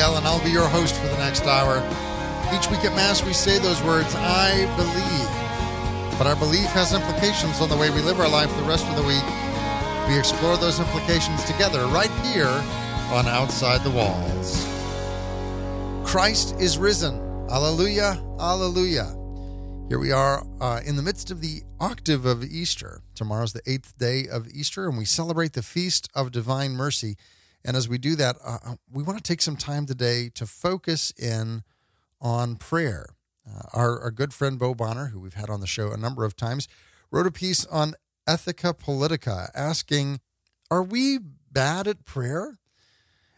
And 0.00 0.26
I'll 0.26 0.42
be 0.42 0.50
your 0.50 0.66
host 0.66 0.94
for 0.96 1.06
the 1.08 1.16
next 1.18 1.44
hour. 1.44 1.76
Each 2.54 2.70
week 2.70 2.86
at 2.86 2.96
Mass, 2.96 3.22
we 3.22 3.34
say 3.34 3.58
those 3.58 3.82
words, 3.82 4.14
I 4.16 4.64
believe. 4.76 6.18
But 6.18 6.26
our 6.26 6.36
belief 6.36 6.68
has 6.70 6.94
implications 6.94 7.60
on 7.60 7.68
the 7.68 7.76
way 7.76 7.90
we 7.90 8.00
live 8.00 8.18
our 8.18 8.28
life 8.28 8.48
the 8.56 8.62
rest 8.62 8.86
of 8.86 8.96
the 8.96 9.02
week. 9.02 9.22
We 10.08 10.18
explore 10.18 10.56
those 10.56 10.80
implications 10.80 11.44
together 11.44 11.84
right 11.88 12.10
here 12.24 12.48
on 13.12 13.26
Outside 13.28 13.84
the 13.84 13.90
Walls. 13.90 14.66
Christ 16.08 16.56
is 16.58 16.78
risen. 16.78 17.20
Alleluia, 17.50 18.24
alleluia. 18.40 19.04
Here 19.90 19.98
we 19.98 20.12
are 20.12 20.46
uh, 20.62 20.80
in 20.82 20.96
the 20.96 21.02
midst 21.02 21.30
of 21.30 21.42
the 21.42 21.62
octave 21.78 22.24
of 22.24 22.42
Easter. 22.42 23.02
Tomorrow's 23.14 23.52
the 23.52 23.62
eighth 23.66 23.98
day 23.98 24.26
of 24.26 24.48
Easter, 24.48 24.88
and 24.88 24.96
we 24.96 25.04
celebrate 25.04 25.52
the 25.52 25.62
Feast 25.62 26.08
of 26.14 26.32
Divine 26.32 26.72
Mercy. 26.72 27.16
And 27.64 27.76
as 27.76 27.88
we 27.88 27.98
do 27.98 28.16
that, 28.16 28.36
uh, 28.44 28.58
uh, 28.64 28.74
we 28.90 29.02
want 29.02 29.18
to 29.18 29.22
take 29.22 29.42
some 29.42 29.56
time 29.56 29.86
today 29.86 30.30
to 30.34 30.46
focus 30.46 31.12
in 31.18 31.62
on 32.20 32.56
prayer. 32.56 33.06
Uh, 33.46 33.62
our, 33.72 34.00
our 34.00 34.10
good 34.10 34.32
friend 34.32 34.58
Bo 34.58 34.74
Bonner, 34.74 35.06
who 35.06 35.20
we've 35.20 35.34
had 35.34 35.50
on 35.50 35.60
the 35.60 35.66
show 35.66 35.90
a 35.90 35.96
number 35.96 36.24
of 36.24 36.36
times, 36.36 36.68
wrote 37.10 37.26
a 37.26 37.32
piece 37.32 37.66
on 37.66 37.94
Ethika 38.28 38.74
Politika 38.74 39.50
asking, 39.54 40.20
Are 40.70 40.82
we 40.82 41.18
bad 41.50 41.86
at 41.86 42.04
prayer? 42.04 42.58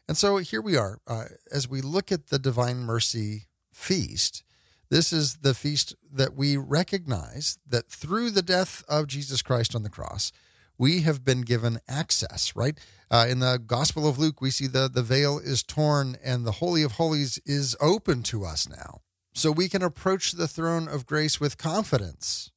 And 0.09 0.17
so 0.17 0.37
here 0.39 0.61
we 0.61 0.77
are. 0.77 0.99
Uh, 1.07 1.25
as 1.51 1.69
we 1.69 1.81
look 1.81 2.13
at 2.13 2.29
the 2.29 2.39
Divine 2.39 2.79
Mercy 2.79 3.47
feast, 3.73 4.45
this 4.91 5.13
is 5.13 5.37
the 5.37 5.55
feast 5.55 5.95
that 6.13 6.35
we 6.35 6.57
recognize 6.57 7.59
that 7.67 7.89
through 7.89 8.31
the 8.31 8.43
death 8.43 8.85
of 8.89 9.07
Jesus 9.07 9.41
Christ 9.41 9.75
on 9.75 9.85
the 9.85 9.89
cross, 9.89 10.33
we 10.77 11.01
have 11.03 11.25
been 11.25 11.43
given 11.43 11.79
access, 11.89 12.55
right? 12.55 12.79
Uh, 13.13 13.27
in 13.29 13.41
the 13.41 13.59
Gospel 13.59 14.09
of 14.09 14.19
Luke, 14.19 14.41
we 14.41 14.51
see 14.51 14.67
the, 14.67 14.89
the 14.89 15.03
veil 15.03 15.39
is 15.39 15.63
torn 15.63 16.17
and 16.25 16.47
the 16.47 16.53
Holy 16.53 16.83
of 16.83 16.93
Holies 16.93 17.39
is 17.45 17.77
open 17.79 18.23
to 18.23 18.43
us 18.43 18.67
now. 18.67 19.03
So 19.35 19.53
we 19.53 19.69
can 19.69 19.83
approach 19.83 20.33
the 20.33 20.49
throne 20.49 20.89
of 20.89 21.05
grace 21.05 21.39
with 21.39 21.59
confidence 21.59 22.51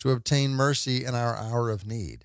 to 0.00 0.10
obtain 0.10 0.50
mercy 0.50 1.04
in 1.04 1.14
our 1.14 1.36
hour 1.36 1.70
of 1.70 1.86
need. 1.86 2.24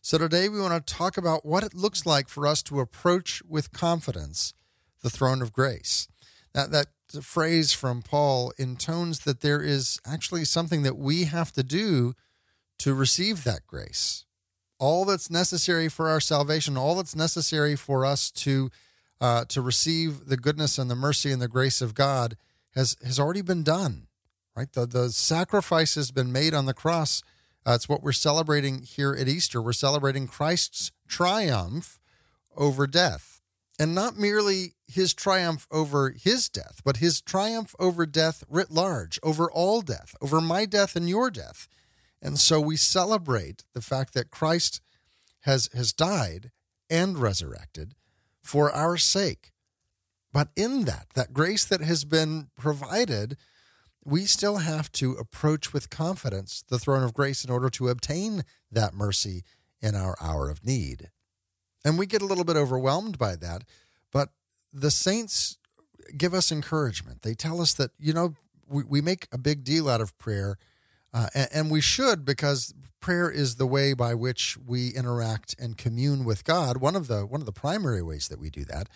So 0.00 0.16
today 0.16 0.48
we 0.48 0.58
want 0.58 0.86
to 0.86 0.94
talk 0.94 1.18
about 1.18 1.44
what 1.44 1.62
it 1.62 1.74
looks 1.74 2.06
like 2.06 2.26
for 2.26 2.46
us 2.46 2.62
to 2.64 2.80
approach 2.80 3.42
with 3.46 3.70
confidence 3.70 4.54
the 5.02 5.10
throne 5.10 5.42
of 5.42 5.52
grace. 5.52 6.08
That, 6.54 6.70
that 6.70 6.86
phrase 7.22 7.74
from 7.74 8.00
Paul 8.00 8.50
intones 8.58 9.24
that 9.24 9.42
there 9.42 9.60
is 9.60 10.00
actually 10.06 10.46
something 10.46 10.84
that 10.84 10.96
we 10.96 11.24
have 11.24 11.52
to 11.52 11.62
do 11.62 12.14
to 12.78 12.94
receive 12.94 13.44
that 13.44 13.66
grace 13.66 14.24
all 14.78 15.04
that's 15.04 15.30
necessary 15.30 15.88
for 15.88 16.08
our 16.08 16.20
salvation, 16.20 16.76
all 16.76 16.96
that's 16.96 17.16
necessary 17.16 17.76
for 17.76 18.04
us 18.04 18.30
to 18.30 18.70
uh, 19.20 19.44
to 19.46 19.60
receive 19.60 20.26
the 20.26 20.36
goodness 20.36 20.78
and 20.78 20.90
the 20.90 20.96
mercy 20.96 21.30
and 21.30 21.40
the 21.40 21.48
grace 21.48 21.80
of 21.80 21.94
God 21.94 22.36
has 22.74 22.96
has 23.04 23.18
already 23.18 23.42
been 23.42 23.62
done. 23.62 24.08
Right, 24.56 24.72
the 24.72 24.86
the 24.86 25.10
sacrifice 25.10 25.94
has 25.94 26.10
been 26.10 26.32
made 26.32 26.54
on 26.54 26.66
the 26.66 26.74
cross. 26.74 27.22
Uh, 27.66 27.72
it's 27.72 27.88
what 27.88 28.02
we're 28.02 28.12
celebrating 28.12 28.82
here 28.82 29.16
at 29.18 29.28
Easter. 29.28 29.60
We're 29.62 29.72
celebrating 29.72 30.26
Christ's 30.26 30.92
triumph 31.08 31.98
over 32.56 32.86
death, 32.86 33.40
and 33.78 33.94
not 33.94 34.18
merely 34.18 34.74
his 34.86 35.14
triumph 35.14 35.66
over 35.70 36.10
his 36.10 36.48
death, 36.48 36.82
but 36.84 36.98
his 36.98 37.20
triumph 37.20 37.74
over 37.78 38.06
death 38.06 38.44
writ 38.48 38.70
large, 38.70 39.18
over 39.22 39.50
all 39.50 39.80
death, 39.80 40.14
over 40.20 40.40
my 40.40 40.66
death 40.66 40.94
and 40.94 41.08
your 41.08 41.30
death. 41.30 41.66
And 42.24 42.38
so 42.40 42.58
we 42.58 42.76
celebrate 42.76 43.64
the 43.74 43.82
fact 43.82 44.14
that 44.14 44.30
Christ 44.30 44.80
has, 45.40 45.68
has 45.74 45.92
died 45.92 46.50
and 46.88 47.18
resurrected 47.18 47.94
for 48.42 48.72
our 48.72 48.96
sake. 48.96 49.52
But 50.32 50.48
in 50.56 50.86
that, 50.86 51.08
that 51.14 51.34
grace 51.34 51.66
that 51.66 51.82
has 51.82 52.04
been 52.04 52.48
provided, 52.56 53.36
we 54.04 54.24
still 54.24 54.56
have 54.56 54.90
to 54.92 55.12
approach 55.12 55.74
with 55.74 55.90
confidence 55.90 56.64
the 56.66 56.78
throne 56.78 57.04
of 57.04 57.14
grace 57.14 57.44
in 57.44 57.50
order 57.50 57.68
to 57.70 57.88
obtain 57.88 58.42
that 58.72 58.94
mercy 58.94 59.44
in 59.82 59.94
our 59.94 60.16
hour 60.20 60.48
of 60.48 60.64
need. 60.64 61.10
And 61.84 61.98
we 61.98 62.06
get 62.06 62.22
a 62.22 62.26
little 62.26 62.44
bit 62.44 62.56
overwhelmed 62.56 63.18
by 63.18 63.36
that, 63.36 63.64
but 64.10 64.30
the 64.72 64.90
saints 64.90 65.58
give 66.16 66.32
us 66.32 66.50
encouragement. 66.50 67.20
They 67.20 67.34
tell 67.34 67.60
us 67.60 67.74
that, 67.74 67.90
you 67.98 68.14
know, 68.14 68.34
we, 68.66 68.82
we 68.82 69.00
make 69.02 69.28
a 69.30 69.38
big 69.38 69.62
deal 69.62 69.90
out 69.90 70.00
of 70.00 70.16
prayer 70.16 70.56
uh, 71.14 71.28
and, 71.32 71.48
and, 71.54 71.70
we 71.70 71.80
should 71.80 72.24
because 72.24 72.74
prayer 73.00 73.30
is 73.30 73.54
the 73.54 73.68
way 73.68 73.94
by 73.94 74.14
which 74.14 74.58
we 74.58 74.88
interact 74.88 75.54
and 75.60 75.78
commune 75.78 76.24
with 76.24 76.42
God. 76.42 76.78
One 76.78 76.96
of 76.96 77.06
the 77.06 77.24
one 77.24 77.40
of 77.40 77.46
the 77.46 77.52
primary 77.52 78.02
ways 78.02 78.26
that 78.28 78.40
we 78.40 78.50
do 78.50 78.64
that. 78.64 78.88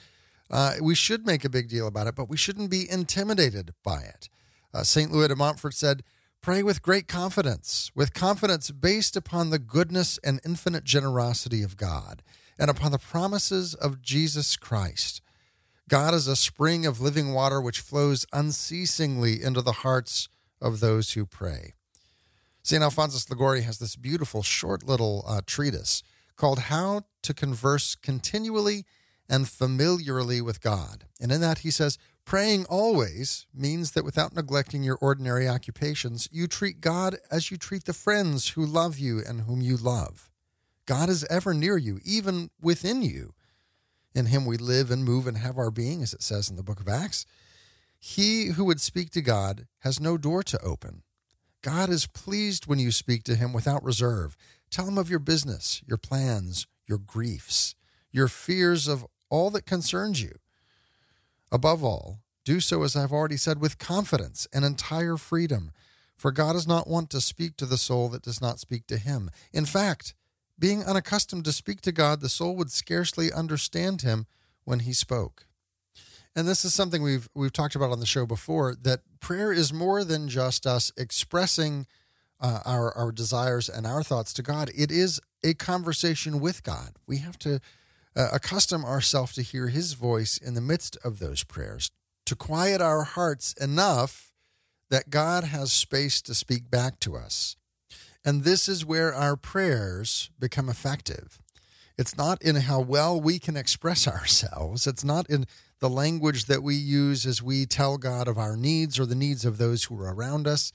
Uh, 0.50 0.74
we 0.82 0.96
should 0.96 1.24
make 1.26 1.44
a 1.44 1.50
big 1.50 1.68
deal 1.68 1.86
about 1.86 2.08
it, 2.08 2.16
but 2.16 2.28
we 2.28 2.36
shouldn't 2.36 2.70
be 2.70 2.90
intimidated 2.90 3.72
by 3.84 4.00
it. 4.00 4.28
Uh, 4.74 4.82
Saint 4.82 5.12
Louis 5.12 5.28
de 5.28 5.36
Montfort 5.36 5.74
said, 5.74 6.02
"Pray 6.40 6.62
with 6.62 6.82
great 6.82 7.06
confidence, 7.06 7.92
with 7.94 8.14
confidence 8.14 8.72
based 8.72 9.14
upon 9.16 9.50
the 9.50 9.60
goodness 9.60 10.18
and 10.24 10.40
infinite 10.44 10.82
generosity 10.82 11.62
of 11.62 11.76
God, 11.76 12.24
and 12.58 12.68
upon 12.68 12.90
the 12.90 12.98
promises 12.98 13.74
of 13.74 14.02
Jesus 14.02 14.56
Christ." 14.56 15.22
God 15.88 16.14
is 16.14 16.26
a 16.26 16.34
spring 16.34 16.84
of 16.84 17.00
living 17.00 17.32
water 17.32 17.60
which 17.60 17.80
flows 17.80 18.26
unceasingly 18.32 19.40
into 19.40 19.62
the 19.62 19.72
hearts 19.84 20.28
of 20.60 20.80
those 20.80 21.12
who 21.12 21.24
pray. 21.24 21.74
St. 22.68 22.82
Alphonsus 22.82 23.30
Liguori 23.30 23.62
has 23.62 23.78
this 23.78 23.96
beautiful 23.96 24.42
short 24.42 24.82
little 24.82 25.24
uh, 25.26 25.40
treatise 25.46 26.02
called 26.36 26.58
How 26.58 27.04
to 27.22 27.32
Converse 27.32 27.94
Continually 27.94 28.84
and 29.26 29.48
Familiarly 29.48 30.42
with 30.42 30.60
God. 30.60 31.06
And 31.18 31.32
in 31.32 31.40
that, 31.40 31.60
he 31.60 31.70
says, 31.70 31.96
Praying 32.26 32.66
always 32.66 33.46
means 33.54 33.92
that 33.92 34.04
without 34.04 34.36
neglecting 34.36 34.82
your 34.82 34.98
ordinary 35.00 35.48
occupations, 35.48 36.28
you 36.30 36.46
treat 36.46 36.82
God 36.82 37.16
as 37.30 37.50
you 37.50 37.56
treat 37.56 37.84
the 37.84 37.94
friends 37.94 38.48
who 38.50 38.66
love 38.66 38.98
you 38.98 39.22
and 39.26 39.40
whom 39.40 39.62
you 39.62 39.78
love. 39.78 40.28
God 40.84 41.08
is 41.08 41.24
ever 41.30 41.54
near 41.54 41.78
you, 41.78 42.00
even 42.04 42.50
within 42.60 43.00
you. 43.00 43.32
In 44.14 44.26
him 44.26 44.44
we 44.44 44.58
live 44.58 44.90
and 44.90 45.06
move 45.06 45.26
and 45.26 45.38
have 45.38 45.56
our 45.56 45.70
being, 45.70 46.02
as 46.02 46.12
it 46.12 46.22
says 46.22 46.50
in 46.50 46.56
the 46.56 46.62
book 46.62 46.80
of 46.80 46.88
Acts. 46.88 47.24
He 47.98 48.48
who 48.48 48.66
would 48.66 48.82
speak 48.82 49.08
to 49.12 49.22
God 49.22 49.66
has 49.78 49.98
no 49.98 50.18
door 50.18 50.42
to 50.42 50.60
open. 50.60 51.02
God 51.68 51.90
is 51.90 52.06
pleased 52.06 52.66
when 52.66 52.78
you 52.78 52.90
speak 52.90 53.24
to 53.24 53.34
him 53.34 53.52
without 53.52 53.84
reserve. 53.84 54.38
Tell 54.70 54.88
him 54.88 54.96
of 54.96 55.10
your 55.10 55.18
business, 55.18 55.82
your 55.86 55.98
plans, 55.98 56.66
your 56.86 56.96
griefs, 56.96 57.74
your 58.10 58.26
fears 58.26 58.88
of 58.88 59.04
all 59.28 59.50
that 59.50 59.66
concerns 59.66 60.22
you. 60.22 60.32
Above 61.52 61.84
all, 61.84 62.20
do 62.42 62.58
so, 62.60 62.84
as 62.84 62.96
I've 62.96 63.12
already 63.12 63.36
said, 63.36 63.60
with 63.60 63.76
confidence 63.76 64.48
and 64.50 64.64
entire 64.64 65.18
freedom, 65.18 65.72
for 66.16 66.32
God 66.32 66.54
does 66.54 66.66
not 66.66 66.88
want 66.88 67.10
to 67.10 67.20
speak 67.20 67.58
to 67.58 67.66
the 67.66 67.76
soul 67.76 68.08
that 68.08 68.22
does 68.22 68.40
not 68.40 68.58
speak 68.58 68.86
to 68.86 68.96
him. 68.96 69.30
In 69.52 69.66
fact, 69.66 70.14
being 70.58 70.82
unaccustomed 70.82 71.44
to 71.44 71.52
speak 71.52 71.82
to 71.82 71.92
God, 71.92 72.22
the 72.22 72.30
soul 72.30 72.56
would 72.56 72.72
scarcely 72.72 73.30
understand 73.30 74.00
him 74.00 74.26
when 74.64 74.80
he 74.80 74.94
spoke 74.94 75.44
and 76.38 76.46
this 76.46 76.64
is 76.64 76.72
something 76.72 77.02
we've 77.02 77.28
we've 77.34 77.52
talked 77.52 77.74
about 77.74 77.90
on 77.90 77.98
the 77.98 78.06
show 78.06 78.24
before 78.24 78.76
that 78.82 79.00
prayer 79.18 79.52
is 79.52 79.72
more 79.72 80.04
than 80.04 80.28
just 80.28 80.68
us 80.68 80.92
expressing 80.96 81.84
uh, 82.40 82.60
our 82.64 82.96
our 82.96 83.10
desires 83.10 83.68
and 83.68 83.84
our 83.84 84.04
thoughts 84.04 84.32
to 84.34 84.42
God. 84.42 84.70
It 84.72 84.92
is 84.92 85.20
a 85.42 85.54
conversation 85.54 86.38
with 86.38 86.62
God. 86.62 86.92
We 87.08 87.18
have 87.18 87.40
to 87.40 87.60
uh, 88.14 88.28
accustom 88.32 88.84
ourselves 88.84 89.34
to 89.34 89.42
hear 89.42 89.66
His 89.66 89.94
voice 89.94 90.38
in 90.38 90.54
the 90.54 90.60
midst 90.60 90.96
of 91.02 91.18
those 91.18 91.42
prayers, 91.42 91.90
to 92.26 92.36
quiet 92.36 92.80
our 92.80 93.02
hearts 93.02 93.52
enough 93.54 94.32
that 94.90 95.10
God 95.10 95.42
has 95.42 95.72
space 95.72 96.22
to 96.22 96.34
speak 96.36 96.70
back 96.70 97.00
to 97.00 97.16
us. 97.16 97.56
And 98.24 98.44
this 98.44 98.68
is 98.68 98.86
where 98.86 99.12
our 99.12 99.36
prayers 99.36 100.30
become 100.38 100.68
effective. 100.68 101.42
It's 101.98 102.16
not 102.16 102.40
in 102.42 102.54
how 102.54 102.80
well 102.80 103.20
we 103.20 103.40
can 103.40 103.56
express 103.56 104.06
ourselves. 104.06 104.86
It's 104.86 105.04
not 105.04 105.28
in 105.28 105.46
the 105.80 105.90
language 105.90 106.44
that 106.44 106.62
we 106.62 106.76
use 106.76 107.26
as 107.26 107.42
we 107.42 107.66
tell 107.66 107.98
God 107.98 108.28
of 108.28 108.38
our 108.38 108.56
needs 108.56 108.98
or 108.98 109.06
the 109.06 109.16
needs 109.16 109.44
of 109.44 109.58
those 109.58 109.84
who 109.84 110.00
are 110.00 110.14
around 110.14 110.46
us. 110.46 110.72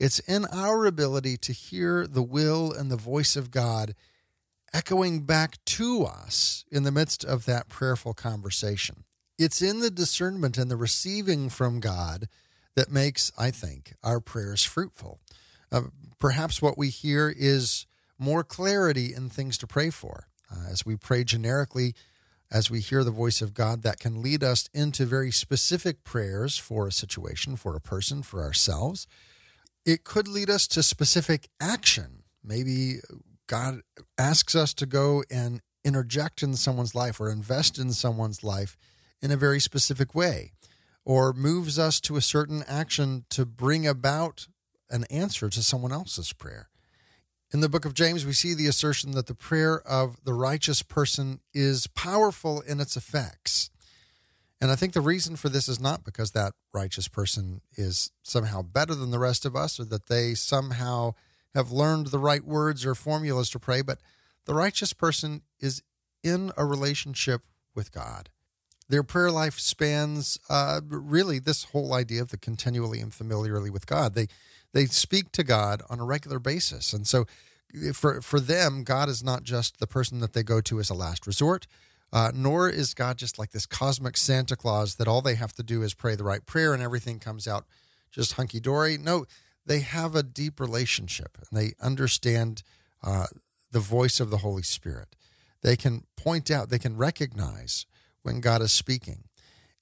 It's 0.00 0.18
in 0.20 0.44
our 0.46 0.84
ability 0.84 1.36
to 1.38 1.52
hear 1.52 2.06
the 2.06 2.22
will 2.22 2.72
and 2.72 2.90
the 2.90 2.96
voice 2.96 3.36
of 3.36 3.52
God 3.52 3.94
echoing 4.72 5.20
back 5.20 5.64
to 5.64 6.04
us 6.04 6.64
in 6.70 6.82
the 6.82 6.90
midst 6.90 7.24
of 7.24 7.44
that 7.46 7.68
prayerful 7.68 8.12
conversation. 8.12 9.04
It's 9.38 9.62
in 9.62 9.78
the 9.78 9.90
discernment 9.90 10.58
and 10.58 10.68
the 10.68 10.76
receiving 10.76 11.48
from 11.48 11.78
God 11.78 12.28
that 12.74 12.90
makes, 12.90 13.30
I 13.38 13.52
think, 13.52 13.94
our 14.02 14.20
prayers 14.20 14.64
fruitful. 14.64 15.20
Uh, 15.70 15.82
perhaps 16.18 16.60
what 16.60 16.76
we 16.76 16.88
hear 16.88 17.32
is 17.36 17.86
more 18.18 18.42
clarity 18.42 19.14
in 19.14 19.28
things 19.28 19.56
to 19.58 19.66
pray 19.68 19.90
for. 19.90 20.26
Uh, 20.54 20.70
as 20.70 20.86
we 20.86 20.96
pray 20.96 21.24
generically, 21.24 21.94
as 22.50 22.70
we 22.70 22.80
hear 22.80 23.02
the 23.02 23.10
voice 23.10 23.40
of 23.40 23.54
God, 23.54 23.82
that 23.82 23.98
can 23.98 24.22
lead 24.22 24.44
us 24.44 24.68
into 24.72 25.06
very 25.06 25.30
specific 25.30 26.04
prayers 26.04 26.56
for 26.56 26.86
a 26.86 26.92
situation, 26.92 27.56
for 27.56 27.74
a 27.74 27.80
person, 27.80 28.22
for 28.22 28.42
ourselves. 28.42 29.06
It 29.84 30.04
could 30.04 30.28
lead 30.28 30.50
us 30.50 30.66
to 30.68 30.82
specific 30.82 31.48
action. 31.60 32.22
Maybe 32.42 32.96
God 33.46 33.80
asks 34.18 34.54
us 34.54 34.72
to 34.74 34.86
go 34.86 35.24
and 35.30 35.60
interject 35.84 36.42
in 36.42 36.54
someone's 36.54 36.94
life 36.94 37.20
or 37.20 37.30
invest 37.30 37.78
in 37.78 37.92
someone's 37.92 38.44
life 38.44 38.76
in 39.20 39.30
a 39.30 39.36
very 39.36 39.60
specific 39.60 40.14
way 40.14 40.52
or 41.04 41.32
moves 41.32 41.78
us 41.78 42.00
to 42.00 42.16
a 42.16 42.22
certain 42.22 42.64
action 42.66 43.24
to 43.30 43.44
bring 43.44 43.86
about 43.86 44.46
an 44.90 45.04
answer 45.10 45.50
to 45.50 45.62
someone 45.62 45.92
else's 45.92 46.32
prayer. 46.32 46.68
In 47.54 47.60
the 47.60 47.68
book 47.68 47.84
of 47.84 47.94
James, 47.94 48.26
we 48.26 48.32
see 48.32 48.52
the 48.52 48.66
assertion 48.66 49.12
that 49.12 49.28
the 49.28 49.34
prayer 49.34 49.80
of 49.82 50.24
the 50.24 50.34
righteous 50.34 50.82
person 50.82 51.38
is 51.54 51.86
powerful 51.86 52.60
in 52.62 52.80
its 52.80 52.96
effects. 52.96 53.70
And 54.60 54.72
I 54.72 54.74
think 54.74 54.92
the 54.92 55.00
reason 55.00 55.36
for 55.36 55.48
this 55.48 55.68
is 55.68 55.78
not 55.78 56.02
because 56.02 56.32
that 56.32 56.54
righteous 56.72 57.06
person 57.06 57.60
is 57.76 58.10
somehow 58.24 58.62
better 58.62 58.96
than 58.96 59.12
the 59.12 59.20
rest 59.20 59.46
of 59.46 59.54
us 59.54 59.78
or 59.78 59.84
that 59.84 60.08
they 60.08 60.34
somehow 60.34 61.12
have 61.54 61.70
learned 61.70 62.08
the 62.08 62.18
right 62.18 62.42
words 62.42 62.84
or 62.84 62.96
formulas 62.96 63.50
to 63.50 63.60
pray, 63.60 63.82
but 63.82 64.00
the 64.46 64.54
righteous 64.54 64.92
person 64.92 65.42
is 65.60 65.80
in 66.24 66.50
a 66.56 66.66
relationship 66.66 67.42
with 67.72 67.92
God. 67.92 68.30
Their 68.88 69.02
prayer 69.02 69.30
life 69.30 69.58
spans 69.58 70.38
uh, 70.48 70.80
really 70.86 71.38
this 71.38 71.64
whole 71.64 71.94
idea 71.94 72.20
of 72.20 72.30
the 72.30 72.36
continually 72.36 73.00
and 73.00 73.12
familiarly 73.12 73.70
with 73.70 73.86
God. 73.86 74.14
They 74.14 74.28
they 74.72 74.86
speak 74.86 75.30
to 75.32 75.44
God 75.44 75.82
on 75.88 76.00
a 76.00 76.04
regular 76.04 76.38
basis, 76.38 76.92
and 76.92 77.06
so 77.06 77.24
for 77.92 78.20
for 78.20 78.40
them, 78.40 78.84
God 78.84 79.08
is 79.08 79.22
not 79.22 79.42
just 79.42 79.78
the 79.78 79.86
person 79.86 80.20
that 80.20 80.32
they 80.32 80.42
go 80.42 80.60
to 80.62 80.80
as 80.80 80.90
a 80.90 80.94
last 80.94 81.26
resort. 81.26 81.66
Uh, 82.12 82.30
nor 82.32 82.70
is 82.70 82.94
God 82.94 83.18
just 83.18 83.40
like 83.40 83.50
this 83.50 83.66
cosmic 83.66 84.16
Santa 84.16 84.54
Claus 84.54 84.94
that 84.96 85.08
all 85.08 85.20
they 85.20 85.34
have 85.34 85.52
to 85.54 85.64
do 85.64 85.82
is 85.82 85.94
pray 85.94 86.14
the 86.14 86.22
right 86.22 86.46
prayer 86.46 86.72
and 86.72 86.80
everything 86.80 87.18
comes 87.18 87.48
out 87.48 87.66
just 88.12 88.34
hunky 88.34 88.60
dory. 88.60 88.96
No, 88.96 89.26
they 89.66 89.80
have 89.80 90.14
a 90.14 90.22
deep 90.22 90.60
relationship 90.60 91.36
and 91.38 91.58
they 91.58 91.72
understand 91.80 92.62
uh, 93.02 93.26
the 93.72 93.80
voice 93.80 94.20
of 94.20 94.30
the 94.30 94.38
Holy 94.38 94.62
Spirit. 94.62 95.16
They 95.62 95.74
can 95.76 96.04
point 96.16 96.50
out, 96.50 96.68
they 96.68 96.78
can 96.78 96.96
recognize 96.96 97.86
when 98.24 98.40
God 98.40 98.60
is 98.60 98.72
speaking. 98.72 99.24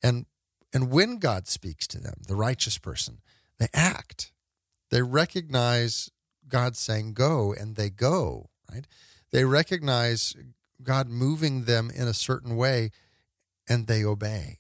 And 0.03 0.27
and 0.75 0.91
when 0.91 1.19
God 1.19 1.49
speaks 1.49 1.87
to 1.89 1.99
them, 1.99 2.23
the 2.27 2.37
righteous 2.37 2.79
person, 2.79 3.19
they 3.59 3.69
act. 3.75 4.33
They 4.91 5.03
recognize 5.03 6.11
God 6.49 6.77
saying 6.77 7.13
go 7.15 7.53
and 7.53 7.77
they 7.77 7.91
go, 7.91 8.49
right? 8.71 8.87
They 9.33 9.45
recognize 9.45 10.35
God 10.83 11.09
moving 11.09 11.65
them 11.65 11.91
in 11.95 12.09
a 12.09 12.15
certain 12.15 12.57
way 12.57 12.91
and 13.69 13.87
they 13.87 14.05
obey. 14.05 14.59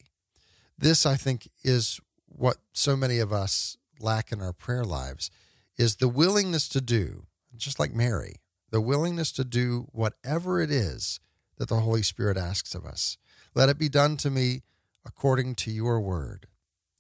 This 0.78 1.06
I 1.06 1.16
think 1.16 1.50
is 1.62 2.00
what 2.26 2.58
so 2.72 2.96
many 2.96 3.18
of 3.18 3.32
us 3.32 3.76
lack 4.00 4.32
in 4.32 4.40
our 4.40 4.52
prayer 4.52 4.84
lives 4.84 5.30
is 5.78 5.96
the 5.96 6.08
willingness 6.08 6.68
to 6.68 6.80
do, 6.80 7.26
just 7.56 7.78
like 7.78 7.94
Mary, 7.94 8.36
the 8.70 8.80
willingness 8.80 9.32
to 9.32 9.44
do 9.44 9.88
whatever 9.92 10.60
it 10.60 10.70
is 10.70 11.20
that 11.58 11.68
the 11.68 11.80
Holy 11.80 12.02
Spirit 12.02 12.36
asks 12.36 12.74
of 12.74 12.84
us. 12.84 13.16
Let 13.54 13.68
it 13.68 13.78
be 13.78 13.88
done 13.88 14.16
to 14.18 14.30
me 14.30 14.62
according 15.04 15.56
to 15.56 15.70
your 15.70 16.00
word. 16.00 16.46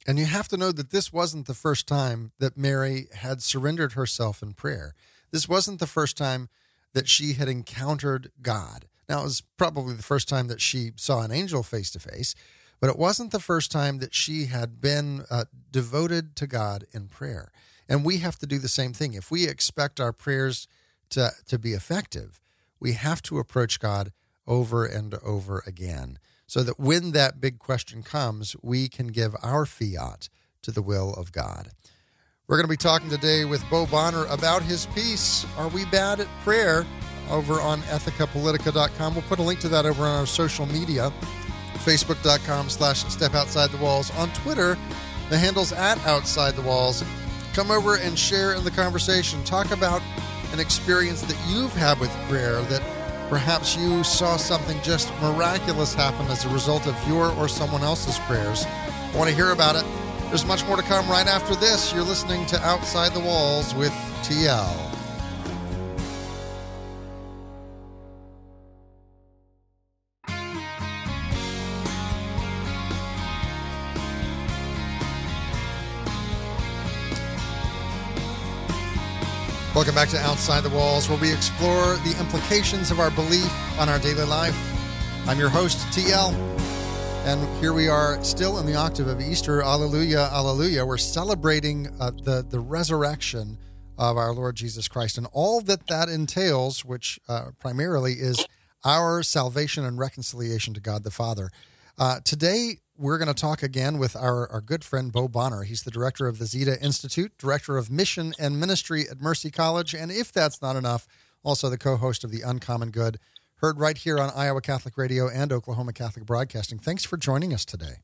And 0.06 0.18
you 0.18 0.24
have 0.24 0.48
to 0.48 0.56
know 0.56 0.72
that 0.72 0.90
this 0.90 1.12
wasn't 1.12 1.46
the 1.46 1.54
first 1.54 1.86
time 1.86 2.32
that 2.38 2.56
Mary 2.56 3.06
had 3.14 3.42
surrendered 3.42 3.92
herself 3.92 4.42
in 4.42 4.52
prayer. 4.52 4.94
This 5.30 5.48
wasn't 5.48 5.78
the 5.78 5.86
first 5.86 6.16
time 6.16 6.48
that 6.92 7.08
she 7.08 7.34
had 7.34 7.48
encountered 7.48 8.30
God. 8.42 8.86
Now, 9.08 9.20
it 9.20 9.24
was 9.24 9.42
probably 9.56 9.94
the 9.94 10.02
first 10.02 10.28
time 10.28 10.48
that 10.48 10.60
she 10.60 10.92
saw 10.96 11.22
an 11.22 11.30
angel 11.30 11.62
face 11.62 11.90
to 11.92 12.00
face, 12.00 12.34
but 12.80 12.90
it 12.90 12.98
wasn't 12.98 13.30
the 13.30 13.40
first 13.40 13.70
time 13.70 13.98
that 13.98 14.14
she 14.14 14.46
had 14.46 14.80
been 14.80 15.24
uh, 15.30 15.44
devoted 15.70 16.34
to 16.36 16.46
God 16.46 16.84
in 16.92 17.06
prayer. 17.06 17.52
And 17.88 18.04
we 18.04 18.18
have 18.18 18.38
to 18.38 18.46
do 18.46 18.58
the 18.58 18.68
same 18.68 18.92
thing. 18.92 19.14
If 19.14 19.30
we 19.30 19.48
expect 19.48 20.00
our 20.00 20.12
prayers 20.12 20.66
to, 21.10 21.30
to 21.46 21.58
be 21.58 21.72
effective, 21.72 22.40
we 22.80 22.92
have 22.92 23.22
to 23.22 23.38
approach 23.38 23.78
God 23.78 24.12
over 24.46 24.84
and 24.84 25.14
over 25.22 25.62
again 25.66 26.18
so 26.52 26.62
that 26.62 26.78
when 26.78 27.12
that 27.12 27.40
big 27.40 27.58
question 27.58 28.02
comes, 28.02 28.54
we 28.60 28.86
can 28.86 29.06
give 29.06 29.34
our 29.42 29.64
fiat 29.64 30.28
to 30.60 30.70
the 30.70 30.82
will 30.82 31.14
of 31.14 31.32
God. 31.32 31.70
We're 32.46 32.58
going 32.58 32.66
to 32.66 32.70
be 32.70 32.76
talking 32.76 33.08
today 33.08 33.46
with 33.46 33.64
Bo 33.70 33.86
Bonner 33.86 34.26
about 34.26 34.60
his 34.60 34.84
piece, 34.84 35.46
Are 35.56 35.68
We 35.68 35.86
Bad 35.86 36.20
at 36.20 36.28
Prayer? 36.44 36.84
over 37.30 37.54
on 37.54 37.80
ethikapolitika.com. 37.82 39.14
We'll 39.14 39.22
put 39.22 39.38
a 39.38 39.42
link 39.42 39.60
to 39.60 39.68
that 39.70 39.86
over 39.86 40.04
on 40.04 40.20
our 40.20 40.26
social 40.26 40.66
media, 40.66 41.10
facebook.com 41.86 42.68
slash 42.68 43.02
step 43.04 43.34
outside 43.34 43.70
the 43.70 43.82
walls. 43.82 44.10
On 44.16 44.28
Twitter, 44.34 44.76
the 45.30 45.38
handle's 45.38 45.72
at 45.72 45.96
outside 46.04 46.54
the 46.54 46.60
walls. 46.60 47.02
Come 47.54 47.70
over 47.70 47.96
and 47.96 48.18
share 48.18 48.52
in 48.52 48.64
the 48.64 48.70
conversation. 48.70 49.42
Talk 49.44 49.70
about 49.70 50.02
an 50.52 50.60
experience 50.60 51.22
that 51.22 51.38
you've 51.48 51.72
had 51.72 51.98
with 51.98 52.10
prayer 52.28 52.60
that 52.64 52.82
perhaps 53.32 53.74
you 53.74 54.04
saw 54.04 54.36
something 54.36 54.78
just 54.82 55.10
miraculous 55.22 55.94
happen 55.94 56.26
as 56.26 56.44
a 56.44 56.48
result 56.50 56.86
of 56.86 57.08
your 57.08 57.32
or 57.36 57.48
someone 57.48 57.82
else's 57.82 58.18
prayers. 58.26 58.66
I 58.66 59.16
want 59.16 59.30
to 59.30 59.34
hear 59.34 59.52
about 59.52 59.74
it. 59.74 59.86
There's 60.28 60.44
much 60.44 60.66
more 60.66 60.76
to 60.76 60.82
come 60.82 61.08
right 61.08 61.26
after 61.26 61.54
this. 61.54 61.94
You're 61.94 62.02
listening 62.02 62.44
to 62.48 62.60
Outside 62.60 63.14
the 63.14 63.20
Walls 63.20 63.74
with 63.74 63.90
TL. 64.22 64.91
Welcome 79.74 79.94
back 79.94 80.10
to 80.10 80.18
Outside 80.18 80.64
the 80.64 80.68
Walls, 80.68 81.08
where 81.08 81.18
we 81.18 81.32
explore 81.32 81.94
the 82.04 82.14
implications 82.20 82.90
of 82.90 83.00
our 83.00 83.10
belief 83.12 83.50
on 83.80 83.88
our 83.88 83.98
daily 83.98 84.26
life. 84.26 84.54
I'm 85.26 85.38
your 85.38 85.48
host, 85.48 85.78
TL, 85.96 86.34
and 87.24 87.58
here 87.58 87.72
we 87.72 87.88
are 87.88 88.22
still 88.22 88.58
in 88.58 88.66
the 88.66 88.74
octave 88.74 89.06
of 89.06 89.18
Easter. 89.22 89.62
Alleluia, 89.62 90.28
Alleluia. 90.30 90.84
We're 90.84 90.98
celebrating 90.98 91.88
uh, 91.98 92.10
the, 92.10 92.44
the 92.46 92.60
resurrection 92.60 93.56
of 93.96 94.18
our 94.18 94.34
Lord 94.34 94.56
Jesus 94.56 94.88
Christ 94.88 95.16
and 95.16 95.26
all 95.32 95.62
that 95.62 95.86
that 95.86 96.10
entails, 96.10 96.84
which 96.84 97.18
uh, 97.26 97.52
primarily 97.58 98.12
is 98.12 98.46
our 98.84 99.22
salvation 99.22 99.86
and 99.86 99.98
reconciliation 99.98 100.74
to 100.74 100.80
God 100.80 101.02
the 101.02 101.10
Father. 101.10 101.48
Uh, 101.96 102.20
today, 102.22 102.76
we're 102.96 103.18
going 103.18 103.28
to 103.28 103.34
talk 103.34 103.62
again 103.62 103.98
with 103.98 104.14
our, 104.14 104.50
our 104.50 104.60
good 104.60 104.84
friend 104.84 105.12
Bo 105.12 105.28
Bonner. 105.28 105.62
He's 105.62 105.82
the 105.82 105.90
director 105.90 106.26
of 106.26 106.38
the 106.38 106.46
Zeta 106.46 106.80
Institute, 106.82 107.32
director 107.38 107.76
of 107.76 107.90
mission 107.90 108.34
and 108.38 108.60
ministry 108.60 109.04
at 109.10 109.20
Mercy 109.20 109.50
College, 109.50 109.94
and 109.94 110.10
if 110.10 110.32
that's 110.32 110.60
not 110.60 110.76
enough, 110.76 111.06
also 111.42 111.68
the 111.68 111.78
co 111.78 111.96
host 111.96 112.24
of 112.24 112.30
The 112.30 112.42
Uncommon 112.42 112.90
Good, 112.90 113.18
heard 113.56 113.78
right 113.78 113.96
here 113.96 114.18
on 114.18 114.30
Iowa 114.34 114.60
Catholic 114.60 114.96
Radio 114.98 115.28
and 115.28 115.52
Oklahoma 115.52 115.92
Catholic 115.92 116.26
Broadcasting. 116.26 116.78
Thanks 116.78 117.04
for 117.04 117.16
joining 117.16 117.54
us 117.54 117.64
today. 117.64 118.02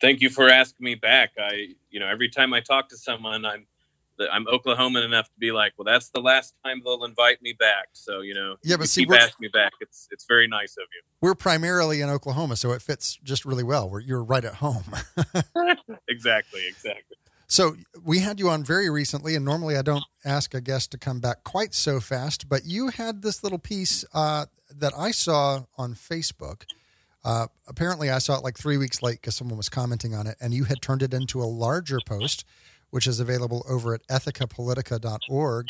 Thank 0.00 0.20
you 0.20 0.28
for 0.28 0.48
asking 0.48 0.84
me 0.84 0.96
back. 0.96 1.32
I, 1.38 1.74
you 1.90 2.00
know, 2.00 2.06
every 2.06 2.28
time 2.28 2.52
I 2.52 2.60
talk 2.60 2.88
to 2.88 2.96
someone, 2.96 3.44
I'm 3.44 3.66
I'm 4.32 4.46
Oklahoman 4.46 5.04
enough 5.04 5.26
to 5.26 5.38
be 5.38 5.52
like, 5.52 5.72
well, 5.76 5.84
that's 5.84 6.10
the 6.10 6.20
last 6.20 6.54
time 6.64 6.80
they'll 6.84 7.04
invite 7.04 7.42
me 7.42 7.52
back. 7.58 7.88
So 7.92 8.20
you 8.20 8.34
know, 8.34 8.56
yeah, 8.62 8.76
but 8.76 8.88
see, 8.88 9.02
keep 9.02 9.12
asking 9.12 9.36
me 9.40 9.48
back. 9.48 9.72
It's 9.80 10.08
it's 10.10 10.24
very 10.26 10.48
nice 10.48 10.76
of 10.76 10.84
you. 10.94 11.02
We're 11.20 11.34
primarily 11.34 12.00
in 12.00 12.08
Oklahoma, 12.08 12.56
so 12.56 12.72
it 12.72 12.82
fits 12.82 13.18
just 13.22 13.44
really 13.44 13.64
well. 13.64 13.88
We're, 13.88 14.00
you're 14.00 14.24
right 14.24 14.44
at 14.44 14.54
home. 14.54 14.84
exactly, 16.08 16.66
exactly. 16.68 17.16
So 17.46 17.76
we 18.02 18.20
had 18.20 18.40
you 18.40 18.48
on 18.48 18.64
very 18.64 18.88
recently, 18.90 19.34
and 19.34 19.44
normally 19.44 19.76
I 19.76 19.82
don't 19.82 20.04
ask 20.24 20.54
a 20.54 20.60
guest 20.60 20.90
to 20.92 20.98
come 20.98 21.20
back 21.20 21.44
quite 21.44 21.74
so 21.74 22.00
fast, 22.00 22.48
but 22.48 22.64
you 22.64 22.88
had 22.88 23.22
this 23.22 23.42
little 23.42 23.58
piece 23.58 24.04
uh, 24.14 24.46
that 24.74 24.92
I 24.96 25.10
saw 25.10 25.64
on 25.76 25.94
Facebook. 25.94 26.62
Uh, 27.24 27.46
apparently, 27.66 28.10
I 28.10 28.18
saw 28.18 28.36
it 28.36 28.44
like 28.44 28.58
three 28.58 28.76
weeks 28.76 29.02
late 29.02 29.20
because 29.20 29.36
someone 29.36 29.56
was 29.56 29.68
commenting 29.68 30.14
on 30.14 30.26
it, 30.26 30.36
and 30.40 30.52
you 30.52 30.64
had 30.64 30.82
turned 30.82 31.02
it 31.02 31.14
into 31.14 31.40
a 31.40 31.44
larger 31.44 31.98
post 32.04 32.44
which 32.94 33.08
is 33.08 33.18
available 33.18 33.66
over 33.68 33.92
at 33.92 34.06
ethikapolitika.org, 34.06 35.66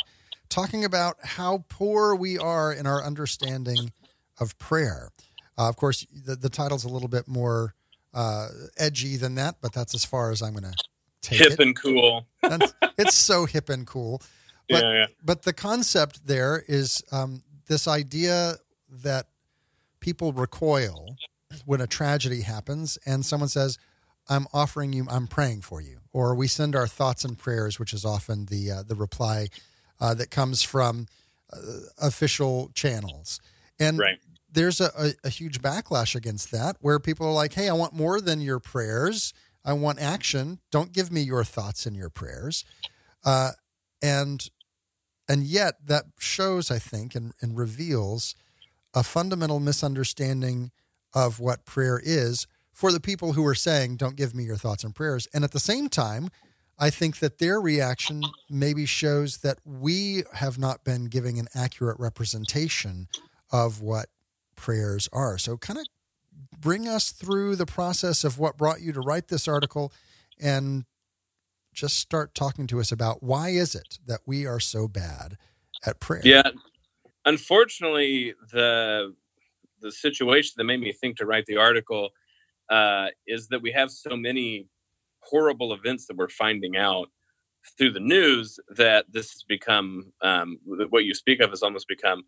talking 0.51 0.85
about 0.85 1.17
how 1.23 1.65
poor 1.71 2.15
we 2.15 2.37
are 2.37 2.71
in 2.71 2.87
our 2.87 3.03
understanding 3.03 3.93
of 4.39 4.59
prayer. 4.59 5.09
Uh, 5.57 5.71
of 5.71 5.75
course, 5.75 6.07
the, 6.13 6.37
the 6.37 6.51
title's 6.51 6.85
a 6.85 6.89
little 6.91 7.09
bit 7.09 7.27
more 7.27 7.73
uh, 8.13 8.49
edgy 8.77 9.17
than 9.17 9.37
that, 9.37 9.55
but 9.63 9.73
that's 9.73 9.95
as 9.95 10.05
far 10.05 10.33
as 10.33 10.43
I'm 10.43 10.53
going 10.53 10.71
to 10.71 10.75
take 11.23 11.39
hip 11.39 11.47
it. 11.47 11.51
Hip 11.53 11.61
and 11.61 11.75
cool. 11.75 12.27
it's 12.99 13.15
so 13.15 13.47
hip 13.47 13.71
and 13.71 13.87
cool. 13.87 14.21
But, 14.67 14.83
yeah, 14.83 14.93
yeah. 14.93 15.07
but 15.23 15.43
the 15.43 15.53
concept 15.53 16.27
there 16.27 16.65
is 16.67 17.03
um, 17.13 17.43
this 17.69 17.87
idea 17.87 18.55
that 19.03 19.27
people 20.01 20.33
recoil 20.33 21.17
when 21.67 21.83
a 21.83 21.87
tragedy 21.87 22.41
happens 22.41 22.97
and 23.05 23.27
someone 23.27 23.51
says, 23.51 23.77
I'm 24.27 24.47
offering 24.55 24.95
you, 24.95 25.07
I'm 25.11 25.27
praying 25.27 25.61
for 25.61 25.83
you. 25.83 26.01
Or 26.15 26.35
we 26.35 26.47
send 26.47 26.75
our 26.75 26.87
thoughts 26.87 27.25
and 27.25 27.37
prayers, 27.37 27.79
which 27.79 27.93
is 27.93 28.05
often 28.05 28.47
the, 28.47 28.71
uh, 28.71 28.83
the 28.85 28.95
reply 28.95 29.49
uh, 30.01 30.15
that 30.15 30.31
comes 30.31 30.63
from 30.63 31.07
uh, 31.53 31.59
official 32.01 32.71
channels. 32.73 33.41
And 33.79 33.99
right. 33.99 34.19
there's 34.51 34.81
a, 34.81 34.91
a, 34.97 35.13
a, 35.25 35.29
huge 35.29 35.61
backlash 35.61 36.15
against 36.15 36.53
that 36.53 36.77
where 36.81 36.99
people 37.01 37.27
are 37.27 37.33
like, 37.33 37.55
hey, 37.55 37.69
I 37.69 37.73
want 37.73 37.93
more 37.93 38.21
than 38.21 38.41
your 38.41 38.61
prayers. 38.61 39.35
I 39.65 39.73
want 39.73 40.01
action. 40.01 40.61
Don't 40.71 40.93
give 40.93 41.11
me 41.11 41.23
your 41.23 41.43
thoughts 41.43 41.85
and 41.85 41.97
your 41.97 42.11
prayers. 42.11 42.65
Uh, 43.25 43.51
and 44.01 44.49
and 45.29 45.43
yet 45.43 45.87
that 45.87 46.05
shows, 46.19 46.71
I 46.71 46.79
think, 46.79 47.15
and, 47.15 47.33
and 47.41 47.57
reveals 47.57 48.35
a 48.93 49.03
fundamental 49.03 49.59
misunderstanding 49.59 50.71
of 51.15 51.41
what 51.41 51.65
prayer 51.65 52.01
is 52.03 52.47
for 52.75 52.93
the 52.93 53.01
people 53.01 53.33
who 53.33 53.47
are 53.47 53.55
saying, 53.55 53.97
"Don't 53.97 54.17
give 54.17 54.35
me 54.35 54.45
your 54.45 54.57
thoughts 54.57 54.85
and 54.85 54.95
prayers," 54.95 55.27
and 55.33 55.45
at 55.45 55.53
the 55.53 55.61
same 55.61 55.89
time, 55.89 56.29
I 56.79 56.91
think 56.91 57.21
that 57.21 57.39
their 57.39 57.61
reaction 57.61 58.23
maybe 58.51 58.85
shows 58.85 59.39
that 59.39 59.59
we 59.65 60.25
have 60.35 60.59
not 60.59 60.85
been 60.85 61.05
giving 61.05 61.39
an 61.39 61.49
accurate 61.55 61.99
representation 61.99 63.09
of 63.53 63.81
what 63.81 64.09
prayers 64.57 65.09
are. 65.13 65.39
So, 65.39 65.57
kind 65.57 65.79
of 65.79 65.87
bring 66.59 66.89
us 66.89 67.13
through 67.13 67.57
the 67.57 67.67
process 67.67 68.25
of 68.25 68.39
what 68.39 68.57
brought 68.57 68.81
you 68.81 68.93
to 68.93 69.01
write 69.01 69.29
this 69.29 69.47
article 69.47 69.93
and 70.41 70.85
just 71.73 71.99
start 71.99 72.35
talking 72.35 72.67
to 72.69 72.81
us 72.81 72.91
about 72.91 73.23
why 73.23 73.51
is 73.51 73.75
it 73.75 73.99
that 74.07 74.21
we 74.27 74.47
are 74.47 74.61
so 74.61 74.89
bad 74.89 75.37
at 75.85 76.01
prayer? 76.01 76.23
Yeah. 76.25 76.51
Unfortunately, 77.25 78.35
the 78.53 79.15
the 79.81 79.93
situation 79.93 80.55
that 80.57 80.65
made 80.65 80.81
me 80.81 80.93
think 80.93 81.17
to 81.19 81.27
write 81.27 81.45
the 81.47 81.59
article 81.59 82.11
uh, 82.71 83.09
is 83.27 83.49
that 83.49 83.63
we 83.63 83.73
have 83.73 83.91
so 83.91 84.17
many 84.17 84.67
horrible 85.21 85.73
events 85.73 86.07
that 86.07 86.17
we're 86.17 86.29
finding 86.29 86.77
out 86.77 87.09
through 87.79 87.93
the 87.93 88.01
news 88.01 88.59
that 88.77 89.07
this 89.11 89.33
has 89.33 89.43
become 89.43 90.13
um, 90.23 90.59
what 90.91 91.05
you 91.05 91.15
speak 91.15 91.41
of 91.41 91.51
has 91.51 91.63
almost 91.63 91.89
become 91.89 92.23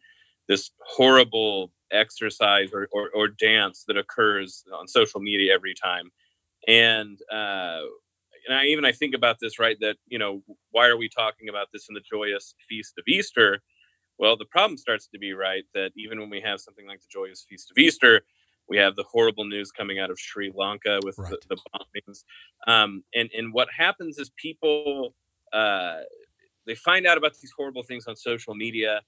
this 0.48 0.70
horrible 0.80 1.72
exercise 1.92 2.70
or, 2.72 2.88
or, 2.92 3.10
or, 3.14 3.28
dance 3.28 3.84
that 3.86 3.96
occurs 3.96 4.64
on 4.74 4.88
social 4.88 5.20
media 5.20 5.52
every 5.52 5.74
time 5.74 6.10
and 6.66 7.18
uh, 7.32 7.80
and 8.46 8.56
I 8.56 8.66
even 8.66 8.84
I 8.84 8.92
think 8.92 9.14
about 9.14 9.38
this 9.40 9.58
right 9.58 9.76
that 9.80 9.96
you 10.06 10.18
know 10.18 10.42
why 10.70 10.86
are 10.86 10.96
we 10.96 11.08
talking 11.08 11.48
about 11.48 11.68
this 11.72 11.88
in 11.88 11.94
the 11.94 12.00
joyous 12.00 12.54
feast 12.68 12.94
of 12.98 13.04
Easter? 13.06 13.62
Well, 14.18 14.36
the 14.36 14.46
problem 14.46 14.78
starts 14.78 15.08
to 15.08 15.18
be 15.18 15.32
right 15.32 15.64
that 15.74 15.90
even 15.96 16.18
when 16.18 16.30
we 16.30 16.40
have 16.40 16.60
something 16.60 16.86
like 16.86 17.00
the 17.00 17.06
joyous 17.12 17.44
feast 17.48 17.70
of 17.70 17.78
Easter, 17.78 18.22
we 18.68 18.76
have 18.78 18.96
the 18.96 19.04
horrible 19.04 19.44
news 19.44 19.70
coming 19.70 19.98
out 19.98 20.10
of 20.10 20.18
Sri 20.18 20.52
Lanka 20.54 20.98
with 21.04 21.18
right. 21.18 21.30
the, 21.30 21.38
the, 21.48 21.56
bombings, 21.72 22.24
um, 22.66 23.02
and 23.14 23.30
and 23.36 23.52
what 23.52 23.68
happens 23.76 24.18
is 24.18 24.30
people 24.36 25.14
uh, 25.52 25.98
they 26.66 26.74
find 26.74 27.06
out 27.06 27.16
about 27.16 27.34
these 27.40 27.52
horrible 27.56 27.82
things 27.82 28.06
on 28.06 28.16
social 28.16 28.54
media, 28.54 29.00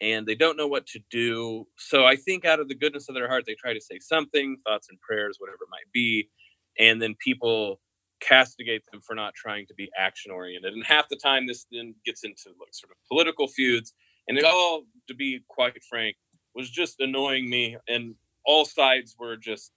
and 0.00 0.26
they 0.26 0.34
don't 0.34 0.56
know 0.56 0.66
what 0.66 0.86
to 0.88 1.00
do. 1.10 1.66
So 1.76 2.06
I 2.06 2.16
think 2.16 2.44
out 2.44 2.60
of 2.60 2.68
the 2.68 2.74
goodness 2.74 3.08
of 3.08 3.14
their 3.14 3.28
heart, 3.28 3.44
they 3.46 3.54
try 3.54 3.74
to 3.74 3.80
say 3.80 3.98
something, 3.98 4.56
thoughts 4.66 4.88
and 4.88 5.00
prayers, 5.00 5.36
whatever 5.38 5.58
it 5.62 5.70
might 5.70 5.90
be, 5.92 6.28
and 6.78 7.02
then 7.02 7.14
people 7.18 7.80
castigate 8.20 8.82
them 8.92 9.00
for 9.00 9.14
not 9.14 9.34
trying 9.34 9.66
to 9.66 9.74
be 9.74 9.90
action 9.98 10.30
oriented. 10.30 10.72
And 10.72 10.84
half 10.84 11.08
the 11.08 11.16
time, 11.16 11.46
this 11.46 11.66
then 11.72 11.94
gets 12.04 12.22
into 12.22 12.50
like 12.60 12.72
sort 12.72 12.92
of 12.92 12.96
political 13.08 13.48
feuds, 13.48 13.94
and 14.28 14.38
it 14.38 14.44
all, 14.44 14.84
to 15.08 15.14
be 15.14 15.40
quite 15.48 15.82
frank, 15.88 16.16
was 16.54 16.70
just 16.70 17.00
annoying 17.00 17.48
me. 17.48 17.76
And 17.88 18.14
all 18.44 18.64
sides 18.64 19.16
were 19.18 19.36
just 19.36 19.72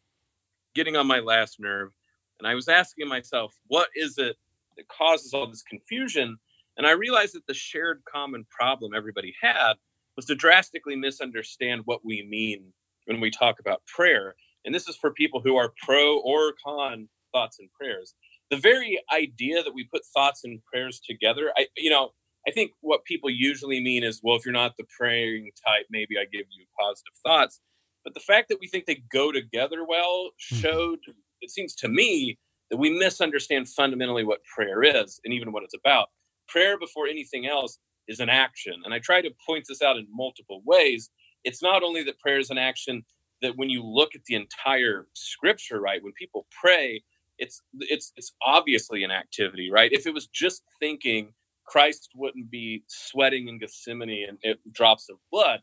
getting 0.76 0.96
on 0.96 1.08
my 1.08 1.20
last 1.20 1.60
nerve. 1.60 1.92
And 2.40 2.48
I 2.48 2.56
was 2.56 2.68
asking 2.68 3.08
myself, 3.08 3.54
what 3.68 3.90
is 3.96 4.18
it 4.18 4.36
that 4.78 4.88
causes 4.88 5.34
all 5.34 5.48
this 5.48 5.62
confusion? 5.64 6.38
And 6.78 6.88
I 6.88 6.92
realized 6.92 7.36
that 7.36 7.46
the 7.48 7.54
shared 7.54 8.02
common 8.12 8.46
problem 8.50 8.94
everybody 8.96 9.34
had 9.42 9.74
was 10.16 10.26
to 10.26 10.36
drastically 10.36 10.96
misunderstand 10.96 11.82
what 11.86 12.04
we 12.04 12.26
mean 12.28 12.74
when 13.06 13.20
we 13.20 13.30
talk 13.30 13.60
about 13.60 13.86
prayer. 13.86 14.36
And 14.66 14.74
this 14.74 14.88
is 14.88 14.96
for 14.96 15.12
people 15.12 15.42
who 15.42 15.58
are 15.58 15.74
pro 15.84 16.20
or 16.20 16.54
con 16.64 17.08
thoughts 17.32 17.60
and 17.60 17.70
prayers 17.80 18.16
the 18.54 18.60
very 18.60 19.02
idea 19.12 19.64
that 19.64 19.74
we 19.74 19.84
put 19.86 20.06
thoughts 20.06 20.44
and 20.44 20.64
prayers 20.66 21.00
together, 21.00 21.52
I, 21.58 21.66
you 21.76 21.90
know, 21.90 22.10
I 22.48 22.52
think 22.52 22.72
what 22.82 23.04
people 23.04 23.30
usually 23.30 23.80
mean 23.80 24.04
is, 24.04 24.20
well, 24.22 24.36
if 24.36 24.46
you're 24.46 24.54
not 24.54 24.78
the 24.78 24.86
praying 24.96 25.50
type, 25.66 25.88
maybe 25.90 26.18
I 26.20 26.26
give 26.26 26.46
you 26.56 26.66
positive 26.80 27.14
thoughts. 27.26 27.62
But 28.04 28.14
the 28.14 28.20
fact 28.20 28.50
that 28.50 28.60
we 28.60 28.68
think 28.68 28.86
they 28.86 29.04
go 29.12 29.32
together 29.32 29.86
well 29.88 30.32
hmm. 30.50 30.56
showed, 30.58 31.00
it 31.42 31.52
seems 31.52 31.76
to 31.76 31.88
me, 31.88 32.38
that 32.70 32.78
we 32.78 32.90
misunderstand 32.90 33.70
fundamentally 33.70 34.24
what 34.24 34.44
prayer 34.44 34.84
is 34.84 35.20
and 35.24 35.34
even 35.34 35.52
what 35.52 35.64
it's 35.64 35.76
about. 35.76 36.08
Prayer, 36.48 36.78
before 36.78 37.08
anything 37.08 37.46
else, 37.46 37.78
is 38.08 38.20
an 38.20 38.30
action. 38.30 38.74
And 38.84 38.94
I 38.94 39.00
try 39.00 39.22
to 39.22 39.32
point 39.48 39.66
this 39.68 39.82
out 39.82 39.98
in 39.98 40.08
multiple 40.12 40.62
ways. 40.66 41.10
It's 41.44 41.62
not 41.62 41.84
only 41.84 42.04
that 42.04 42.20
prayer 42.20 42.40
is 42.40 42.50
an 42.50 42.58
action, 42.58 43.04
that 43.42 43.58
when 43.58 43.70
you 43.70 43.84
look 43.84 44.16
at 44.16 44.24
the 44.26 44.36
entire 44.36 45.08
scripture, 45.14 45.80
right, 45.80 46.04
when 46.04 46.14
people 46.14 46.48
pray, 46.62 47.04
it's 47.38 47.62
it's 47.80 48.12
it's 48.16 48.34
obviously 48.46 49.04
an 49.04 49.12
activity, 49.12 49.70
right? 49.72 49.92
If 49.92 50.08
it 50.08 50.14
was 50.14 50.28
just 50.28 50.64
thinking, 50.80 51.34
Christ 51.66 52.10
wouldn't 52.16 52.50
be 52.50 52.84
sweating 52.88 53.48
in 53.48 53.60
Gethsemane 53.60 54.26
and 54.30 54.38
it, 54.42 54.60
drops 54.72 55.10
of 55.10 55.18
blood. 55.32 55.60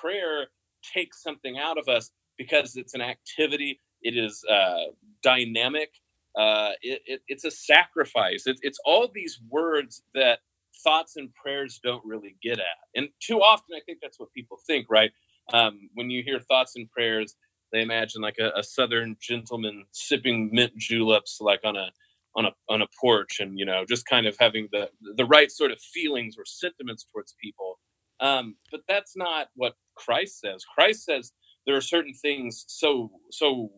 Prayer 0.00 0.48
takes 0.82 1.22
something 1.22 1.58
out 1.58 1.78
of 1.78 1.88
us 1.88 2.10
because 2.38 2.76
it's 2.76 2.94
an 2.94 3.00
activity. 3.00 3.80
It 4.02 4.16
is 4.16 4.44
uh, 4.50 4.92
dynamic. 5.22 5.90
Uh, 6.38 6.70
it, 6.82 7.02
it, 7.06 7.20
it's 7.28 7.44
a 7.44 7.50
sacrifice. 7.50 8.46
It, 8.46 8.58
it's 8.62 8.78
all 8.84 9.08
these 9.12 9.40
words 9.48 10.02
that 10.14 10.40
thoughts 10.82 11.16
and 11.16 11.34
prayers 11.34 11.80
don't 11.82 12.04
really 12.04 12.36
get 12.42 12.58
at. 12.58 12.78
And 12.94 13.08
too 13.20 13.40
often, 13.40 13.76
I 13.76 13.80
think 13.84 13.98
that's 14.00 14.18
what 14.18 14.32
people 14.32 14.58
think, 14.66 14.86
right? 14.88 15.10
Um, 15.52 15.90
when 15.94 16.10
you 16.10 16.22
hear 16.22 16.40
thoughts 16.40 16.74
and 16.76 16.90
prayers, 16.90 17.34
they 17.72 17.82
imagine 17.82 18.22
like 18.22 18.38
a, 18.38 18.52
a 18.56 18.62
southern 18.62 19.16
gentleman 19.20 19.84
sipping 19.92 20.50
mint 20.52 20.76
juleps 20.76 21.38
like 21.40 21.60
on 21.64 21.76
a 21.76 21.90
on 22.36 22.46
a 22.46 22.50
on 22.68 22.82
a 22.82 22.86
porch 23.00 23.40
and 23.40 23.58
you 23.58 23.64
know 23.64 23.84
just 23.88 24.06
kind 24.06 24.26
of 24.26 24.36
having 24.38 24.68
the 24.72 24.88
the 25.16 25.24
right 25.24 25.50
sort 25.50 25.70
of 25.70 25.78
feelings 25.80 26.36
or 26.38 26.44
sentiments 26.44 27.04
towards 27.12 27.34
people 27.42 27.78
um, 28.20 28.56
but 28.70 28.80
that's 28.88 29.16
not 29.16 29.48
what 29.54 29.74
christ 29.94 30.40
says 30.40 30.64
christ 30.74 31.04
says 31.04 31.32
there 31.66 31.76
are 31.76 31.80
certain 31.80 32.14
things 32.14 32.64
so 32.68 33.10
so 33.30 33.70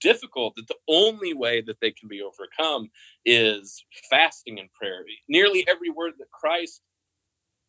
difficult 0.00 0.54
that 0.56 0.66
the 0.68 0.76
only 0.88 1.34
way 1.34 1.60
that 1.60 1.76
they 1.80 1.90
can 1.90 2.08
be 2.08 2.22
overcome 2.22 2.88
is 3.26 3.84
fasting 4.08 4.58
and 4.58 4.72
prayer 4.72 5.04
nearly 5.28 5.66
every 5.68 5.90
word 5.90 6.12
that 6.18 6.30
christ 6.30 6.82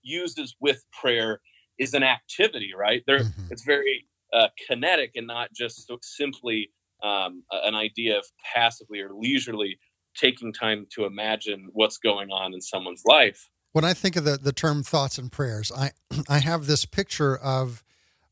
uses 0.02 0.56
with 0.60 0.84
prayer 1.00 1.42
is 1.78 1.94
an 1.94 2.04
activity 2.04 2.72
right 2.78 3.04
there 3.08 3.20
mm-hmm. 3.20 3.48
it's 3.50 3.64
very 3.64 4.08
uh, 4.34 4.48
kinetic 4.68 5.12
and 5.16 5.28
not 5.28 5.50
just 5.54 5.88
so 5.88 5.98
simply 6.02 6.70
um, 7.04 7.44
an 7.52 7.76
idea 7.76 8.18
of 8.18 8.26
passively 8.54 9.00
or 9.00 9.10
leisurely 9.14 9.78
taking 10.16 10.54
time 10.54 10.86
to 10.94 11.06
imagine 11.06 11.70
what's 11.74 11.98
going 11.98 12.30
on 12.32 12.54
in 12.54 12.62
someone's 12.62 13.04
life. 13.06 13.50
When 13.72 13.86
I 13.86 13.94
think 13.94 14.16
of 14.16 14.26
the, 14.26 14.38
the 14.38 14.52
term 14.52 14.84
thoughts 14.84 15.18
and 15.18 15.32
prayers, 15.32 15.72
I, 15.72 15.92
I 16.30 16.40
have 16.40 16.66
this 16.66 16.86
picture 16.86 17.38
of 17.38 17.84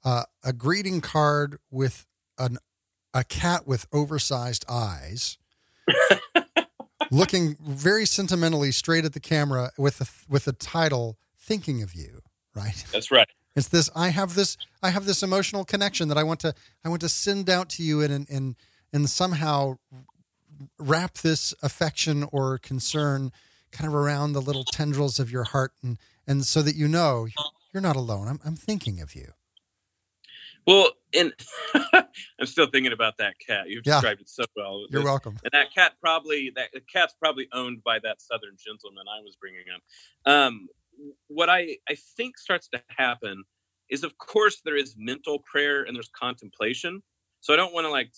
uh, 0.04 0.24
a 0.44 0.54
greeting 0.54 1.02
card 1.02 1.58
with 1.72 2.06
an, 2.38 2.58
a 3.14 3.24
cat 3.24 3.68
with 3.68 3.88
oversized 3.92 4.66
eyes. 4.70 5.38
looking 7.12 7.56
very 7.60 8.06
sentimentally 8.06 8.72
straight 8.72 9.06
at 9.06 9.14
the 9.14 9.20
camera 9.20 9.72
with 9.78 9.98
the 9.98 10.10
with 10.30 10.46
the 10.46 10.54
title 10.54 11.18
"Thinking 11.38 11.82
of 11.82 11.94
You." 11.94 12.22
Right. 12.56 12.84
That's 12.92 13.12
right. 13.12 13.30
It's 13.56 13.68
this 13.68 13.90
I 13.96 14.10
have 14.10 14.36
this 14.36 14.58
I 14.82 14.90
have 14.92 15.06
this 15.06 15.24
emotional 15.24 15.66
connection 15.66 16.08
that 16.10 16.18
I 16.18 16.24
want 16.24 16.40
to 16.42 16.54
I 16.86 16.90
want 16.90 17.02
to 17.02 17.10
send 17.10 17.50
out 17.50 17.70
to 17.72 17.84
you 17.84 18.02
and 18.02 18.28
and 18.30 18.56
and 18.94 19.10
somehow 19.10 19.78
wrap 20.78 21.16
this 21.16 21.54
affection 21.64 22.26
or 22.32 22.58
concern 22.58 23.32
kind 23.72 23.88
of 23.88 23.96
around 23.96 24.34
the 24.34 24.42
little 24.42 24.64
tendrils 24.64 25.20
of 25.20 25.32
your 25.32 25.46
heart 25.46 25.74
and 25.82 25.98
and 26.28 26.46
so 26.46 26.62
that 26.62 26.76
you 26.76 26.88
know 26.88 27.28
you're 27.74 27.82
not 27.82 27.96
alone. 27.96 28.28
I'm 28.28 28.40
I'm 28.46 28.56
thinking 28.56 29.02
of 29.02 29.16
you. 29.16 29.34
Well, 30.68 30.92
and 31.16 31.34
I'm 31.94 32.46
still 32.46 32.68
thinking 32.68 32.92
about 32.92 33.18
that 33.18 33.36
cat. 33.40 33.70
You've 33.70 33.84
described 33.84 34.22
it 34.22 34.30
so 34.30 34.44
well. 34.56 34.86
You're 34.90 35.04
welcome. 35.04 35.38
And 35.44 35.52
that 35.54 35.74
cat 35.74 35.94
probably 36.02 36.52
that 36.56 36.70
cat's 36.92 37.16
probably 37.20 37.48
owned 37.54 37.84
by 37.84 38.00
that 38.04 38.22
southern 38.22 38.56
gentleman 38.64 39.06
I 39.10 39.22
was 39.22 39.36
bringing 39.36 39.64
up. 39.74 40.32
Um, 40.32 40.68
what 41.28 41.50
I, 41.50 41.78
I 41.90 41.96
think 42.18 42.38
starts 42.38 42.68
to 42.70 42.82
happen 42.90 43.44
is, 43.90 44.04
of 44.04 44.18
course, 44.18 44.62
there 44.64 44.76
is 44.76 44.96
mental 44.98 45.40
prayer 45.40 45.84
and 45.84 45.96
there's 45.96 46.10
contemplation. 46.10 47.02
So 47.42 47.54
I 47.54 47.58
don't 47.58 47.74
want 47.74 47.86
to 47.86 47.92
like 47.92 48.12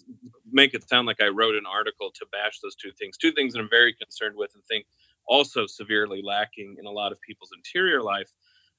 make 0.51 0.73
it 0.73 0.87
sound 0.89 1.05
like 1.05 1.21
I 1.21 1.27
wrote 1.27 1.55
an 1.55 1.65
article 1.71 2.11
to 2.15 2.25
bash 2.31 2.59
those 2.61 2.75
two 2.75 2.91
things. 2.91 3.17
Two 3.17 3.31
things 3.31 3.53
that 3.53 3.59
I'm 3.59 3.69
very 3.69 3.93
concerned 3.93 4.35
with 4.35 4.51
and 4.55 4.63
think 4.65 4.85
also 5.27 5.65
severely 5.65 6.21
lacking 6.23 6.75
in 6.79 6.85
a 6.85 6.91
lot 6.91 7.11
of 7.11 7.19
people's 7.21 7.51
interior 7.55 8.01
life. 8.01 8.29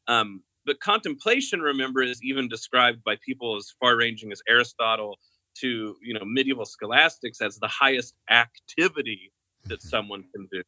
Um, 0.09 0.43
but 0.65 0.81
contemplation, 0.81 1.61
remember, 1.61 2.03
is 2.03 2.23
even 2.23 2.49
described 2.49 3.03
by 3.05 3.17
people 3.25 3.57
as 3.57 3.73
far-ranging 3.81 4.31
as 4.33 4.41
Aristotle 4.49 5.19
to 5.55 5.97
you 6.03 6.15
know 6.15 6.25
medieval 6.25 6.65
scholastics 6.65 7.41
as 7.41 7.59
the 7.59 7.69
highest 7.69 8.15
activity 8.31 9.33
that 9.65 9.81
mm-hmm. 9.81 9.89
someone 9.89 10.25
can 10.35 10.49
do. 10.51 10.63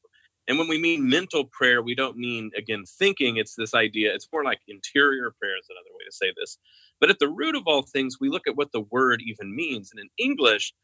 And 0.47 0.59
when 0.59 0.69
we 0.69 0.79
mean 0.79 1.09
mental 1.09 1.45
prayer, 1.45 1.81
we 1.81 1.95
don't 1.95 2.19
mean, 2.19 2.51
again, 2.57 2.85
thinking. 2.99 3.39
It's 3.39 3.55
this 3.55 3.75
idea, 3.75 4.15
it's 4.15 4.29
more 4.31 4.45
like 4.45 4.61
interior 4.69 5.35
prayer 5.41 5.57
is 5.59 5.69
another 5.71 5.95
way 5.95 6.05
to 6.05 6.13
say 6.13 6.33
this. 6.37 6.59
But 7.01 7.09
at 7.09 7.19
the 7.19 7.29
root 7.29 7.57
of 7.57 7.63
all 7.67 7.83
things, 7.83 8.19
we 8.21 8.29
look 8.29 8.47
at 8.47 8.57
what 8.57 8.73
the 8.73 8.83
word 8.91 9.23
even 9.25 9.55
means. 9.57 9.91
And 9.91 10.01
in 10.01 10.11
English, 10.19 10.75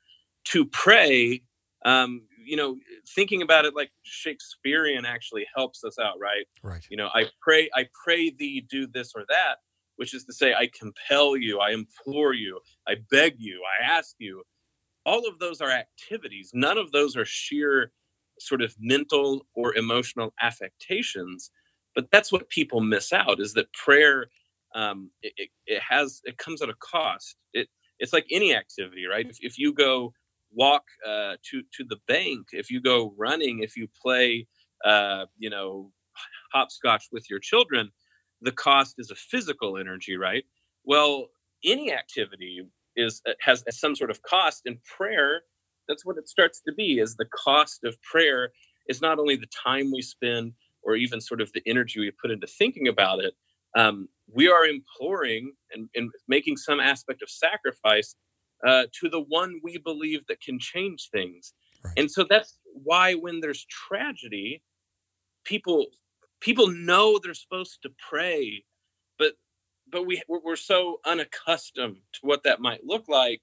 to 0.47 0.65
pray, 0.65 1.43
um, 1.85 2.23
you 2.51 2.57
know, 2.57 2.77
thinking 3.17 3.43
about 3.43 3.65
it 3.65 3.75
like 3.81 3.91
Shakespearean 4.03 5.05
actually 5.07 5.47
helps 5.57 5.85
us 5.85 5.97
out, 5.99 6.17
right? 6.21 6.47
Right. 6.63 6.85
You 6.91 6.97
know, 6.97 7.09
I 7.15 7.27
pray, 7.41 7.71
I 7.75 7.87
pray 8.05 8.31
thee 8.31 8.67
do 8.69 8.87
this 8.87 9.13
or 9.15 9.25
that, 9.29 9.57
which 9.97 10.13
is 10.15 10.25
to 10.25 10.33
say, 10.33 10.55
I 10.55 10.69
compel 10.79 11.37
you, 11.37 11.61
I 11.61 11.71
implore 11.71 12.35
you, 12.35 12.61
I 12.89 12.97
beg 13.11 13.35
you, 13.39 13.63
I 13.73 13.85
ask 13.99 14.17
you. 14.19 14.43
all 15.07 15.27
of 15.27 15.39
those 15.39 15.61
are 15.61 15.71
activities. 15.71 16.51
None 16.55 16.79
of 16.79 16.93
those 16.93 17.17
are 17.17 17.25
sheer 17.25 17.93
sort 18.39 18.63
of 18.63 18.75
mental 18.79 19.47
or 19.55 19.75
emotional 19.77 20.33
affectations. 20.43 21.51
But 21.95 22.07
that's 22.13 22.33
what 22.33 22.49
people 22.49 22.81
miss 22.81 23.13
out 23.13 23.41
is 23.41 23.53
that 23.55 23.73
prayer 23.73 24.27
um, 24.75 25.11
it, 25.23 25.51
it, 25.67 25.83
has 25.83 26.21
it 26.25 26.39
comes 26.39 26.63
at 26.63 26.69
a 26.69 26.75
cost. 26.81 27.37
It 27.53 27.69
it's 27.99 28.13
like 28.13 28.27
any 28.31 28.55
activity, 28.55 29.07
right? 29.07 29.29
If, 29.29 29.39
if 29.41 29.59
you 29.59 29.75
go 29.75 30.13
walk 30.53 30.85
uh, 31.07 31.35
to 31.51 31.63
to 31.77 31.85
the 31.89 31.99
bank, 32.09 32.49
if 32.53 32.71
you 32.71 32.81
go 32.81 33.15
running, 33.17 33.63
if 33.63 33.77
you 33.77 33.89
play, 34.01 34.47
uh, 34.85 35.27
you 35.39 35.51
know, 35.51 35.93
hopscotch 36.53 37.07
with 37.13 37.29
your 37.31 37.39
children, 37.39 37.91
the 38.43 38.53
cost 38.53 38.97
is 38.99 39.11
a 39.11 39.15
physical 39.15 39.77
energy, 39.77 40.17
right? 40.17 40.45
Well, 40.85 41.29
any 41.65 41.93
activity 41.93 42.67
is 42.97 43.23
uh, 43.27 43.33
has 43.41 43.65
some 43.71 43.95
sort 43.95 44.11
of 44.11 44.23
cost, 44.23 44.63
and 44.67 44.83
prayer 44.85 45.43
that's 45.89 46.05
what 46.05 46.17
it 46.19 46.29
starts 46.29 46.61
to 46.67 46.73
be. 46.73 47.01
Is 47.01 47.17
the 47.17 47.27
cost 47.27 47.85
of 47.85 48.01
prayer 48.03 48.53
is 48.89 49.01
not 49.01 49.19
only 49.19 49.37
the 49.37 49.49
time 49.65 49.93
we 49.93 50.03
spend 50.03 50.53
or 50.83 50.97
even 50.97 51.21
sort 51.21 51.41
of 51.41 51.53
the 51.53 51.63
energy 51.67 52.01
we 52.01 52.11
put 52.11 52.31
into 52.31 52.47
thinking 52.47 52.89
about 52.89 53.21
it. 53.21 53.35
Um, 53.77 54.09
we 54.33 54.49
are 54.49 54.65
imploring 54.65 55.53
and, 55.73 55.89
and, 55.95 56.11
making 56.27 56.57
some 56.57 56.81
aspect 56.81 57.23
of 57.23 57.31
sacrifice 57.31 58.17
uh, 58.67 58.85
to 59.01 59.09
the 59.09 59.21
one 59.21 59.61
we 59.63 59.79
believe 59.79 60.27
that 60.27 60.41
can 60.41 60.59
change 60.59 61.09
things. 61.11 61.55
Right. 61.85 61.95
And 61.99 62.11
so 62.11 62.27
that's 62.29 62.59
why 62.73 63.15
when 63.15 63.41
there's 63.41 63.65
tragedy, 63.67 64.63
people 65.45 65.87
people 66.41 66.69
know 66.69 67.19
they're 67.19 67.35
supposed 67.35 67.83
to 67.83 67.91
pray, 68.09 68.65
but 69.19 69.33
but 69.91 70.07
we 70.07 70.23
we're 70.29 70.57
so 70.57 71.01
unaccustomed 71.05 71.99
to 72.15 72.21
what 72.23 72.43
that 72.45 72.61
might 72.61 72.85
look 72.85 73.09
like 73.09 73.41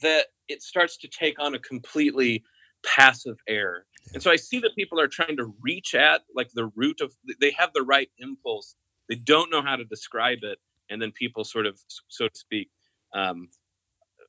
that 0.00 0.26
it 0.48 0.62
starts 0.62 0.96
to 0.98 1.08
take 1.08 1.38
on 1.38 1.54
a 1.54 1.58
completely 1.58 2.44
passive 2.84 3.36
air. 3.48 3.84
And 4.14 4.22
so 4.22 4.30
I 4.30 4.36
see 4.36 4.58
that 4.60 4.74
people 4.74 5.00
are 5.00 5.08
trying 5.08 5.36
to 5.36 5.52
reach 5.60 5.94
at 5.94 6.22
like 6.34 6.50
the 6.52 6.66
root 6.74 7.00
of 7.00 7.14
they 7.40 7.50
have 7.52 7.72
the 7.74 7.82
right 7.82 8.10
impulse. 8.18 8.76
They 9.08 9.16
don't 9.16 9.50
know 9.50 9.62
how 9.62 9.76
to 9.76 9.84
describe 9.84 10.38
it, 10.42 10.58
and 10.90 11.00
then 11.00 11.12
people 11.12 11.44
sort 11.44 11.66
of, 11.66 11.78
so 12.08 12.28
to 12.28 12.38
speak, 12.38 12.70
um, 13.14 13.48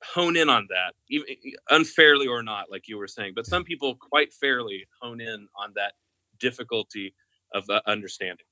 hone 0.03 0.35
in 0.35 0.49
on 0.49 0.67
that, 0.69 0.93
even 1.09 1.27
unfairly 1.69 2.27
or 2.27 2.43
not, 2.43 2.71
like 2.71 2.87
you 2.87 2.97
were 2.97 3.07
saying. 3.07 3.33
But 3.35 3.45
some 3.45 3.63
people 3.63 3.95
quite 3.95 4.33
fairly 4.33 4.87
hone 5.01 5.21
in 5.21 5.47
on 5.55 5.73
that 5.75 5.93
difficulty 6.39 7.13
of 7.53 7.69
uh, 7.69 7.81
understanding. 7.85 8.45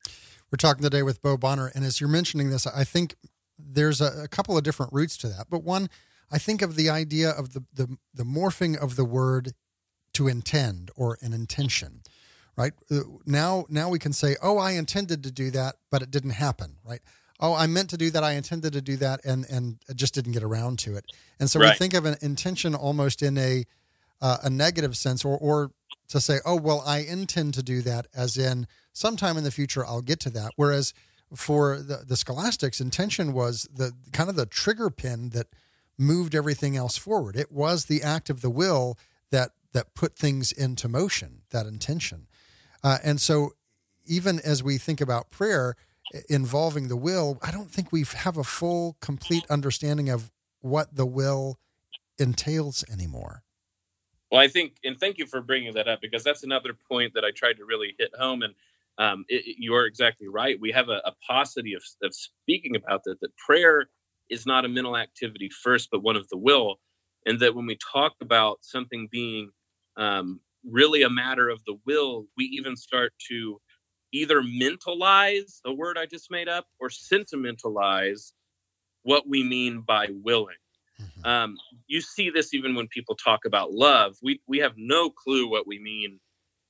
We're 0.51 0.57
talking 0.57 0.83
today 0.83 1.03
with 1.03 1.21
Bo 1.21 1.37
Bonner, 1.37 1.71
and 1.75 1.83
as 1.85 1.99
you're 1.99 2.09
mentioning 2.09 2.49
this, 2.49 2.65
I 2.65 2.83
think 2.83 3.15
there's 3.57 4.01
a, 4.01 4.23
a 4.23 4.27
couple 4.27 4.57
of 4.57 4.63
different 4.63 4.93
roots 4.93 5.17
to 5.17 5.27
that. 5.29 5.47
But 5.49 5.63
one, 5.63 5.89
I 6.31 6.37
think 6.37 6.61
of 6.61 6.75
the 6.75 6.89
idea 6.89 7.29
of 7.29 7.53
the, 7.53 7.63
the 7.73 7.97
the 8.13 8.23
morphing 8.23 8.77
of 8.77 8.95
the 8.95 9.05
word 9.05 9.53
to 10.13 10.27
intend 10.27 10.89
or 10.95 11.17
an 11.21 11.33
intention 11.33 12.01
right 12.55 12.73
uh, 12.89 13.01
now 13.25 13.65
now 13.69 13.87
we 13.87 13.99
can 13.99 14.11
say 14.11 14.35
oh 14.41 14.57
i 14.57 14.71
intended 14.71 15.23
to 15.23 15.31
do 15.31 15.51
that 15.51 15.75
but 15.91 16.01
it 16.01 16.09
didn't 16.09 16.31
happen 16.31 16.77
right 16.83 17.01
oh 17.39 17.53
i 17.53 17.67
meant 17.67 17.89
to 17.89 17.97
do 17.97 18.09
that 18.09 18.23
i 18.23 18.33
intended 18.33 18.73
to 18.73 18.81
do 18.81 18.95
that 18.95 19.23
and 19.25 19.45
and 19.49 19.77
just 19.95 20.13
didn't 20.13 20.31
get 20.31 20.43
around 20.43 20.79
to 20.79 20.95
it 20.95 21.05
and 21.39 21.49
so 21.49 21.59
right. 21.59 21.71
we 21.71 21.77
think 21.77 21.93
of 21.93 22.05
an 22.05 22.15
intention 22.21 22.75
almost 22.75 23.21
in 23.21 23.37
a 23.37 23.63
uh, 24.19 24.37
a 24.43 24.49
negative 24.49 24.97
sense 24.97 25.23
or 25.23 25.37
or 25.37 25.71
to 26.07 26.19
say 26.19 26.37
oh 26.45 26.55
well 26.55 26.83
i 26.85 26.99
intend 26.99 27.53
to 27.53 27.63
do 27.63 27.81
that 27.81 28.07
as 28.15 28.37
in 28.37 28.67
sometime 28.93 29.37
in 29.37 29.43
the 29.43 29.51
future 29.51 29.85
i'll 29.85 30.01
get 30.01 30.19
to 30.19 30.29
that 30.29 30.51
whereas 30.55 30.93
for 31.35 31.77
the, 31.77 32.03
the 32.07 32.15
scholastics 32.15 32.79
intention 32.79 33.33
was 33.33 33.67
the 33.73 33.91
kind 34.13 34.29
of 34.29 34.35
the 34.35 34.45
trigger 34.45 34.89
pin 34.89 35.29
that 35.29 35.47
moved 35.97 36.33
everything 36.33 36.77
else 36.77 36.97
forward 36.97 37.35
it 37.35 37.51
was 37.51 37.85
the 37.85 38.01
act 38.01 38.29
of 38.29 38.41
the 38.41 38.49
will 38.49 38.97
that 39.29 39.51
that 39.77 39.93
put 39.93 40.15
things 40.15 40.51
into 40.51 40.87
motion, 40.87 41.41
that 41.51 41.67
intention. 41.67 42.27
Uh, 42.83 42.97
and 43.03 43.21
so, 43.21 43.51
even 44.07 44.39
as 44.39 44.63
we 44.63 44.77
think 44.79 44.99
about 44.99 45.29
prayer 45.29 45.75
involving 46.29 46.87
the 46.87 46.95
will, 46.95 47.39
I 47.41 47.51
don't 47.51 47.71
think 47.71 47.91
we 47.91 48.03
have 48.15 48.37
a 48.37 48.43
full, 48.43 48.97
complete 49.01 49.45
understanding 49.49 50.09
of 50.09 50.31
what 50.61 50.95
the 50.95 51.05
will 51.05 51.59
entails 52.17 52.83
anymore. 52.91 53.43
Well, 54.31 54.41
I 54.41 54.47
think, 54.47 54.77
and 54.83 54.99
thank 54.99 55.17
you 55.17 55.25
for 55.25 55.41
bringing 55.41 55.73
that 55.75 55.87
up 55.87 56.01
because 56.01 56.23
that's 56.23 56.43
another 56.43 56.75
point 56.89 57.13
that 57.13 57.23
I 57.23 57.31
tried 57.31 57.57
to 57.57 57.65
really 57.65 57.95
hit 57.97 58.11
home. 58.19 58.41
And 58.41 58.53
um, 58.97 59.25
it, 59.29 59.55
you 59.57 59.73
are 59.75 59.85
exactly 59.85 60.27
right. 60.27 60.59
We 60.59 60.71
have 60.71 60.89
a, 60.89 61.01
a 61.05 61.13
paucity 61.25 61.73
of, 61.73 61.83
of 62.03 62.13
speaking 62.13 62.75
about 62.75 63.03
that, 63.05 63.19
that 63.21 63.35
prayer 63.37 63.89
is 64.29 64.45
not 64.45 64.65
a 64.65 64.67
mental 64.67 64.97
activity 64.97 65.49
first, 65.49 65.89
but 65.91 66.03
one 66.03 66.17
of 66.17 66.27
the 66.29 66.37
will. 66.37 66.79
And 67.25 67.39
that 67.39 67.55
when 67.55 67.65
we 67.65 67.77
talk 67.77 68.13
about 68.21 68.59
something 68.61 69.07
being 69.11 69.51
um, 69.95 70.39
really 70.69 71.03
a 71.03 71.09
matter 71.09 71.49
of 71.49 71.63
the 71.65 71.77
will, 71.85 72.25
we 72.35 72.45
even 72.45 72.75
start 72.75 73.13
to 73.29 73.59
either 74.13 74.41
mentalize 74.41 75.59
a 75.65 75.73
word 75.73 75.97
I 75.97 76.05
just 76.05 76.31
made 76.31 76.47
up 76.47 76.65
or 76.79 76.89
sentimentalize 76.89 78.33
what 79.03 79.27
we 79.27 79.43
mean 79.43 79.81
by 79.81 80.07
willing. 80.23 80.55
Mm-hmm. 81.01 81.27
Um, 81.27 81.57
you 81.87 82.01
see 82.01 82.29
this 82.29 82.53
even 82.53 82.75
when 82.75 82.87
people 82.87 83.15
talk 83.15 83.45
about 83.45 83.71
love. 83.71 84.15
We 84.21 84.41
we 84.47 84.57
have 84.59 84.73
no 84.77 85.09
clue 85.09 85.49
what 85.49 85.67
we 85.67 85.79
mean 85.79 86.19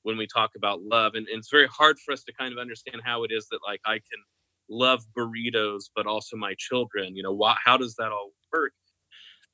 when 0.02 0.16
we 0.16 0.26
talk 0.26 0.50
about 0.56 0.82
love, 0.82 1.14
and, 1.14 1.26
and 1.28 1.38
it's 1.38 1.50
very 1.50 1.66
hard 1.66 1.98
for 1.98 2.12
us 2.12 2.24
to 2.24 2.32
kind 2.32 2.52
of 2.52 2.58
understand 2.58 3.02
how 3.04 3.24
it 3.24 3.32
is 3.32 3.48
that 3.50 3.60
like 3.66 3.80
I 3.86 3.94
can 3.94 4.22
love 4.70 5.04
burritos 5.16 5.84
but 5.96 6.06
also 6.06 6.36
my 6.36 6.54
children. 6.58 7.16
You 7.16 7.22
know, 7.22 7.32
why, 7.32 7.56
how 7.64 7.76
does 7.76 7.94
that 7.96 8.12
all 8.12 8.32
work? 8.52 8.72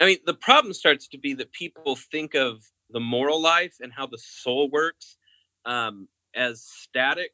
I 0.01 0.07
mean, 0.07 0.19
the 0.27 0.35
problem 0.35 0.73
starts 0.75 1.07
to 1.09 1.19
be 1.19 1.35
that 1.35 1.53
people 1.53 1.97
think 1.97 2.35
of 2.35 2.63
the 2.91 3.01
moral 3.01 3.41
life 3.41 3.75
and 3.81 3.93
how 3.93 4.07
the 4.07 4.19
soul 4.19 4.69
works 4.71 5.17
um, 5.65 6.09
as 6.35 6.63
static 6.63 7.31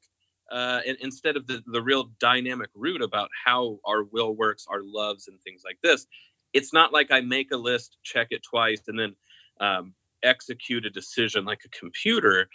uh, 0.51 0.81
instead 1.01 1.37
of 1.37 1.47
the, 1.47 1.63
the 1.67 1.83
real 1.83 2.11
dynamic 2.19 2.71
root 2.75 3.03
about 3.03 3.31
how 3.45 3.79
our 3.87 4.05
will 4.05 4.35
works, 4.35 4.67
our 4.69 4.83
loves, 4.83 5.29
and 5.29 5.41
things 5.43 5.63
like 5.65 5.79
this. 5.83 6.07
It's 6.53 6.73
not 6.73 6.93
like 6.93 7.13
I 7.13 7.21
make 7.21 7.53
a 7.53 7.57
list, 7.57 7.99
check 8.03 8.29
it 8.31 8.43
twice, 8.43 8.83
and 8.89 8.99
then 8.99 9.15
um, 9.61 9.95
execute 10.23 10.85
a 10.85 10.91
decision 10.91 11.45
like 11.45 11.61
a 11.65 11.69
computer. 11.79 12.49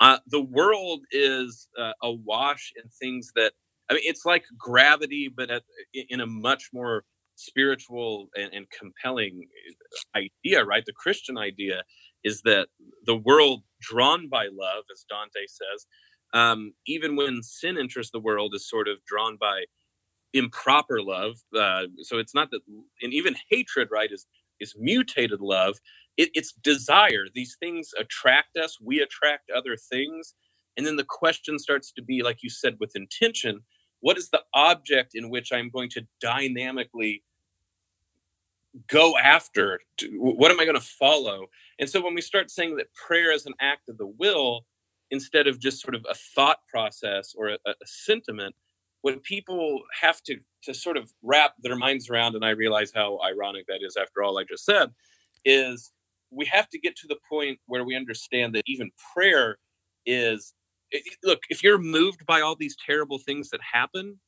Uh, 0.00 0.18
the 0.28 0.40
world 0.40 1.02
is 1.10 1.68
uh, 1.78 1.92
awash 2.02 2.72
in 2.82 2.88
things 2.88 3.30
that 3.36 3.52
I 3.90 3.94
mean, 3.94 4.02
it's 4.06 4.24
like 4.24 4.44
gravity, 4.56 5.28
but 5.34 5.50
at, 5.50 5.62
in 5.92 6.20
a 6.20 6.26
much 6.26 6.70
more 6.72 7.04
spiritual 7.36 8.28
and, 8.34 8.52
and 8.52 8.66
compelling 8.70 9.46
idea, 10.16 10.64
right? 10.64 10.84
The 10.86 10.92
Christian 10.92 11.36
idea 11.36 11.82
is 12.22 12.40
that 12.42 12.68
the 13.04 13.16
world 13.16 13.62
drawn 13.80 14.28
by 14.28 14.44
love, 14.44 14.84
as 14.90 15.04
Dante 15.08 15.46
says, 15.46 15.86
um, 16.34 16.74
even 16.86 17.16
when 17.16 17.42
sin 17.42 17.78
enters 17.78 18.10
the 18.12 18.20
world, 18.20 18.54
is 18.54 18.68
sort 18.68 18.88
of 18.88 18.98
drawn 19.06 19.38
by 19.40 19.64
improper 20.34 21.02
love. 21.02 21.36
Uh, 21.58 21.84
so 22.02 22.18
it's 22.18 22.34
not 22.34 22.50
that, 22.52 22.62
and 23.02 23.14
even 23.14 23.36
hatred, 23.50 23.88
right, 23.92 24.12
is 24.12 24.26
is 24.60 24.74
mutated 24.78 25.40
love. 25.40 25.78
It, 26.18 26.30
it's 26.34 26.52
desire. 26.52 27.26
These 27.34 27.56
things 27.60 27.92
attract 27.98 28.56
us. 28.58 28.78
We 28.82 29.00
attract 29.00 29.50
other 29.50 29.76
things, 29.76 30.34
and 30.76 30.86
then 30.86 30.96
the 30.96 31.06
question 31.08 31.58
starts 31.58 31.92
to 31.92 32.02
be, 32.02 32.22
like 32.22 32.38
you 32.42 32.50
said, 32.50 32.76
with 32.80 32.96
intention. 32.96 33.62
What 34.00 34.18
is 34.18 34.30
the 34.30 34.42
object 34.54 35.12
in 35.14 35.30
which 35.30 35.52
I'm 35.52 35.70
going 35.70 35.90
to 35.90 36.02
dynamically 36.20 37.24
go 38.88 39.18
after? 39.18 39.80
What 40.12 40.50
am 40.50 40.60
I 40.60 40.64
going 40.64 40.78
to 40.78 40.86
follow? 40.86 41.46
And 41.78 41.88
so 41.90 42.02
when 42.02 42.14
we 42.14 42.20
start 42.20 42.50
saying 42.50 42.76
that 42.76 42.92
prayer 42.94 43.32
is 43.32 43.46
an 43.46 43.54
act 43.60 43.88
of 43.88 43.98
the 43.98 44.06
will 44.06 44.66
instead 45.14 45.46
of 45.46 45.60
just 45.60 45.80
sort 45.80 45.94
of 45.94 46.04
a 46.10 46.14
thought 46.34 46.58
process 46.68 47.34
or 47.38 47.50
a, 47.50 47.58
a 47.66 47.86
sentiment, 47.86 48.54
what 49.02 49.22
people 49.22 49.82
have 50.02 50.20
to 50.22 50.34
to 50.64 50.74
sort 50.74 50.96
of 50.96 51.12
wrap 51.22 51.52
their 51.62 51.76
minds 51.76 52.10
around, 52.10 52.34
and 52.34 52.44
I 52.44 52.50
realize 52.50 52.90
how 52.94 53.18
ironic 53.22 53.66
that 53.68 53.80
is 53.86 53.96
after 53.96 54.22
all 54.22 54.38
I 54.38 54.44
just 54.44 54.64
said, 54.64 54.88
is 55.44 55.92
we 56.30 56.46
have 56.46 56.68
to 56.70 56.78
get 56.78 56.96
to 56.96 57.06
the 57.06 57.18
point 57.30 57.58
where 57.66 57.84
we 57.84 57.94
understand 57.94 58.54
that 58.54 58.64
even 58.66 58.90
prayer 59.14 59.58
is 60.04 60.54
look, 61.22 61.40
if 61.48 61.62
you're 61.62 61.78
moved 61.78 62.26
by 62.26 62.40
all 62.40 62.56
these 62.56 62.76
terrible 62.84 63.18
things 63.18 63.50
that 63.50 63.60
happen, 63.60 64.18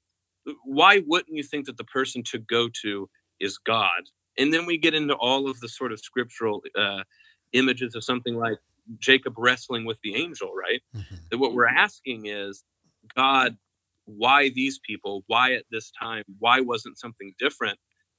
why 0.64 1.02
wouldn't 1.06 1.36
you 1.36 1.42
think 1.42 1.66
that 1.66 1.76
the 1.76 1.84
person 1.84 2.22
to 2.24 2.38
go 2.38 2.68
to 2.82 3.08
is 3.40 3.58
God? 3.58 4.02
And 4.38 4.52
then 4.52 4.66
we 4.66 4.78
get 4.78 4.94
into 4.94 5.14
all 5.14 5.48
of 5.48 5.58
the 5.60 5.68
sort 5.68 5.92
of 5.92 6.00
scriptural 6.00 6.62
uh, 6.78 7.02
images 7.52 7.94
of 7.94 8.04
something 8.04 8.36
like 8.36 8.58
Jacob 8.98 9.34
wrestling 9.36 9.84
with 9.84 9.98
the 10.02 10.14
angel, 10.14 10.52
right? 10.54 10.82
Mm-hmm. 10.94 11.14
That 11.30 11.38
what 11.38 11.54
we're 11.54 11.66
asking 11.66 12.26
is, 12.26 12.64
God, 13.16 13.56
why 14.04 14.50
these 14.50 14.78
people? 14.86 15.24
Why 15.26 15.54
at 15.54 15.64
this 15.70 15.90
time? 15.90 16.24
Why 16.38 16.60
wasn't 16.60 16.98
something 16.98 17.34
different? 17.38 17.78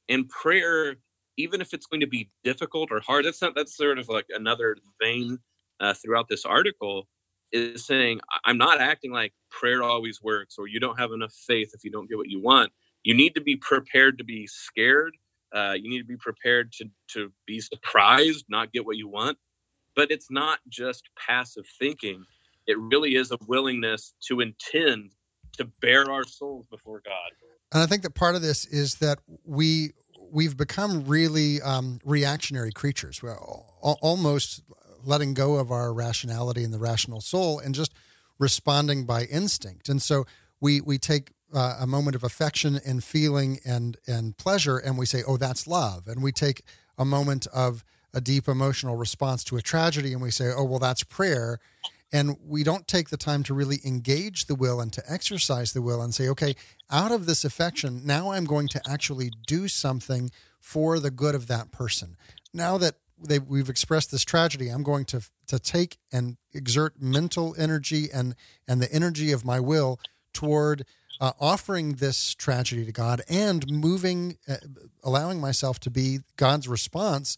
And 0.09 0.27
prayer, 0.29 0.97
even 1.37 1.61
if 1.61 1.73
it's 1.73 1.85
going 1.85 2.01
to 2.01 2.07
be 2.07 2.29
difficult 2.43 2.91
or 2.91 2.99
hard, 2.99 3.25
that's 3.25 3.41
not 3.41 3.55
that's 3.55 3.75
sort 3.77 3.99
of 3.99 4.09
like 4.09 4.27
another 4.29 4.77
vein 5.01 5.39
uh, 5.79 5.93
throughout 5.93 6.27
this 6.29 6.45
article 6.45 7.07
is 7.51 7.85
saying, 7.85 8.19
I'm 8.45 8.57
not 8.57 8.81
acting 8.81 9.11
like 9.11 9.33
prayer 9.51 9.83
always 9.83 10.21
works 10.21 10.55
or 10.57 10.67
you 10.67 10.79
don't 10.79 10.99
have 10.99 11.11
enough 11.13 11.33
faith 11.33 11.71
if 11.73 11.83
you 11.83 11.91
don't 11.91 12.09
get 12.09 12.17
what 12.17 12.29
you 12.29 12.41
want. 12.41 12.71
You 13.03 13.13
need 13.13 13.35
to 13.35 13.41
be 13.41 13.55
prepared 13.55 14.17
to 14.17 14.25
be 14.25 14.47
scared 14.47 15.15
Uh, 15.53 15.75
you 15.79 15.89
need 15.89 15.99
to 15.99 16.05
be 16.05 16.17
prepared 16.17 16.71
to 16.73 16.85
to 17.13 17.31
be 17.45 17.59
surprised, 17.61 18.45
not 18.49 18.73
get 18.73 18.85
what 18.85 18.97
you 18.97 19.07
want. 19.07 19.37
But 19.97 20.11
it's 20.11 20.31
not 20.31 20.59
just 20.69 21.09
passive 21.17 21.65
thinking. 21.77 22.23
It 22.67 22.77
really 22.79 23.15
is 23.15 23.31
a 23.31 23.37
willingness 23.47 24.13
to 24.29 24.39
intend 24.39 25.11
to 25.57 25.65
bare 25.81 26.09
our 26.09 26.23
souls 26.23 26.65
before 26.69 27.01
God. 27.03 27.31
And 27.73 27.83
I 27.83 27.87
think 27.87 28.03
that 28.03 28.15
part 28.15 28.35
of 28.35 28.41
this 28.41 28.63
is 28.63 28.95
that 28.95 29.19
we 29.43 29.91
we've 30.31 30.55
become 30.55 31.05
really 31.05 31.61
um, 31.61 31.99
reactionary 32.05 32.71
creatures. 32.71 33.21
We're 33.21 33.39
almost 33.39 34.61
letting 35.03 35.33
go 35.33 35.55
of 35.55 35.71
our 35.71 35.93
rationality 35.93 36.63
and 36.63 36.73
the 36.73 36.79
rational 36.79 37.21
soul 37.21 37.59
and 37.59 37.73
just 37.73 37.93
responding 38.39 39.05
by 39.05 39.23
instinct. 39.23 39.89
And 39.89 40.01
so 40.01 40.25
we 40.59 40.79
we 40.81 40.97
take 40.97 41.31
uh, 41.53 41.77
a 41.79 41.87
moment 41.87 42.15
of 42.15 42.23
affection 42.23 42.79
and 42.85 43.03
feeling 43.03 43.59
and 43.65 43.97
and 44.07 44.37
pleasure, 44.37 44.77
and 44.77 44.97
we 44.97 45.05
say, 45.05 45.23
"Oh, 45.27 45.37
that's 45.37 45.65
love." 45.67 46.07
And 46.07 46.21
we 46.21 46.31
take 46.31 46.63
a 46.97 47.05
moment 47.05 47.47
of 47.47 47.83
a 48.17 48.21
deep 48.21 48.47
emotional 48.47 48.95
response 48.95 49.43
to 49.45 49.57
a 49.57 49.61
tragedy, 49.61 50.11
and 50.11 50.21
we 50.21 50.31
say, 50.31 50.51
"Oh, 50.51 50.63
well, 50.63 50.79
that's 50.79 51.03
prayer." 51.03 51.59
And 52.11 52.37
we 52.43 52.63
don't 52.63 52.87
take 52.87 53.09
the 53.09 53.17
time 53.17 53.43
to 53.43 53.53
really 53.53 53.79
engage 53.85 54.45
the 54.45 54.55
will 54.55 54.79
and 54.79 54.91
to 54.93 55.03
exercise 55.11 55.73
the 55.73 55.81
will 55.83 56.01
and 56.01 56.15
say, 56.15 56.27
"Okay, 56.29 56.55
out 56.89 57.11
of 57.11 57.27
this 57.27 57.45
affection, 57.45 58.01
now 58.05 58.31
I'm 58.31 58.45
going 58.45 58.69
to 58.69 58.81
actually 58.89 59.31
do 59.45 59.67
something 59.67 60.31
for 60.59 60.99
the 60.99 61.11
good 61.11 61.35
of 61.35 61.47
that 61.47 61.71
person." 61.71 62.17
Now 62.53 62.79
that 62.79 62.95
they, 63.19 63.37
we've 63.37 63.69
expressed 63.69 64.09
this 64.11 64.23
tragedy, 64.23 64.69
I'm 64.69 64.83
going 64.83 65.05
to 65.05 65.21
to 65.47 65.59
take 65.59 65.97
and 66.11 66.37
exert 66.53 66.99
mental 66.99 67.55
energy 67.57 68.09
and 68.11 68.35
and 68.67 68.81
the 68.81 68.91
energy 68.91 69.31
of 69.31 69.45
my 69.45 69.59
will 69.59 69.99
toward 70.33 70.85
uh, 71.19 71.31
offering 71.39 71.93
this 71.93 72.33
tragedy 72.35 72.85
to 72.85 72.91
God 72.91 73.21
and 73.29 73.69
moving, 73.69 74.37
uh, 74.47 74.57
allowing 75.03 75.39
myself 75.39 75.79
to 75.81 75.89
be 75.89 76.19
God's 76.35 76.67
response, 76.67 77.37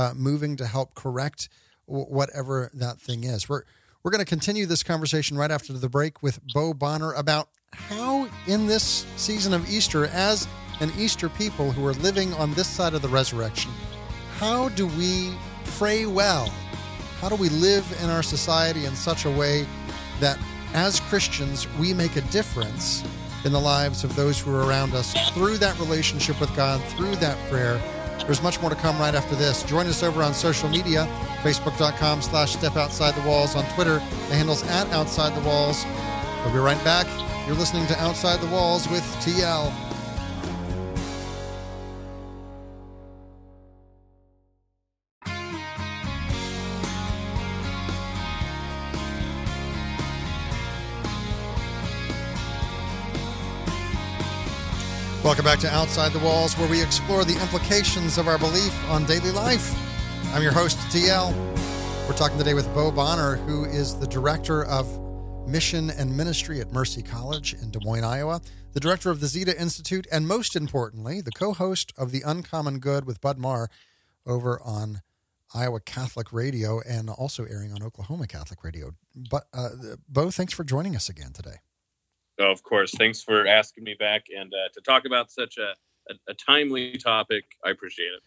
uh, 0.00 0.14
moving 0.16 0.56
to 0.56 0.66
help 0.66 0.94
correct 0.94 1.48
w- 1.86 2.06
whatever 2.06 2.70
that 2.72 2.98
thing 2.98 3.24
is. 3.24 3.48
We're 3.48 3.64
we're 4.02 4.10
going 4.10 4.24
to 4.24 4.28
continue 4.28 4.64
this 4.64 4.82
conversation 4.82 5.36
right 5.36 5.50
after 5.50 5.74
the 5.74 5.88
break 5.90 6.22
with 6.22 6.40
Bo 6.54 6.72
Bonner 6.72 7.12
about 7.12 7.48
how, 7.74 8.28
in 8.46 8.66
this 8.66 9.04
season 9.16 9.52
of 9.52 9.68
Easter, 9.70 10.06
as 10.06 10.48
an 10.80 10.90
Easter 10.96 11.28
people 11.28 11.70
who 11.70 11.86
are 11.86 11.92
living 11.92 12.32
on 12.34 12.54
this 12.54 12.66
side 12.66 12.94
of 12.94 13.02
the 13.02 13.08
resurrection, 13.08 13.70
how 14.38 14.70
do 14.70 14.86
we 14.86 15.34
pray 15.76 16.06
well? 16.06 16.46
How 17.20 17.28
do 17.28 17.34
we 17.34 17.50
live 17.50 17.84
in 18.02 18.08
our 18.08 18.22
society 18.22 18.86
in 18.86 18.94
such 18.94 19.26
a 19.26 19.30
way 19.30 19.66
that 20.20 20.38
as 20.72 21.00
Christians, 21.00 21.68
we 21.78 21.92
make 21.92 22.16
a 22.16 22.22
difference 22.22 23.04
in 23.44 23.52
the 23.52 23.60
lives 23.60 24.02
of 24.02 24.16
those 24.16 24.40
who 24.40 24.54
are 24.54 24.66
around 24.66 24.94
us 24.94 25.12
through 25.32 25.58
that 25.58 25.78
relationship 25.78 26.40
with 26.40 26.54
God, 26.56 26.82
through 26.94 27.16
that 27.16 27.36
prayer. 27.50 27.78
There's 28.26 28.42
much 28.42 28.60
more 28.60 28.70
to 28.70 28.76
come 28.76 28.98
right 28.98 29.14
after 29.14 29.34
this. 29.34 29.62
Join 29.64 29.86
us 29.86 30.02
over 30.02 30.22
on 30.22 30.34
social 30.34 30.68
media, 30.68 31.08
facebook.com 31.42 32.22
slash 32.22 32.52
step 32.52 32.76
outside 32.76 33.14
the 33.14 33.26
walls. 33.28 33.56
On 33.56 33.64
Twitter, 33.74 33.94
the 34.28 34.34
handle's 34.36 34.62
at 34.68 34.88
outside 34.92 35.34
the 35.34 35.46
walls. 35.46 35.84
We'll 36.44 36.52
be 36.52 36.58
right 36.58 36.82
back. 36.84 37.06
You're 37.46 37.56
listening 37.56 37.86
to 37.88 38.00
Outside 38.00 38.40
the 38.40 38.46
Walls 38.46 38.88
with 38.88 39.02
TL. 39.16 39.89
Welcome 55.22 55.44
back 55.44 55.58
to 55.58 55.70
Outside 55.70 56.12
the 56.12 56.18
Walls, 56.20 56.56
where 56.56 56.66
we 56.66 56.82
explore 56.82 57.26
the 57.26 57.38
implications 57.42 58.16
of 58.16 58.26
our 58.26 58.38
belief 58.38 58.74
on 58.88 59.04
daily 59.04 59.30
life. 59.30 59.70
I'm 60.32 60.42
your 60.42 60.50
host, 60.50 60.78
TL. 60.88 61.34
We're 62.08 62.16
talking 62.16 62.38
today 62.38 62.54
with 62.54 62.72
Bo 62.72 62.90
Bonner, 62.90 63.36
who 63.36 63.66
is 63.66 63.94
the 63.98 64.06
director 64.06 64.64
of 64.64 64.88
mission 65.46 65.90
and 65.90 66.16
ministry 66.16 66.58
at 66.62 66.72
Mercy 66.72 67.02
College 67.02 67.52
in 67.52 67.70
Des 67.70 67.80
Moines, 67.84 68.02
Iowa, 68.02 68.40
the 68.72 68.80
director 68.80 69.10
of 69.10 69.20
the 69.20 69.26
Zeta 69.26 69.60
Institute, 69.60 70.06
and 70.10 70.26
most 70.26 70.56
importantly, 70.56 71.20
the 71.20 71.32
co 71.32 71.52
host 71.52 71.92
of 71.98 72.12
The 72.12 72.22
Uncommon 72.24 72.78
Good 72.78 73.04
with 73.04 73.20
Bud 73.20 73.36
Marr 73.36 73.68
over 74.26 74.58
on 74.64 75.02
Iowa 75.54 75.80
Catholic 75.80 76.32
Radio 76.32 76.80
and 76.88 77.10
also 77.10 77.44
airing 77.44 77.74
on 77.74 77.82
Oklahoma 77.82 78.26
Catholic 78.26 78.64
Radio. 78.64 78.92
But, 79.14 79.44
uh, 79.52 79.68
Bo, 80.08 80.30
thanks 80.30 80.54
for 80.54 80.64
joining 80.64 80.96
us 80.96 81.10
again 81.10 81.34
today. 81.34 81.56
Of 82.40 82.62
course. 82.62 82.92
Thanks 82.96 83.22
for 83.22 83.46
asking 83.46 83.84
me 83.84 83.94
back 83.98 84.26
and 84.36 84.52
uh, 84.52 84.68
to 84.74 84.80
talk 84.80 85.04
about 85.04 85.30
such 85.30 85.58
a, 85.58 85.74
a, 86.10 86.14
a, 86.28 86.34
timely 86.34 86.96
topic. 86.96 87.44
I 87.64 87.70
appreciate 87.70 88.06
it. 88.06 88.22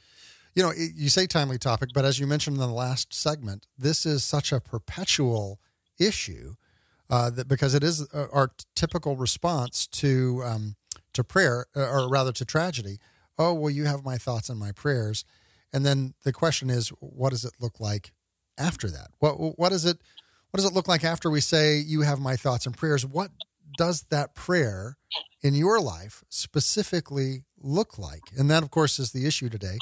You 0.56 0.63
know, 0.63 0.71
you 0.71 1.10
say 1.10 1.26
timely 1.26 1.58
topic, 1.58 1.89
but 1.93 2.06
as 2.06 2.19
you 2.19 2.28
mentioned 2.28 2.58
in 2.58 2.62
the 2.62 2.67
last 2.67 3.13
segment, 3.13 3.65
this 3.78 4.06
is 4.06 4.23
such 4.23 4.52
a 4.52 4.62
perpetual 4.62 5.60
issue 5.99 6.56
uh, 7.10 7.30
that 7.32 7.47
because 7.47 7.73
it 7.73 7.84
is 7.84 8.08
uh, 8.13 8.28
our 8.32 8.52
typical 8.76 9.15
response 9.15 9.88
to 9.88 10.41
um, 10.45 10.76
to 11.13 11.23
prayer, 11.23 11.65
uh, 11.76 11.89
or 11.89 12.10
rather 12.10 12.32
to 12.32 12.45
tragedy. 12.45 12.99
Oh, 13.38 13.54
well, 13.54 13.69
you 13.69 13.86
have 13.86 14.06
my 14.06 14.17
thoughts 14.17 14.49
and 14.49 14.60
my 14.60 14.71
prayers, 14.71 15.26
and 15.71 15.86
then 15.86 16.13
the 16.23 16.34
question 16.34 16.69
is, 16.69 16.89
what 16.99 17.32
does 17.32 17.45
it 17.45 17.54
look 17.60 17.80
like 17.80 18.13
after 18.58 18.89
that? 18.89 19.10
What 19.19 19.58
what 19.58 19.71
is 19.71 19.86
it? 19.86 19.97
What 20.52 20.58
does 20.58 20.65
it 20.65 20.73
look 20.73 20.88
like 20.88 21.04
after 21.04 21.30
we 21.32 21.41
say 21.41 21.78
you 21.78 22.02
have 22.02 22.19
my 22.19 22.36
thoughts 22.36 22.67
and 22.67 22.78
prayers? 22.78 23.06
What 23.06 23.32
does 23.77 24.03
that 24.09 24.36
prayer 24.36 24.97
in 25.41 25.53
your 25.53 25.79
life 25.79 26.23
specifically 26.29 27.43
look 27.62 27.97
like? 27.97 28.23
And 28.38 28.49
that, 28.49 28.63
of 28.63 28.71
course, 28.71 28.99
is 28.99 29.12
the 29.12 29.25
issue 29.25 29.49
today. 29.49 29.77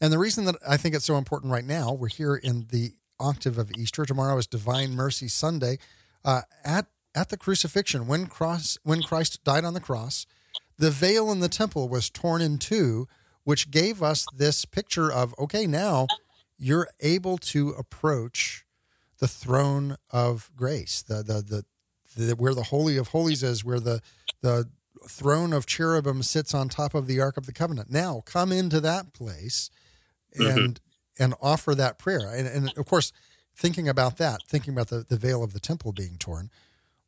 And 0.00 0.12
the 0.12 0.18
reason 0.18 0.44
that 0.46 0.56
I 0.68 0.76
think 0.76 0.94
it's 0.94 1.04
so 1.04 1.16
important 1.16 1.52
right 1.52 1.64
now, 1.64 1.92
we're 1.92 2.08
here 2.08 2.34
in 2.34 2.66
the 2.70 2.92
octave 3.20 3.58
of 3.58 3.70
Easter. 3.78 4.04
Tomorrow 4.04 4.38
is 4.38 4.46
Divine 4.46 4.94
Mercy 4.94 5.28
Sunday. 5.28 5.78
Uh, 6.24 6.42
at 6.64 6.86
at 7.14 7.28
the 7.28 7.36
crucifixion, 7.36 8.06
when 8.06 8.26
cross 8.26 8.78
when 8.82 9.02
Christ 9.02 9.44
died 9.44 9.64
on 9.64 9.74
the 9.74 9.80
cross, 9.80 10.26
the 10.78 10.90
veil 10.90 11.30
in 11.30 11.40
the 11.40 11.48
temple 11.48 11.88
was 11.88 12.10
torn 12.10 12.42
in 12.42 12.58
two, 12.58 13.06
which 13.44 13.70
gave 13.70 14.02
us 14.02 14.26
this 14.36 14.64
picture 14.64 15.10
of 15.10 15.34
okay, 15.38 15.66
now 15.66 16.06
you're 16.58 16.88
able 17.00 17.38
to 17.38 17.70
approach 17.70 18.64
the 19.18 19.28
throne 19.28 19.96
of 20.10 20.50
grace, 20.56 21.02
the 21.02 21.22
the 21.22 21.42
the 21.42 21.64
the, 22.16 22.34
where 22.34 22.54
the 22.54 22.64
holy 22.64 22.96
of 22.96 23.08
holies 23.08 23.42
is, 23.42 23.64
where 23.64 23.80
the 23.80 24.00
the 24.40 24.68
throne 25.08 25.52
of 25.52 25.66
cherubim 25.66 26.22
sits 26.22 26.54
on 26.54 26.68
top 26.68 26.94
of 26.94 27.06
the 27.06 27.20
ark 27.20 27.36
of 27.36 27.46
the 27.46 27.52
covenant. 27.52 27.90
Now 27.90 28.22
come 28.24 28.52
into 28.52 28.80
that 28.80 29.12
place 29.12 29.70
mm-hmm. 30.38 30.58
and 30.58 30.74
mm-hmm. 30.74 31.22
and 31.22 31.34
offer 31.42 31.74
that 31.74 31.98
prayer. 31.98 32.32
And, 32.34 32.46
and, 32.46 32.72
of 32.76 32.86
course, 32.86 33.12
thinking 33.56 33.88
about 33.88 34.16
that, 34.18 34.42
thinking 34.48 34.72
about 34.72 34.88
the, 34.88 35.04
the 35.08 35.16
veil 35.16 35.42
of 35.42 35.52
the 35.52 35.60
temple 35.60 35.92
being 35.92 36.16
torn, 36.18 36.50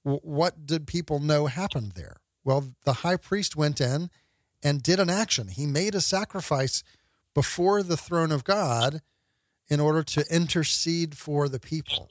w- 0.05 0.21
what 0.23 0.67
did 0.67 0.87
people 0.87 1.19
know 1.21 1.47
happened 1.47 1.93
there? 1.93 2.17
Well, 2.45 2.75
the 2.85 2.95
high 2.95 3.17
priest 3.17 3.57
went 3.57 3.81
in 3.81 4.11
and 4.63 4.83
did 4.83 5.01
an 5.01 5.11
action. 5.11 5.49
He 5.49 5.67
made 5.67 5.95
a 5.95 6.01
sacrifice 6.01 6.83
before 7.35 7.83
the 7.83 7.97
throne 7.97 8.33
of 8.33 8.45
God 8.45 9.01
in 9.69 9.81
order 9.81 10.03
to 10.03 10.25
intercede 10.31 11.17
for 11.17 11.49
the 11.49 11.61
people. 11.61 12.09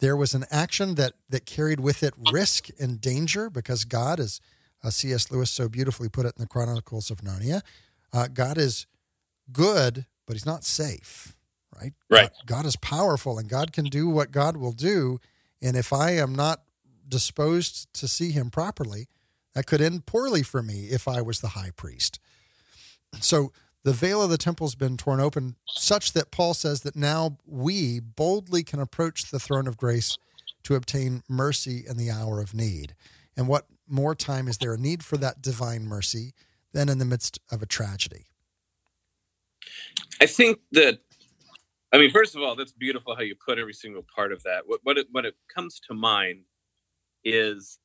There 0.00 0.16
was 0.16 0.34
an 0.34 0.44
action 0.50 0.94
that 0.94 1.14
that 1.28 1.46
carried 1.46 1.80
with 1.80 2.02
it 2.02 2.14
risk 2.32 2.68
and 2.78 3.00
danger 3.00 3.50
because 3.50 3.84
God, 3.84 4.20
as 4.20 4.40
uh, 4.82 4.90
C.S. 4.90 5.30
Lewis 5.30 5.50
so 5.50 5.68
beautifully 5.68 6.08
put 6.08 6.26
it 6.26 6.34
in 6.36 6.42
the 6.42 6.46
Chronicles 6.46 7.10
of 7.10 7.20
Narnia, 7.22 7.62
uh, 8.12 8.28
God 8.28 8.58
is 8.58 8.86
good, 9.52 10.06
but 10.26 10.34
He's 10.34 10.46
not 10.46 10.64
safe. 10.64 11.34
Right. 11.74 11.92
Right. 12.08 12.30
God, 12.46 12.46
God 12.46 12.66
is 12.66 12.76
powerful, 12.76 13.38
and 13.38 13.48
God 13.48 13.72
can 13.72 13.84
do 13.86 14.08
what 14.08 14.30
God 14.30 14.56
will 14.56 14.72
do. 14.72 15.18
And 15.60 15.76
if 15.76 15.92
I 15.92 16.12
am 16.12 16.34
not 16.34 16.62
disposed 17.08 17.92
to 17.94 18.08
see 18.08 18.30
Him 18.30 18.50
properly, 18.50 19.08
that 19.54 19.66
could 19.66 19.80
end 19.80 20.06
poorly 20.06 20.42
for 20.42 20.62
me 20.62 20.86
if 20.86 21.08
I 21.08 21.20
was 21.20 21.40
the 21.40 21.48
high 21.48 21.70
priest. 21.76 22.20
So 23.20 23.52
the 23.84 23.92
veil 23.92 24.22
of 24.22 24.30
the 24.30 24.38
temple 24.38 24.66
has 24.66 24.74
been 24.74 24.96
torn 24.96 25.20
open, 25.20 25.56
such 25.68 26.12
that 26.12 26.30
Paul 26.30 26.54
says 26.54 26.82
that 26.82 26.96
now 26.96 27.38
we 27.46 28.00
boldly 28.00 28.62
can 28.62 28.80
approach 28.80 29.30
the 29.30 29.38
throne 29.38 29.66
of 29.66 29.76
grace 29.76 30.18
to 30.64 30.74
obtain 30.74 31.22
mercy 31.28 31.84
in 31.88 31.96
the 31.96 32.10
hour 32.10 32.40
of 32.40 32.54
need. 32.54 32.94
And 33.36 33.48
what 33.48 33.66
more 33.88 34.14
time 34.14 34.48
is 34.48 34.58
there 34.58 34.74
a 34.74 34.78
need 34.78 35.04
for 35.04 35.16
that 35.18 35.40
divine 35.40 35.86
mercy 35.86 36.32
than 36.72 36.88
in 36.88 36.98
the 36.98 37.04
midst 37.04 37.38
of 37.50 37.62
a 37.62 37.66
tragedy? 37.66 38.26
I 40.20 40.26
think 40.26 40.58
that, 40.72 40.98
I 41.92 41.98
mean, 41.98 42.10
first 42.10 42.36
of 42.36 42.42
all, 42.42 42.56
that's 42.56 42.72
beautiful 42.72 43.14
how 43.14 43.22
you 43.22 43.34
put 43.34 43.58
every 43.58 43.72
single 43.72 44.04
part 44.14 44.32
of 44.32 44.42
that. 44.42 44.64
What, 44.66 44.80
what, 44.82 44.98
it, 44.98 45.06
what 45.12 45.24
it 45.24 45.36
comes 45.54 45.80
to 45.88 45.94
mind 45.94 46.42
is 47.24 47.78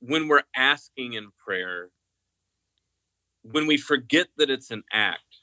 when 0.00 0.28
we're 0.28 0.44
asking 0.56 1.14
in 1.14 1.28
prayer, 1.44 1.90
when 3.42 3.66
we 3.66 3.76
forget 3.76 4.28
that 4.36 4.50
it's 4.50 4.70
an 4.70 4.82
act, 4.92 5.38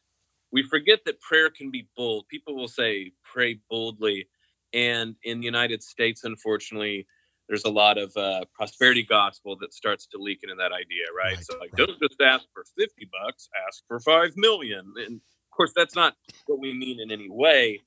we 0.52 0.64
forget 0.64 1.00
that 1.06 1.20
prayer 1.22 1.50
can 1.50 1.72
be 1.72 1.88
bold. 1.98 2.28
People 2.30 2.56
will 2.56 2.68
say, 2.68 3.12
pray 3.24 3.60
boldly. 3.70 4.28
And 4.74 5.16
in 5.24 5.40
the 5.40 5.46
United 5.46 5.84
States, 5.84 6.24
unfortunately, 6.24 7.08
there's 7.48 7.66
a 7.66 7.70
lot 7.70 7.98
of 7.98 8.16
uh, 8.18 8.46
prosperity 8.54 9.04
gospel 9.04 9.56
that 9.60 9.74
starts 9.74 10.08
to 10.08 10.18
leak 10.18 10.40
into 10.44 10.56
that 10.56 10.72
idea, 10.72 11.06
right? 11.16 11.36
right 11.36 11.46
so 11.46 11.58
like, 11.60 11.72
right. 11.78 11.88
don't 11.88 12.00
just 12.02 12.20
ask 12.22 12.46
for 12.54 12.64
50 12.78 13.10
bucks, 13.12 13.50
ask 13.68 13.84
for 13.88 14.00
5 14.00 14.32
million. 14.36 14.94
And 15.06 15.16
of 15.16 15.56
course, 15.56 15.72
that's 15.76 15.96
not 15.96 16.16
what 16.48 16.60
we 16.60 16.74
mean 16.74 17.00
in 17.00 17.12
any 17.12 17.30
way. 17.30 17.82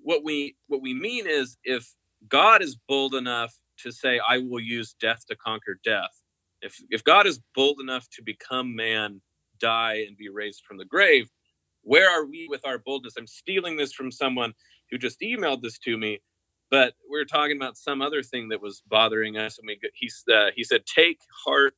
What 0.00 0.24
we 0.24 0.56
what 0.68 0.82
we 0.82 0.94
mean 0.94 1.26
is 1.26 1.56
if 1.64 1.92
God 2.28 2.62
is 2.62 2.76
bold 2.88 3.14
enough 3.14 3.54
to 3.78 3.90
say, 3.90 4.20
I 4.26 4.38
will 4.38 4.60
use 4.60 4.94
death 5.00 5.24
to 5.28 5.36
conquer 5.36 5.78
death. 5.84 6.22
If 6.62 6.80
if 6.90 7.02
God 7.04 7.26
is 7.26 7.40
bold 7.54 7.80
enough 7.80 8.08
to 8.10 8.22
become 8.22 8.74
man, 8.74 9.20
die 9.58 10.04
and 10.06 10.16
be 10.16 10.28
raised 10.28 10.64
from 10.64 10.78
the 10.78 10.84
grave, 10.84 11.30
where 11.82 12.10
are 12.10 12.24
we 12.26 12.46
with 12.48 12.66
our 12.66 12.78
boldness? 12.78 13.14
I'm 13.16 13.26
stealing 13.26 13.76
this 13.76 13.92
from 13.92 14.10
someone 14.10 14.54
who 14.90 14.98
just 14.98 15.20
emailed 15.20 15.62
this 15.62 15.78
to 15.80 15.96
me 15.96 16.20
but 16.70 16.94
we 17.10 17.18
are 17.20 17.24
talking 17.24 17.56
about 17.56 17.76
some 17.76 18.02
other 18.02 18.22
thing 18.22 18.48
that 18.48 18.60
was 18.60 18.82
bothering 18.88 19.36
us, 19.36 19.58
and 19.58 19.66
we 19.66 19.78
he 19.94 20.10
uh, 20.32 20.50
he 20.54 20.64
said, 20.64 20.84
"Take 20.86 21.20
heart 21.44 21.74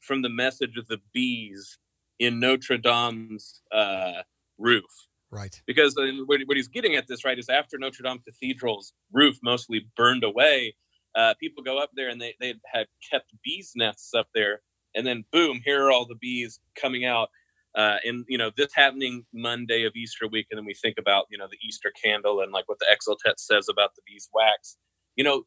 from 0.00 0.22
the 0.22 0.28
message 0.28 0.76
of 0.76 0.86
the 0.88 1.00
bees 1.12 1.78
in 2.18 2.38
Notre 2.38 2.78
Dame's 2.78 3.62
uh, 3.72 4.22
roof." 4.58 4.84
Right. 5.30 5.60
Because 5.66 5.96
uh, 5.96 6.06
what, 6.26 6.40
what, 6.46 6.56
he's 6.56 6.68
getting 6.68 6.94
at 6.94 7.08
this 7.08 7.24
right 7.24 7.38
is 7.38 7.48
after 7.48 7.78
Notre 7.78 8.02
Dame 8.02 8.20
Cathedral's 8.24 8.92
roof 9.12 9.38
mostly 9.42 9.86
burned 9.96 10.22
away, 10.22 10.76
uh, 11.16 11.34
people 11.40 11.64
go 11.64 11.78
up 11.78 11.90
there 11.96 12.08
and 12.08 12.20
they 12.20 12.34
they 12.40 12.54
had 12.72 12.86
kept 13.10 13.32
bees 13.42 13.72
nests 13.74 14.14
up 14.14 14.28
there, 14.34 14.60
and 14.96 15.06
then 15.06 15.24
boom, 15.30 15.60
here 15.64 15.84
are 15.86 15.92
all 15.92 16.06
the 16.06 16.16
bees 16.16 16.58
coming 16.74 17.04
out 17.04 17.28
uh, 17.76 17.98
and 18.04 18.24
you 18.26 18.38
know 18.38 18.50
this 18.56 18.72
happening 18.74 19.24
Monday 19.34 19.84
of 19.84 19.94
Easter 19.94 20.26
week, 20.26 20.46
and 20.50 20.58
then 20.58 20.64
we 20.64 20.74
think 20.74 20.96
about 20.98 21.26
you 21.30 21.36
know 21.36 21.46
the 21.48 21.58
Easter 21.62 21.92
candle 22.02 22.40
and 22.40 22.50
like 22.50 22.66
what 22.68 22.78
the 22.78 22.86
Exultet 22.86 23.34
says 23.38 23.68
about 23.68 23.94
the 23.94 24.02
beeswax. 24.06 24.78
You 25.14 25.24
know, 25.24 25.42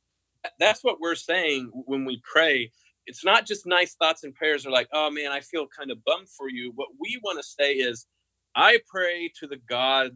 that's 0.60 0.84
what 0.84 1.00
we're 1.00 1.16
saying 1.16 1.72
when 1.74 2.06
we 2.06 2.22
pray. 2.32 2.72
It's 3.08 3.26
not 3.26 3.48
just 3.48 3.66
nice 3.66 3.96
thoughts 3.96 4.24
and 4.24 4.36
prayers 4.36 4.68
are 4.68 4.72
like, 4.72 4.88
oh 4.94 5.10
man, 5.10 5.32
I 5.32 5.40
feel 5.40 5.66
kind 5.76 5.90
of 5.90 6.04
bummed 6.06 6.30
for 6.30 6.50
you. 6.50 6.72
What 6.76 6.90
we 7.00 7.20
want 7.24 7.40
to 7.40 7.44
say 7.44 7.74
is, 7.74 8.06
I 8.56 8.80
pray 8.88 9.32
to 9.40 9.48
the 9.48 9.60
God 9.68 10.12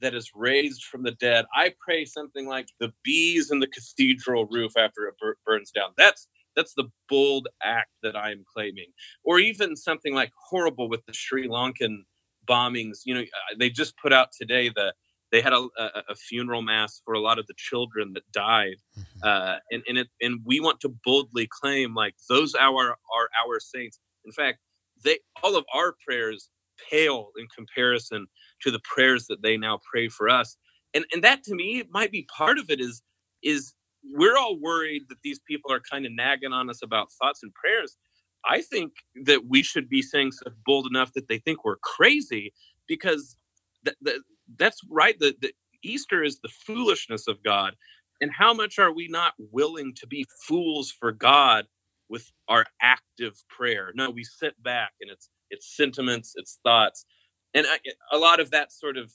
that 0.00 0.14
is 0.14 0.30
raised 0.34 0.84
from 0.84 1.02
the 1.02 1.10
dead. 1.12 1.44
I 1.54 1.74
pray 1.84 2.06
something 2.06 2.46
like 2.46 2.68
the 2.80 2.94
bees 3.04 3.50
in 3.50 3.60
the 3.60 3.66
cathedral 3.66 4.46
roof 4.46 4.72
after 4.78 5.06
it 5.06 5.14
burns 5.44 5.70
down. 5.70 5.90
That's 5.98 6.26
that's 6.56 6.74
the 6.74 6.88
bold 7.08 7.48
act 7.62 7.90
that 8.02 8.16
I 8.16 8.30
am 8.30 8.44
claiming. 8.52 8.86
Or 9.24 9.38
even 9.38 9.76
something 9.76 10.14
like 10.14 10.30
horrible 10.48 10.88
with 10.88 11.04
the 11.06 11.12
Sri 11.12 11.48
Lankan 11.48 12.04
bombings. 12.48 13.00
You 13.04 13.14
know, 13.14 13.20
uh, 13.20 13.54
they 13.58 13.70
just 13.70 13.96
put 13.96 14.12
out 14.12 14.28
today 14.38 14.68
the 14.68 14.92
they 15.30 15.40
had 15.40 15.54
a, 15.54 15.66
a, 15.78 16.14
funeral 16.14 16.60
mass 16.60 17.00
for 17.06 17.14
a 17.14 17.20
lot 17.20 17.38
of 17.38 17.46
the 17.46 17.54
children 17.56 18.12
that 18.12 18.30
died, 18.32 18.76
mm-hmm. 18.98 19.20
uh, 19.22 19.56
and 19.70 19.82
and 19.88 19.98
it 19.98 20.08
and 20.20 20.40
we 20.44 20.60
want 20.60 20.78
to 20.80 20.94
boldly 21.04 21.48
claim 21.50 21.94
like 21.94 22.14
those 22.28 22.54
are 22.54 22.70
are 22.70 23.28
our 23.42 23.58
saints. 23.58 23.98
In 24.26 24.32
fact, 24.32 24.58
they 25.02 25.18
all 25.42 25.56
of 25.56 25.64
our 25.74 25.94
prayers 26.06 26.50
pale 26.90 27.30
in 27.38 27.46
comparison 27.54 28.26
to 28.60 28.70
the 28.70 28.80
prayers 28.84 29.26
that 29.26 29.42
they 29.42 29.56
now 29.56 29.80
pray 29.90 30.08
for 30.08 30.28
us. 30.28 30.56
And 30.92 31.06
and 31.12 31.24
that 31.24 31.42
to 31.44 31.54
me 31.54 31.84
might 31.90 32.12
be 32.12 32.26
part 32.36 32.58
of 32.58 32.68
it 32.68 32.80
is 32.80 33.02
is 33.42 33.72
we're 34.04 34.36
all 34.38 34.58
worried 34.60 35.04
that 35.08 35.18
these 35.24 35.40
people 35.48 35.72
are 35.72 35.80
kind 35.80 36.06
of 36.06 36.12
nagging 36.12 36.52
on 36.52 36.70
us 36.70 36.80
about 36.82 37.12
thoughts 37.12 37.42
and 37.42 37.54
prayers. 37.54 37.96
I 38.44 38.62
think 38.62 38.92
that 39.24 39.46
we 39.48 39.62
should 39.62 39.88
be 39.88 40.02
saying 40.02 40.32
stuff 40.32 40.54
bold 40.66 40.86
enough 40.90 41.12
that 41.14 41.28
they 41.28 41.38
think 41.38 41.64
we're 41.64 41.76
crazy 41.76 42.52
because 42.88 43.36
th- 43.84 43.96
th- 44.04 44.20
that's 44.58 44.80
right. 44.90 45.18
The, 45.18 45.34
the 45.40 45.52
Easter 45.84 46.22
is 46.24 46.40
the 46.40 46.48
foolishness 46.66 47.28
of 47.28 47.42
God. 47.42 47.74
And 48.20 48.30
how 48.32 48.54
much 48.54 48.78
are 48.78 48.92
we 48.92 49.08
not 49.08 49.34
willing 49.38 49.94
to 49.96 50.06
be 50.06 50.26
fools 50.46 50.92
for 50.92 51.12
God 51.12 51.66
with 52.08 52.30
our 52.48 52.66
active 52.82 53.34
prayer? 53.48 53.92
No, 53.94 54.10
we 54.10 54.24
sit 54.24 54.60
back 54.62 54.92
and 55.00 55.10
it's 55.10 55.30
it's 55.50 55.76
sentiments, 55.76 56.34
it's 56.36 56.58
thoughts, 56.64 57.06
and 57.54 57.66
I, 57.68 57.78
a 58.12 58.18
lot 58.18 58.40
of 58.40 58.50
that 58.52 58.72
sort 58.72 58.96
of 58.96 59.12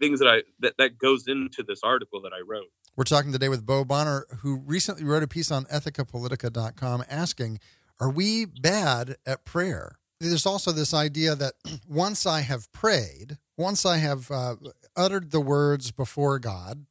things 0.00 0.20
that 0.20 0.28
I 0.28 0.42
that 0.60 0.74
that 0.78 0.98
goes 0.98 1.28
into 1.28 1.62
this 1.62 1.80
article 1.84 2.22
that 2.22 2.32
I 2.32 2.40
wrote. 2.46 2.68
We're 2.98 3.04
talking 3.04 3.30
today 3.30 3.48
with 3.48 3.64
Bo 3.64 3.84
Bonner, 3.84 4.26
who 4.40 4.56
recently 4.56 5.04
wrote 5.04 5.22
a 5.22 5.28
piece 5.28 5.52
on 5.52 5.66
ethikapolitika.com 5.66 7.04
asking, 7.08 7.60
Are 8.00 8.10
we 8.10 8.44
bad 8.44 9.18
at 9.24 9.44
prayer? 9.44 10.00
There's 10.18 10.44
also 10.44 10.72
this 10.72 10.92
idea 10.92 11.36
that 11.36 11.52
once 11.88 12.26
I 12.26 12.40
have 12.40 12.72
prayed, 12.72 13.38
once 13.56 13.86
I 13.86 13.98
have 13.98 14.28
uh, 14.32 14.56
uttered 14.96 15.30
the 15.30 15.40
words 15.40 15.92
before 15.92 16.40
God, 16.40 16.86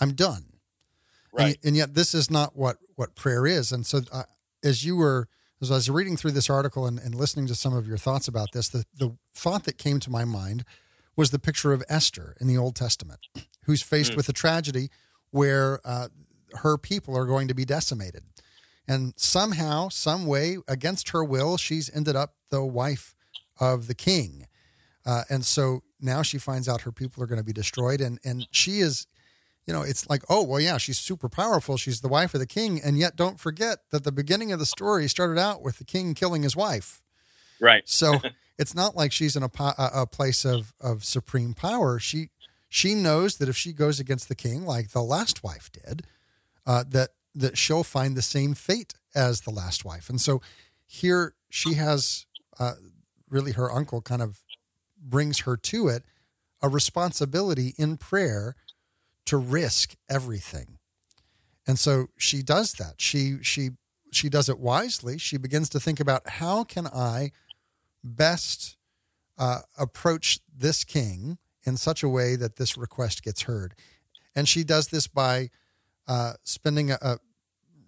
I'm 0.00 0.12
done. 0.12 0.44
Right. 1.32 1.56
And, 1.56 1.58
and, 1.64 1.76
yet, 1.76 1.94
this 1.94 2.14
is 2.14 2.30
not 2.30 2.54
what, 2.54 2.76
what 2.94 3.16
prayer 3.16 3.44
is. 3.44 3.72
And 3.72 3.84
so, 3.84 4.02
uh, 4.12 4.22
as 4.62 4.84
you 4.84 4.94
were, 4.94 5.26
as 5.60 5.72
I 5.72 5.74
was 5.74 5.90
reading 5.90 6.16
through 6.16 6.32
this 6.32 6.50
article 6.50 6.86
and, 6.86 7.00
and 7.00 7.16
listening 7.16 7.48
to 7.48 7.56
some 7.56 7.74
of 7.74 7.84
your 7.84 7.98
thoughts 7.98 8.28
about 8.28 8.52
this, 8.52 8.68
the, 8.68 8.84
the 8.96 9.16
thought 9.34 9.64
that 9.64 9.76
came 9.76 9.98
to 9.98 10.10
my 10.10 10.24
mind 10.24 10.64
was 11.16 11.32
the 11.32 11.40
picture 11.40 11.72
of 11.72 11.82
Esther 11.88 12.36
in 12.40 12.46
the 12.46 12.56
Old 12.56 12.76
Testament, 12.76 13.26
who's 13.64 13.82
faced 13.82 14.12
mm. 14.12 14.16
with 14.18 14.28
a 14.28 14.32
tragedy 14.32 14.88
where 15.32 15.80
uh, 15.84 16.08
her 16.58 16.78
people 16.78 17.16
are 17.16 17.26
going 17.26 17.48
to 17.48 17.54
be 17.54 17.64
decimated. 17.64 18.22
And 18.86 19.14
somehow, 19.16 19.88
some 19.88 20.26
way, 20.26 20.58
against 20.68 21.10
her 21.10 21.24
will, 21.24 21.56
she's 21.56 21.94
ended 21.94 22.14
up 22.14 22.34
the 22.50 22.64
wife 22.64 23.14
of 23.58 23.86
the 23.86 23.94
king. 23.94 24.46
Uh, 25.04 25.22
and 25.28 25.44
so 25.44 25.82
now 26.00 26.22
she 26.22 26.38
finds 26.38 26.68
out 26.68 26.82
her 26.82 26.92
people 26.92 27.22
are 27.22 27.26
going 27.26 27.40
to 27.40 27.44
be 27.44 27.52
destroyed. 27.52 28.00
And, 28.00 28.18
and 28.24 28.46
she 28.50 28.80
is, 28.80 29.06
you 29.66 29.72
know, 29.72 29.82
it's 29.82 30.08
like, 30.10 30.22
oh, 30.28 30.42
well, 30.42 30.60
yeah, 30.60 30.78
she's 30.78 30.98
super 30.98 31.28
powerful. 31.28 31.76
She's 31.76 32.00
the 32.00 32.08
wife 32.08 32.34
of 32.34 32.40
the 32.40 32.46
king. 32.46 32.80
And 32.82 32.98
yet, 32.98 33.16
don't 33.16 33.40
forget 33.40 33.78
that 33.90 34.04
the 34.04 34.12
beginning 34.12 34.52
of 34.52 34.58
the 34.58 34.66
story 34.66 35.08
started 35.08 35.40
out 35.40 35.62
with 35.62 35.78
the 35.78 35.84
king 35.84 36.14
killing 36.14 36.42
his 36.42 36.56
wife. 36.56 37.02
Right. 37.60 37.88
So 37.88 38.20
it's 38.58 38.74
not 38.74 38.96
like 38.96 39.12
she's 39.12 39.36
in 39.36 39.44
a, 39.44 39.50
a 39.78 40.06
place 40.06 40.44
of, 40.44 40.74
of 40.80 41.04
supreme 41.04 41.54
power. 41.54 41.98
She 41.98 42.30
she 42.74 42.94
knows 42.94 43.36
that 43.36 43.50
if 43.50 43.56
she 43.56 43.74
goes 43.74 44.00
against 44.00 44.30
the 44.30 44.34
king, 44.34 44.64
like 44.64 44.92
the 44.92 45.02
last 45.02 45.44
wife 45.44 45.70
did, 45.70 46.06
uh, 46.66 46.82
that 46.88 47.10
that 47.34 47.58
she'll 47.58 47.84
find 47.84 48.16
the 48.16 48.22
same 48.22 48.54
fate 48.54 48.94
as 49.14 49.42
the 49.42 49.50
last 49.50 49.84
wife. 49.84 50.08
And 50.08 50.18
so 50.18 50.40
here 50.86 51.34
she 51.50 51.74
has 51.74 52.24
uh, 52.58 52.72
really 53.28 53.52
her 53.52 53.70
uncle 53.70 54.00
kind 54.00 54.22
of 54.22 54.40
brings 54.98 55.40
her 55.40 55.54
to 55.54 55.88
it 55.88 56.04
a 56.62 56.68
responsibility 56.70 57.74
in 57.76 57.98
prayer 57.98 58.56
to 59.26 59.36
risk 59.36 59.94
everything. 60.08 60.78
And 61.66 61.78
so 61.78 62.06
she 62.16 62.42
does 62.42 62.72
that. 62.74 62.94
She 62.96 63.36
she 63.42 63.72
she 64.12 64.30
does 64.30 64.48
it 64.48 64.58
wisely. 64.58 65.18
She 65.18 65.36
begins 65.36 65.68
to 65.70 65.80
think 65.80 66.00
about 66.00 66.26
how 66.26 66.64
can 66.64 66.86
I 66.86 67.32
best 68.02 68.78
uh, 69.36 69.60
approach 69.78 70.40
this 70.56 70.84
king 70.84 71.36
in 71.64 71.76
such 71.76 72.02
a 72.02 72.08
way 72.08 72.36
that 72.36 72.56
this 72.56 72.76
request 72.76 73.22
gets 73.22 73.42
heard. 73.42 73.74
And 74.34 74.48
she 74.48 74.64
does 74.64 74.88
this 74.88 75.06
by 75.06 75.50
uh, 76.08 76.34
spending 76.42 76.90
a, 76.90 76.98
a 77.00 77.18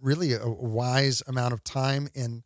really 0.01 0.35
a 0.35 0.47
wise 0.47 1.23
amount 1.27 1.55
of 1.55 1.65
time 1.65 2.09
in 2.15 2.45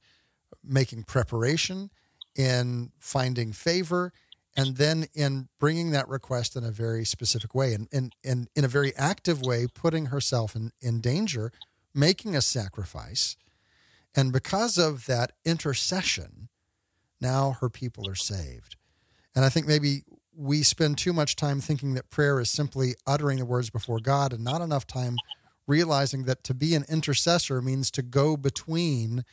making 0.63 1.03
preparation, 1.03 1.91
in 2.37 2.93
finding 2.99 3.53
favor, 3.53 4.13
and 4.57 4.77
then 4.77 5.07
in 5.15 5.49
bringing 5.59 5.91
that 5.91 6.09
request 6.09 6.57
in 6.57 6.65
a 6.65 6.71
very 6.71 7.05
specific 7.05 7.55
way 7.55 7.75
and, 7.75 7.89
and, 7.93 8.15
and 8.25 8.49
in 8.57 8.65
a 8.65 8.69
very 8.69 8.95
active 8.97 9.43
way, 9.43 9.67
putting 9.73 10.07
herself 10.07 10.57
in, 10.57 10.73
in 10.81 11.01
danger, 11.01 11.53
making 11.95 12.35
a 12.35 12.41
sacrifice. 12.41 13.37
And 14.15 14.33
because 14.33 14.79
of 14.79 15.07
that 15.07 15.33
intercession, 15.45 16.49
now 17.21 17.57
her 17.61 17.69
people 17.69 18.09
are 18.09 18.15
saved. 18.15 18.77
And 19.35 19.45
I 19.45 19.49
think 19.49 19.67
maybe 19.67 20.03
we 20.39 20.63
spend 20.63 20.97
too 20.97 21.13
much 21.13 21.35
time 21.35 21.61
thinking 21.61 21.95
that 21.95 22.11
prayer 22.11 22.39
is 22.39 22.49
simply 22.49 22.95
uttering 23.07 23.39
the 23.39 23.45
words 23.45 23.71
before 23.71 23.99
God 23.99 24.33
and 24.33 24.45
not 24.45 24.61
enough 24.61 24.87
time 24.87 25.17
realizing 25.67 26.25
that 26.25 26.45
to 26.45 26.55
be 26.55 26.77
an 26.77 26.85
intercessor 26.89 27.61
means 27.61 27.91
to 27.91 28.03
go 28.03 28.37
between 28.37 29.25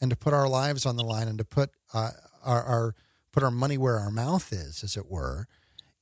and 0.00 0.10
to 0.10 0.16
put 0.16 0.32
our 0.32 0.48
lives 0.48 0.86
on 0.86 0.96
the 0.96 1.04
line 1.04 1.28
and 1.28 1.36
to 1.38 1.44
put 1.44 1.70
uh, 1.92 2.10
our, 2.42 2.62
our 2.62 2.94
put 3.32 3.42
our 3.42 3.50
money 3.50 3.76
where 3.76 3.98
our 3.98 4.10
mouth 4.10 4.50
is, 4.50 4.82
as 4.82 4.96
it 4.96 5.10
were, 5.10 5.46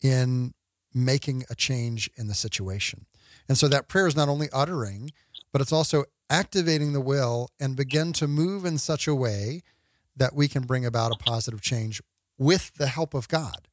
in 0.00 0.54
making 0.94 1.42
a 1.50 1.54
change 1.56 2.08
in 2.16 2.28
the 2.28 2.34
situation. 2.34 3.06
And 3.48 3.58
so 3.58 3.66
that 3.66 3.88
prayer 3.88 4.06
is 4.06 4.14
not 4.14 4.28
only 4.28 4.48
uttering, 4.52 5.10
but 5.52 5.60
it's 5.60 5.72
also 5.72 6.04
activating 6.30 6.92
the 6.92 7.00
will 7.00 7.50
and 7.58 7.74
begin 7.74 8.12
to 8.14 8.28
move 8.28 8.64
in 8.64 8.78
such 8.78 9.08
a 9.08 9.14
way 9.16 9.62
that 10.16 10.32
we 10.32 10.46
can 10.46 10.62
bring 10.62 10.86
about 10.86 11.12
a 11.12 11.18
positive 11.18 11.60
change 11.60 12.00
with 12.38 12.72
the 12.74 12.86
help 12.86 13.14
of 13.14 13.26
God. 13.26 13.66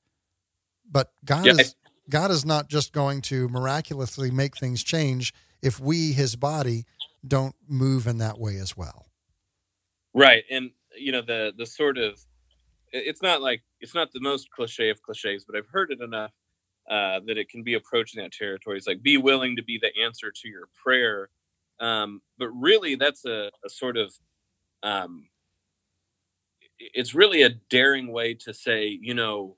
But 0.91 1.11
God 1.25 1.45
yeah, 1.45 1.53
is 1.53 1.75
God 2.09 2.31
is 2.31 2.45
not 2.45 2.67
just 2.67 2.91
going 2.93 3.21
to 3.21 3.47
miraculously 3.49 4.31
make 4.31 4.57
things 4.57 4.83
change 4.83 5.33
if 5.61 5.79
we, 5.79 6.11
His 6.11 6.35
body, 6.35 6.85
don't 7.25 7.55
move 7.67 8.07
in 8.07 8.17
that 8.17 8.39
way 8.39 8.57
as 8.57 8.75
well. 8.75 9.07
Right, 10.13 10.43
and 10.49 10.71
you 10.97 11.11
know 11.11 11.21
the 11.21 11.53
the 11.57 11.65
sort 11.65 11.97
of 11.97 12.19
it's 12.91 13.21
not 13.21 13.41
like 13.41 13.61
it's 13.79 13.95
not 13.95 14.11
the 14.11 14.19
most 14.19 14.49
cliche 14.51 14.89
of 14.89 15.01
cliches, 15.01 15.45
but 15.45 15.55
I've 15.55 15.67
heard 15.67 15.91
it 15.91 16.01
enough 16.01 16.31
uh, 16.89 17.21
that 17.25 17.37
it 17.37 17.49
can 17.49 17.63
be 17.63 17.75
approaching 17.75 18.21
that 18.21 18.33
territory. 18.33 18.77
It's 18.77 18.87
like 18.87 19.01
be 19.01 19.17
willing 19.17 19.55
to 19.55 19.63
be 19.63 19.79
the 19.81 19.95
answer 20.03 20.31
to 20.31 20.47
your 20.47 20.67
prayer. 20.83 21.29
Um, 21.79 22.21
but 22.37 22.49
really, 22.49 22.95
that's 22.95 23.25
a, 23.25 23.49
a 23.65 23.69
sort 23.69 23.97
of 23.97 24.13
um, 24.83 25.29
it's 26.79 27.15
really 27.15 27.43
a 27.43 27.49
daring 27.69 28.11
way 28.11 28.33
to 28.33 28.53
say, 28.53 28.99
you 29.01 29.13
know, 29.13 29.55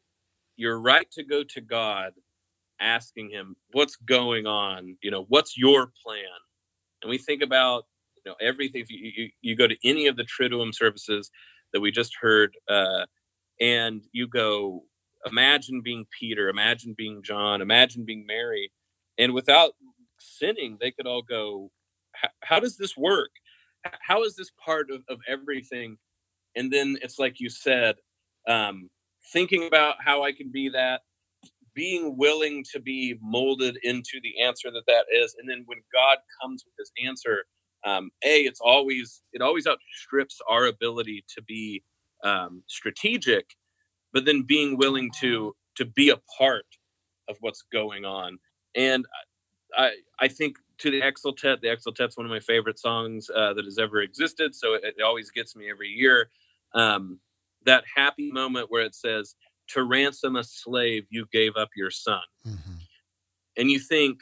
you're 0.56 0.80
right 0.80 1.10
to 1.12 1.24
go 1.24 1.44
to 1.44 1.62
God, 1.62 2.14
asking 2.80 3.30
Him, 3.30 3.56
"What's 3.72 3.96
going 3.96 4.46
on? 4.48 4.98
You 5.02 5.12
know, 5.12 5.26
what's 5.30 5.58
your 5.58 5.92
plan?" 6.04 6.24
And 7.02 7.10
we 7.10 7.18
think 7.18 7.42
about, 7.42 7.86
you 8.16 8.32
know, 8.32 8.36
everything. 8.42 8.82
If 8.82 8.90
you, 8.92 9.12
you, 9.16 9.30
you 9.42 9.56
go 9.56 9.68
to 9.68 9.78
any 9.84 10.08
of 10.08 10.16
the 10.16 10.26
Triduum 10.26 10.74
services 10.74 11.30
that 11.74 11.82
we 11.82 11.92
just 11.92 12.16
heard, 12.22 12.56
uh, 12.70 13.06
and 13.60 14.04
you 14.12 14.28
go, 14.28 14.84
imagine 15.26 15.82
being 15.84 16.06
Peter, 16.18 16.50
imagine 16.50 16.96
being 16.98 17.22
John, 17.24 17.62
imagine 17.62 18.06
being 18.06 18.26
Mary, 18.26 18.72
and 19.18 19.34
without 19.34 19.74
sinning, 20.20 20.78
they 20.80 20.92
could 20.92 21.08
all 21.08 21.22
go, 21.22 21.72
"How 22.42 22.60
does 22.60 22.78
this 22.78 22.96
work? 22.98 23.32
How 24.02 24.24
is 24.24 24.36
this 24.36 24.52
part 24.64 24.90
of, 24.92 25.04
of 25.10 25.20
everything?" 25.28 25.98
And 26.56 26.72
then 26.72 26.98
it's 27.02 27.20
like 27.20 27.40
you 27.40 27.50
said, 27.50 27.96
um, 28.48 28.90
thinking 29.32 29.68
about 29.68 29.96
how 30.00 30.24
I 30.24 30.32
can 30.32 30.52
be 30.52 30.70
that, 30.70 31.02
being 31.74 32.18
willing 32.18 32.64
to 32.72 32.80
be 32.80 33.18
molded 33.22 33.78
into 33.84 34.20
the 34.22 34.42
answer 34.42 34.70
that 34.72 34.86
that 34.88 35.06
is, 35.12 35.36
and 35.40 35.50
then 35.50 35.64
when 35.66 35.80
God 35.94 36.18
comes 36.42 36.64
with 36.66 36.74
His 36.78 36.92
answer, 37.06 37.46
um, 37.86 38.12
a 38.24 38.42
it's 38.42 38.62
always 38.62 39.22
it 39.34 39.42
always 39.42 39.68
outstrips 39.68 40.40
our 40.50 40.66
ability 40.66 41.26
to 41.36 41.42
be 41.42 41.84
um, 42.24 42.64
strategic, 42.68 43.56
but 44.14 44.26
then 44.26 44.44
being 44.44 44.78
willing 44.78 45.12
to 45.20 45.56
to 45.76 45.86
be 45.86 46.10
a 46.10 46.20
part 46.38 46.66
of 47.28 47.38
what's 47.42 47.64
going 47.72 48.06
on. 48.06 48.38
And 48.76 49.06
I 49.78 49.92
I 50.20 50.28
think 50.28 50.58
to 50.80 50.92
the 50.92 51.02
Exultet, 51.02 51.62
the 51.62 51.68
Exultet's 51.68 52.18
one 52.18 52.26
of 52.26 52.30
my 52.30 52.40
favorite 52.40 52.80
songs 52.80 53.30
uh, 53.36 53.54
that 53.54 53.66
has 53.66 53.78
ever 53.78 54.02
existed. 54.02 54.56
So 54.56 54.74
it, 54.74 54.84
it, 54.84 55.04
always 55.04 55.30
gets 55.30 55.56
me 55.56 55.70
every 55.70 55.90
year. 55.90 56.30
Um, 56.74 57.20
that 57.66 57.84
happy 57.96 58.32
moment 58.32 58.68
where 58.70 58.84
it 58.84 58.96
says, 58.96 59.36
"To 59.70 59.84
ransom 59.84 60.36
a 60.36 60.44
slave, 60.44 61.06
you 61.10 61.26
gave 61.32 61.56
up 61.56 61.70
your 61.76 61.92
son," 61.92 62.22
mm-hmm. 62.46 62.76
and 63.58 63.72
you 63.72 63.80
think, 63.80 64.22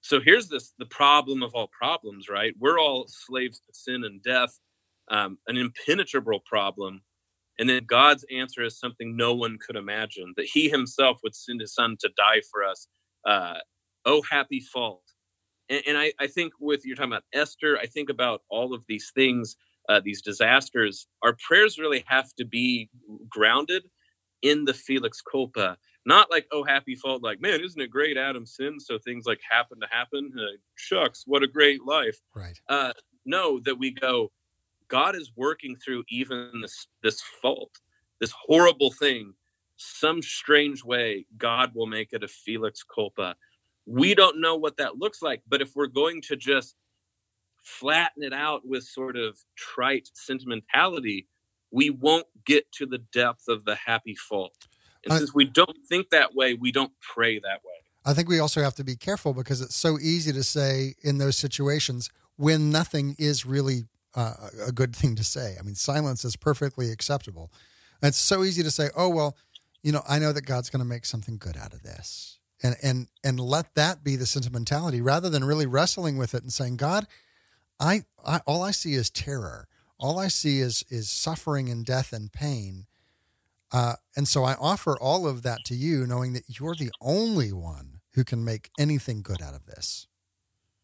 so 0.00 0.20
here's 0.20 0.48
this 0.48 0.72
the 0.78 0.86
problem 0.86 1.42
of 1.42 1.54
all 1.54 1.68
problems, 1.68 2.28
right? 2.28 2.54
We're 2.58 2.78
all 2.78 3.06
slaves 3.08 3.60
to 3.60 3.74
sin 3.74 4.04
and 4.04 4.22
death, 4.22 4.58
um, 5.10 5.38
an 5.46 5.56
impenetrable 5.56 6.40
problem. 6.46 7.02
And 7.58 7.68
then 7.68 7.84
God's 7.86 8.24
answer 8.32 8.62
is 8.62 8.78
something 8.78 9.16
no 9.16 9.34
one 9.34 9.58
could 9.58 9.76
imagine 9.76 10.32
that 10.36 10.46
He 10.46 10.68
Himself 10.68 11.18
would 11.22 11.34
send 11.34 11.60
His 11.60 11.74
Son 11.74 11.96
to 12.00 12.10
die 12.16 12.40
for 12.50 12.64
us. 12.64 12.86
Uh, 13.26 13.58
oh, 14.04 14.22
happy 14.30 14.60
fault. 14.60 15.02
And, 15.68 15.82
and 15.86 15.98
I, 15.98 16.12
I, 16.20 16.28
think 16.28 16.52
with 16.60 16.86
you're 16.86 16.96
talking 16.96 17.12
about 17.12 17.24
Esther, 17.34 17.76
I 17.78 17.86
think 17.86 18.08
about 18.10 18.42
all 18.48 18.72
of 18.72 18.84
these 18.88 19.10
things, 19.14 19.56
uh, 19.88 20.00
these 20.04 20.22
disasters. 20.22 21.06
Our 21.22 21.36
prayers 21.46 21.78
really 21.78 22.04
have 22.06 22.32
to 22.34 22.44
be 22.44 22.90
grounded 23.28 23.84
in 24.42 24.64
the 24.64 24.74
Felix 24.74 25.20
Culpa, 25.20 25.76
not 26.06 26.30
like 26.30 26.46
oh 26.52 26.64
happy 26.64 26.94
fault, 26.94 27.22
like 27.22 27.40
man, 27.40 27.60
isn't 27.60 27.80
it 27.80 27.90
great 27.90 28.16
Adam 28.16 28.46
sinned, 28.46 28.82
so 28.82 28.98
things 28.98 29.26
like 29.26 29.40
happen 29.48 29.80
to 29.80 29.86
happen. 29.90 30.32
Uh, 30.38 30.56
shucks, 30.76 31.24
what 31.26 31.42
a 31.42 31.48
great 31.48 31.84
life. 31.84 32.18
Right. 32.34 32.58
Uh, 32.68 32.92
no, 33.24 33.60
that 33.60 33.78
we 33.78 33.90
go 33.90 34.30
God 34.88 35.14
is 35.14 35.32
working 35.36 35.76
through 35.76 36.04
even 36.08 36.50
this 36.62 36.88
this 37.02 37.20
fault, 37.40 37.70
this 38.20 38.32
horrible 38.46 38.90
thing. 38.92 39.34
Some 39.76 40.22
strange 40.22 40.82
way, 40.82 41.26
God 41.36 41.72
will 41.74 41.86
make 41.86 42.12
it 42.12 42.24
a 42.24 42.28
Felix 42.28 42.82
culpa. 42.82 43.36
We 43.86 44.14
don't 44.14 44.40
know 44.40 44.56
what 44.56 44.76
that 44.78 44.96
looks 44.96 45.22
like, 45.22 45.42
but 45.48 45.62
if 45.62 45.70
we're 45.76 45.86
going 45.86 46.20
to 46.22 46.36
just 46.36 46.74
flatten 47.68 48.22
it 48.22 48.32
out 48.32 48.62
with 48.64 48.84
sort 48.84 49.16
of 49.16 49.38
trite 49.56 50.08
sentimentality, 50.14 51.26
we 51.70 51.90
won't 51.90 52.26
get 52.44 52.70
to 52.72 52.86
the 52.86 52.98
depth 53.12 53.48
of 53.48 53.64
the 53.64 53.74
happy 53.74 54.14
fault. 54.14 54.66
And 55.04 55.12
I, 55.12 55.18
since 55.18 55.34
we 55.34 55.44
don't 55.44 55.76
think 55.88 56.10
that 56.10 56.34
way, 56.34 56.54
we 56.54 56.72
don't 56.72 56.92
pray 57.00 57.38
that 57.38 57.64
way. 57.64 57.78
I 58.04 58.14
think 58.14 58.28
we 58.28 58.40
also 58.40 58.62
have 58.62 58.74
to 58.76 58.84
be 58.84 58.96
careful 58.96 59.34
because 59.34 59.60
it's 59.60 59.76
so 59.76 59.98
easy 59.98 60.32
to 60.32 60.42
say 60.42 60.94
in 61.02 61.18
those 61.18 61.36
situations 61.36 62.10
when 62.36 62.70
nothing 62.70 63.14
is 63.18 63.44
really 63.44 63.84
uh, 64.14 64.34
a 64.66 64.72
good 64.72 64.96
thing 64.96 65.14
to 65.16 65.24
say. 65.24 65.56
I 65.58 65.62
mean, 65.62 65.74
silence 65.74 66.24
is 66.24 66.36
perfectly 66.36 66.90
acceptable. 66.90 67.52
And 68.00 68.08
it's 68.08 68.18
so 68.18 68.44
easy 68.44 68.62
to 68.62 68.70
say, 68.70 68.88
"Oh 68.96 69.08
well, 69.08 69.36
you 69.82 69.92
know, 69.92 70.02
I 70.08 70.18
know 70.18 70.32
that 70.32 70.46
God's 70.46 70.70
going 70.70 70.80
to 70.80 70.88
make 70.88 71.04
something 71.04 71.36
good 71.36 71.56
out 71.56 71.74
of 71.74 71.82
this," 71.82 72.38
and 72.62 72.76
and 72.82 73.08
and 73.22 73.40
let 73.40 73.74
that 73.74 74.04
be 74.04 74.16
the 74.16 74.26
sentimentality 74.26 75.00
rather 75.00 75.28
than 75.28 75.44
really 75.44 75.66
wrestling 75.66 76.16
with 76.16 76.32
it 76.34 76.42
and 76.42 76.52
saying, 76.52 76.76
"God, 76.76 77.06
I, 77.80 78.02
I 78.24 78.40
all 78.46 78.62
I 78.62 78.70
see 78.70 78.94
is 78.94 79.10
terror. 79.10 79.68
All 79.98 80.18
I 80.18 80.28
see 80.28 80.60
is 80.60 80.84
is 80.88 81.10
suffering 81.10 81.68
and 81.68 81.84
death 81.84 82.12
and 82.12 82.32
pain." 82.32 82.86
Uh, 83.70 83.94
and 84.16 84.26
so 84.26 84.44
I 84.44 84.54
offer 84.54 84.98
all 84.98 85.26
of 85.26 85.42
that 85.42 85.64
to 85.66 85.74
you, 85.74 86.06
knowing 86.06 86.32
that 86.32 86.44
you're 86.58 86.74
the 86.74 86.90
only 87.00 87.52
one 87.52 88.00
who 88.14 88.24
can 88.24 88.44
make 88.44 88.70
anything 88.78 89.20
good 89.22 89.42
out 89.42 89.54
of 89.54 89.66
this. 89.66 90.06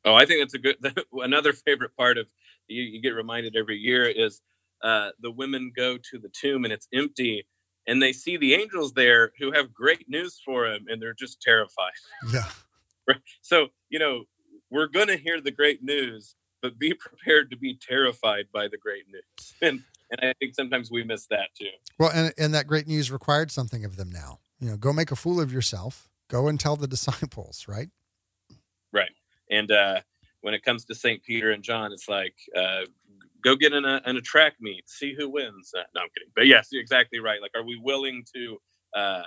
Oh, 0.04 0.14
I 0.14 0.26
think 0.26 0.40
that's 0.40 0.54
a 0.54 0.58
good 0.58 0.76
another 1.14 1.52
favorite 1.52 1.96
part 1.96 2.18
of 2.18 2.26
you, 2.68 2.82
you 2.82 3.00
get 3.00 3.14
reminded 3.14 3.56
every 3.56 3.76
year 3.76 4.04
is 4.04 4.42
uh, 4.82 5.10
the 5.20 5.30
women 5.30 5.72
go 5.74 5.96
to 5.96 6.18
the 6.18 6.28
tomb 6.28 6.64
and 6.64 6.72
it's 6.72 6.88
empty 6.92 7.46
and 7.86 8.02
they 8.02 8.12
see 8.12 8.36
the 8.36 8.54
angels 8.54 8.92
there 8.92 9.32
who 9.38 9.52
have 9.52 9.72
great 9.72 10.08
news 10.08 10.40
for 10.44 10.68
them 10.68 10.84
and 10.88 11.00
they're 11.00 11.14
just 11.14 11.40
terrified. 11.40 11.92
Yeah. 12.32 12.48
so, 13.42 13.68
you 13.90 13.98
know, 13.98 14.24
we're 14.70 14.88
going 14.88 15.08
to 15.08 15.16
hear 15.16 15.40
the 15.40 15.50
great 15.50 15.82
news, 15.82 16.36
but 16.64 16.78
be 16.78 16.94
prepared 16.94 17.50
to 17.50 17.58
be 17.58 17.76
terrified 17.76 18.46
by 18.50 18.68
the 18.68 18.78
great 18.78 19.04
news. 19.12 19.22
And, 19.60 19.82
and 20.10 20.30
I 20.30 20.34
think 20.38 20.54
sometimes 20.54 20.90
we 20.90 21.02
miss 21.04 21.26
that 21.26 21.48
too. 21.58 21.70
Well, 21.98 22.10
and, 22.14 22.32
and 22.36 22.54
that 22.54 22.66
great 22.66 22.86
news 22.86 23.10
required 23.10 23.50
something 23.50 23.84
of 23.84 23.96
them 23.96 24.10
now. 24.10 24.40
You 24.60 24.70
know, 24.70 24.76
go 24.76 24.92
make 24.92 25.10
a 25.10 25.16
fool 25.16 25.40
of 25.40 25.52
yourself. 25.52 26.08
Go 26.28 26.48
and 26.48 26.58
tell 26.58 26.76
the 26.76 26.86
disciples, 26.96 27.66
right? 27.68 27.88
Right. 28.92 29.12
And 29.50 29.70
uh, 29.70 30.00
when 30.42 30.54
it 30.54 30.62
comes 30.62 30.84
to 30.86 30.94
St. 30.94 31.22
Peter 31.22 31.50
and 31.52 31.62
John, 31.62 31.92
it's 31.92 32.08
like, 32.08 32.34
uh, 32.56 32.82
go 33.42 33.56
get 33.56 33.72
in 33.72 33.84
a, 33.84 34.00
in 34.06 34.16
a 34.16 34.20
track 34.20 34.54
meet, 34.60 34.88
see 34.88 35.14
who 35.14 35.28
wins. 35.28 35.72
Uh, 35.76 35.82
no, 35.94 36.02
I'm 36.02 36.08
kidding. 36.14 36.32
But 36.34 36.46
yes, 36.46 36.68
you're 36.70 36.82
exactly 36.82 37.20
right. 37.20 37.40
Like, 37.40 37.52
are 37.54 37.64
we 37.64 37.78
willing 37.82 38.24
to, 38.34 38.58
uh, 38.94 39.22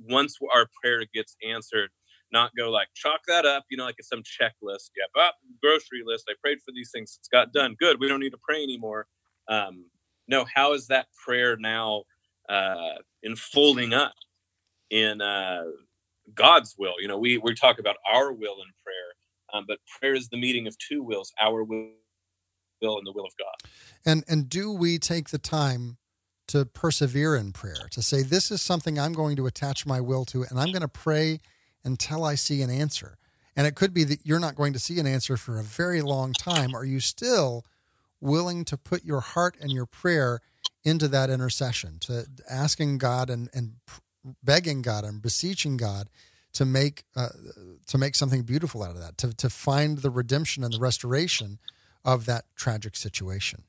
once 0.00 0.38
our 0.54 0.66
prayer 0.80 1.04
gets 1.12 1.36
answered, 1.48 1.90
not 2.32 2.50
go 2.56 2.70
like 2.70 2.88
chalk 2.94 3.20
that 3.26 3.44
up, 3.44 3.64
you 3.70 3.76
know, 3.76 3.84
like 3.84 3.96
it's 3.98 4.08
some 4.08 4.22
checklist. 4.22 4.90
Yeah, 4.96 5.06
but 5.14 5.34
grocery 5.62 6.02
list. 6.04 6.24
I 6.28 6.34
prayed 6.42 6.58
for 6.64 6.72
these 6.72 6.90
things. 6.92 7.16
It's 7.18 7.28
got 7.28 7.52
done. 7.52 7.76
Good. 7.78 8.00
We 8.00 8.08
don't 8.08 8.20
need 8.20 8.30
to 8.32 8.38
pray 8.42 8.62
anymore. 8.62 9.06
Um, 9.48 9.86
no, 10.26 10.44
how 10.52 10.74
is 10.74 10.86
that 10.88 11.06
prayer 11.24 11.56
now 11.56 12.04
uh, 12.48 12.96
unfolding 13.22 13.92
up 13.94 14.14
in 14.90 15.20
uh, 15.20 15.64
God's 16.34 16.74
will? 16.78 16.94
You 17.00 17.08
know, 17.08 17.18
we 17.18 17.38
we 17.38 17.54
talk 17.54 17.78
about 17.78 17.96
our 18.10 18.32
will 18.32 18.56
in 18.56 18.70
prayer, 18.84 19.14
um, 19.54 19.64
but 19.66 19.78
prayer 19.98 20.14
is 20.14 20.28
the 20.28 20.38
meeting 20.38 20.66
of 20.66 20.76
two 20.78 21.02
wills, 21.02 21.32
our 21.40 21.64
will 21.64 21.90
will 22.82 22.98
and 22.98 23.06
the 23.06 23.12
will 23.12 23.24
of 23.24 23.32
God. 23.38 23.70
And 24.04 24.24
and 24.28 24.48
do 24.48 24.72
we 24.72 24.98
take 24.98 25.30
the 25.30 25.38
time 25.38 25.96
to 26.48 26.64
persevere 26.64 27.36
in 27.36 27.52
prayer, 27.52 27.88
to 27.90 28.02
say, 28.02 28.22
this 28.22 28.50
is 28.50 28.62
something 28.62 28.98
I'm 28.98 29.12
going 29.12 29.36
to 29.36 29.46
attach 29.46 29.84
my 29.84 30.00
will 30.00 30.24
to, 30.26 30.44
and 30.44 30.58
I'm 30.58 30.72
going 30.72 30.80
to 30.80 30.88
pray 30.88 31.40
until 31.84 32.24
I 32.24 32.34
see 32.34 32.62
an 32.62 32.70
answer. 32.70 33.18
And 33.56 33.66
it 33.66 33.74
could 33.74 33.92
be 33.92 34.04
that 34.04 34.24
you're 34.24 34.38
not 34.38 34.54
going 34.54 34.72
to 34.72 34.78
see 34.78 34.98
an 34.98 35.06
answer 35.06 35.36
for 35.36 35.58
a 35.58 35.64
very 35.64 36.00
long 36.00 36.32
time. 36.32 36.74
Are 36.74 36.84
you 36.84 37.00
still 37.00 37.64
willing 38.20 38.64
to 38.66 38.76
put 38.76 39.04
your 39.04 39.20
heart 39.20 39.56
and 39.60 39.72
your 39.72 39.86
prayer 39.86 40.40
into 40.84 41.08
that 41.08 41.30
intercession, 41.30 41.98
to 42.00 42.26
asking 42.48 42.98
God 42.98 43.30
and, 43.30 43.48
and 43.52 43.74
begging 44.42 44.82
God 44.82 45.04
and 45.04 45.20
beseeching 45.20 45.76
God 45.76 46.08
to 46.54 46.64
make 46.64 47.04
uh, 47.14 47.28
to 47.86 47.98
make 47.98 48.14
something 48.14 48.42
beautiful 48.42 48.82
out 48.82 48.92
of 48.92 49.00
that, 49.00 49.18
to 49.18 49.32
to 49.34 49.50
find 49.50 49.98
the 49.98 50.10
redemption 50.10 50.64
and 50.64 50.72
the 50.72 50.80
restoration 50.80 51.58
of 52.04 52.26
that 52.26 52.44
tragic 52.56 52.96
situation. 52.96 53.64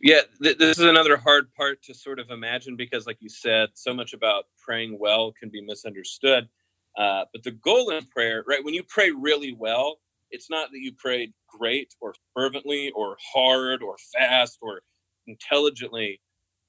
Yeah, 0.00 0.20
th- 0.42 0.58
this 0.58 0.78
is 0.78 0.84
another 0.84 1.16
hard 1.16 1.54
part 1.54 1.82
to 1.84 1.94
sort 1.94 2.18
of 2.18 2.30
imagine 2.30 2.76
because, 2.76 3.06
like 3.06 3.18
you 3.20 3.28
said, 3.28 3.70
so 3.74 3.94
much 3.94 4.12
about 4.12 4.46
praying 4.62 4.98
well 4.98 5.32
can 5.32 5.48
be 5.48 5.62
misunderstood. 5.62 6.48
Uh, 6.96 7.24
but 7.32 7.42
the 7.42 7.50
goal 7.50 7.90
in 7.90 8.04
prayer, 8.06 8.44
right, 8.46 8.64
when 8.64 8.74
you 8.74 8.84
pray 8.84 9.10
really 9.10 9.52
well, 9.52 9.98
it's 10.30 10.50
not 10.50 10.70
that 10.70 10.78
you 10.78 10.92
prayed 10.92 11.32
great 11.48 11.94
or 12.00 12.14
fervently 12.34 12.90
or 12.94 13.16
hard 13.34 13.82
or 13.82 13.96
fast 14.16 14.58
or 14.62 14.82
intelligently. 15.26 16.20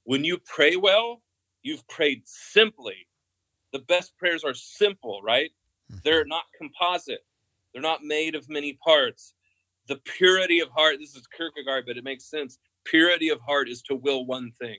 When 0.04 0.24
you 0.24 0.38
pray 0.46 0.76
well, 0.76 1.22
you've 1.64 1.88
prayed 1.88 2.22
simply 2.26 3.08
the 3.76 3.80
best 3.80 4.18
prayers 4.18 4.46
are 4.46 4.54
simple, 4.54 5.22
right? 5.22 5.52
Mm-hmm. 5.92 6.00
They're 6.06 6.26
not 6.26 6.46
composite. 6.58 7.26
They're 7.74 7.82
not 7.82 8.06
made 8.06 8.34
of 8.34 8.48
many 8.48 8.80
parts. 8.82 9.34
The 9.90 9.98
purity 9.98 10.62
of 10.62 10.70
heart, 10.70 10.96
this 11.00 11.14
is 11.14 11.28
Kierkegaard, 11.28 11.84
but 11.86 11.98
it 11.98 12.06
makes 12.06 12.30
sense. 12.30 12.58
Purity 12.86 13.30
of 13.30 13.42
heart 13.42 13.68
is 13.68 13.82
to 13.84 13.96
will 13.96 14.26
one 14.26 14.54
thing. 14.60 14.78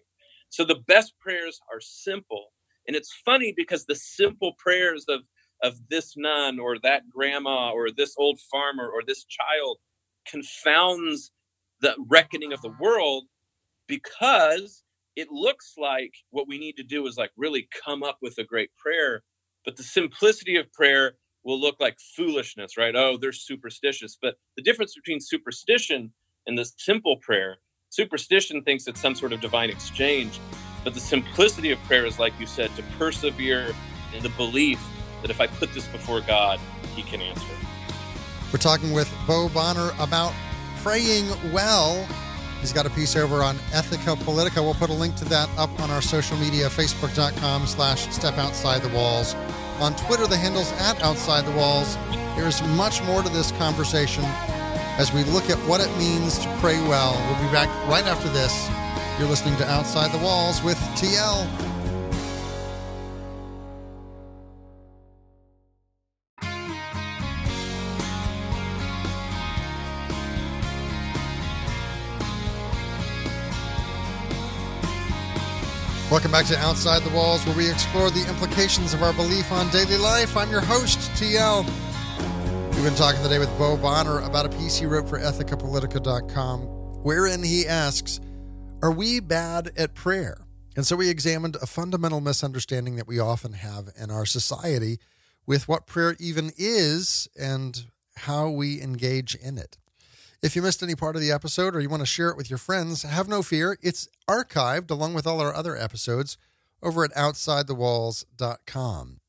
So 0.49 0.65
the 0.65 0.83
best 0.87 1.13
prayers 1.21 1.61
are 1.71 1.81
simple. 1.81 2.47
And 2.87 2.97
it's 2.97 3.13
funny 3.23 3.53
because 3.55 3.85
the 3.85 3.95
simple 3.95 4.55
prayers 4.59 5.05
of, 5.11 5.21
of 5.63 5.77
this 5.91 6.15
nun 6.17 6.59
or 6.61 6.79
that 6.81 7.11
grandma 7.11 7.71
or 7.73 7.91
this 7.91 8.15
old 8.19 8.41
farmer 8.51 8.89
or 8.89 9.03
this 9.07 9.25
child, 9.25 9.79
confounds 10.29 11.33
the 11.81 11.95
reckoning 12.09 12.53
of 12.53 12.63
the 12.63 12.75
world 12.81 13.25
because 13.89 14.85
it 15.17 15.31
looks 15.33 15.75
like 15.79 16.15
what 16.31 16.49
we 16.49 16.59
need 16.59 16.77
to 16.79 16.85
do 16.85 17.07
is 17.09 17.19
like 17.19 17.33
really 17.39 17.69
come 17.87 18.05
up 18.05 18.19
with 18.23 18.39
a 18.39 18.45
great 18.45 18.71
prayer 18.79 19.25
but 19.67 19.77
the 19.79 19.85
simplicity 19.85 20.57
of 20.59 20.73
prayer 20.75 21.15
will 21.47 21.61
look 21.61 21.77
like 21.81 21.99
foolishness 22.17 22.79
right? 22.79 22.97
Oh 22.97 23.19
they're 23.19 23.33
superstitious. 23.33 24.19
But 24.23 24.37
the 24.57 24.65
difference 24.65 24.95
between 24.97 25.21
superstition 25.21 26.13
and 26.49 26.59
the 26.59 26.67
simple 26.79 27.19
prayer 27.19 27.59
superstition 27.91 28.63
thinks 28.65 28.89
it's 28.89 29.03
some 29.03 29.17
sort 29.17 29.35
of 29.35 29.43
divine 29.43 29.71
exchange 29.71 30.41
but 30.85 30.95
the 30.95 31.01
simplicity 31.01 31.73
of 31.73 31.81
prayer 31.85 32.07
is 32.07 32.19
like 32.21 32.35
you 32.41 32.47
said 32.47 32.75
to 32.77 32.85
persevere 32.99 33.75
in 34.17 34.25
the 34.25 34.31
belief 34.31 34.81
that 35.23 35.31
if 35.31 35.41
i 35.41 35.47
put 35.47 35.73
this 35.73 35.87
before 35.89 36.21
god 36.21 36.61
he 36.95 37.03
can 37.03 37.21
answer 37.21 37.45
we're 38.53 38.59
talking 38.59 38.93
with 38.93 39.13
bo 39.27 39.49
bonner 39.49 39.91
about 39.99 40.33
praying 40.83 41.27
well 41.53 42.07
He's 42.61 42.73
got 42.73 42.87
a 42.87 42.91
piece 42.91 43.17
over 43.17 43.43
on 43.43 43.57
Ethika 43.73 44.17
Politika. 44.17 44.63
We'll 44.63 44.75
put 44.75 44.91
a 44.91 44.95
link 44.95 45.15
to 45.17 45.25
that 45.27 45.49
up 45.59 45.71
on 45.79 45.91
our 45.91 46.03
social 46.03 46.37
media, 46.39 46.67
facebook.com 46.67 47.67
slash 47.67 48.13
step 48.13 48.39
outside 48.39 48.83
the 48.83 48.89
walls. 48.89 49.35
On 49.79 49.95
Twitter, 49.95 50.27
the 50.27 50.37
handle's 50.37 50.73
at 50.73 51.01
outside 51.03 51.45
the 51.45 51.53
walls. 51.53 51.97
There's 52.35 52.63
much 52.69 53.03
more 53.05 53.23
to 53.23 53.29
this 53.29 53.53
conversation 53.53 54.25
as 54.99 55.13
we 55.13 55.23
look 55.25 55.51
at 55.51 55.59
what 55.69 55.81
it 55.81 55.97
means 55.99 56.39
to 56.39 56.49
pray 56.59 56.81
well. 56.81 57.13
We'll 57.29 57.47
be 57.47 57.53
back 57.53 57.69
right 57.87 58.05
after 58.05 58.29
this. 58.31 58.69
You're 59.19 59.29
listening 59.29 59.57
to 59.59 59.71
Outside 59.71 60.11
the 60.11 60.25
Walls 60.25 60.63
with 60.63 60.79
TL. 60.97 61.47
Welcome 76.17 76.33
back 76.33 76.47
to 76.47 76.59
Outside 76.59 77.03
the 77.03 77.15
Walls, 77.15 77.45
where 77.45 77.55
we 77.55 77.71
explore 77.71 78.11
the 78.11 78.27
implications 78.27 78.95
of 78.95 79.03
our 79.03 79.13
belief 79.13 79.53
on 79.53 79.69
daily 79.69 79.99
life. 79.99 80.35
I'm 80.35 80.51
your 80.51 80.63
host, 80.63 80.99
TL. 81.11 81.63
We've 82.73 82.85
been 82.85 82.95
talking 82.95 83.23
today 83.23 83.39
with 83.39 83.51
Bo 83.59 83.77
Bonner 83.77 84.21
about 84.21 84.47
a 84.47 84.49
piece 84.49 84.79
he 84.79 84.87
wrote 84.87 85.11
for 85.11 85.19
ethikapolitika.com, 85.19 86.61
wherein 87.03 87.43
he 87.43 87.67
asks, 87.67 88.19
Are 88.81 88.91
we 88.91 89.21
bad 89.21 89.73
at 89.77 89.93
prayer? 89.93 90.39
And 90.75 90.87
so 90.87 90.97
we 90.97 91.11
examined 91.11 91.57
a 91.57 91.67
fundamental 91.67 92.23
misunderstanding 92.23 92.97
that 92.97 93.07
we 93.07 93.19
often 93.19 93.53
have 93.53 93.91
in 94.01 94.11
our 94.11 94.25
society 94.25 94.99
with 95.45 95.69
what 95.69 95.87
prayer 95.87 96.17
even 96.19 96.51
is 96.57 97.29
and 97.39 97.85
how 98.17 98.49
we 98.49 98.81
engage 98.81 99.35
in 99.35 99.59
it. 99.59 99.77
If 100.47 100.55
you 100.55 100.63
missed 100.63 100.81
any 100.81 100.95
part 100.95 101.17
of 101.17 101.23
the 101.23 101.33
episode 101.33 101.75
or 101.75 101.81
you 101.81 101.89
want 101.89 102.03
to 102.03 102.07
share 102.07 102.29
it 102.29 102.37
with 102.37 102.49
your 102.49 102.61
friends, 102.61 103.03
have 103.03 103.27
no 103.27 103.43
fear. 103.43 103.77
It's 103.83 104.09
archived 104.29 104.93
along 104.93 105.15
with 105.15 105.27
all 105.27 105.41
our 105.41 105.53
other 105.53 105.77
episodes 105.77 106.39
over 106.81 107.03
at 107.03 107.11
OutsideTheWalls.com. 107.15 109.21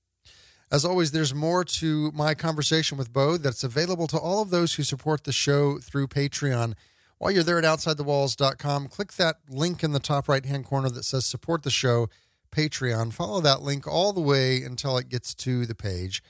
As 0.71 0.85
always, 0.85 1.11
there's 1.11 1.33
more 1.33 1.63
to 1.63 2.11
my 2.11 2.35
conversation 2.35 2.99
with 2.99 3.11
Bo 3.11 3.37
that's 3.37 3.63
available 3.63 4.05
to 4.05 4.19
all 4.19 4.43
of 4.43 4.51
those 4.51 4.75
who 4.75 4.83
support 4.83 5.23
the 5.23 5.31
show 5.31 5.79
through 5.79 6.09
Patreon. 6.09 6.75
While 7.17 7.31
you're 7.31 7.41
there 7.41 7.57
at 7.57 7.63
OutsideTheWalls.com, 7.63 8.89
click 8.89 9.13
that 9.13 9.37
link 9.49 9.83
in 9.83 9.93
the 9.93 9.99
top 9.99 10.29
right 10.29 10.45
hand 10.45 10.65
corner 10.65 10.91
that 10.91 11.01
says 11.01 11.25
Support 11.25 11.63
the 11.63 11.71
Show 11.71 12.09
Patreon. 12.51 13.11
Follow 13.11 13.41
that 13.41 13.63
link 13.63 13.87
all 13.87 14.13
the 14.13 14.21
way 14.21 14.61
until 14.61 14.99
it 14.99 15.09
gets 15.09 15.33
to 15.33 15.65
the 15.65 15.73
page 15.73 16.21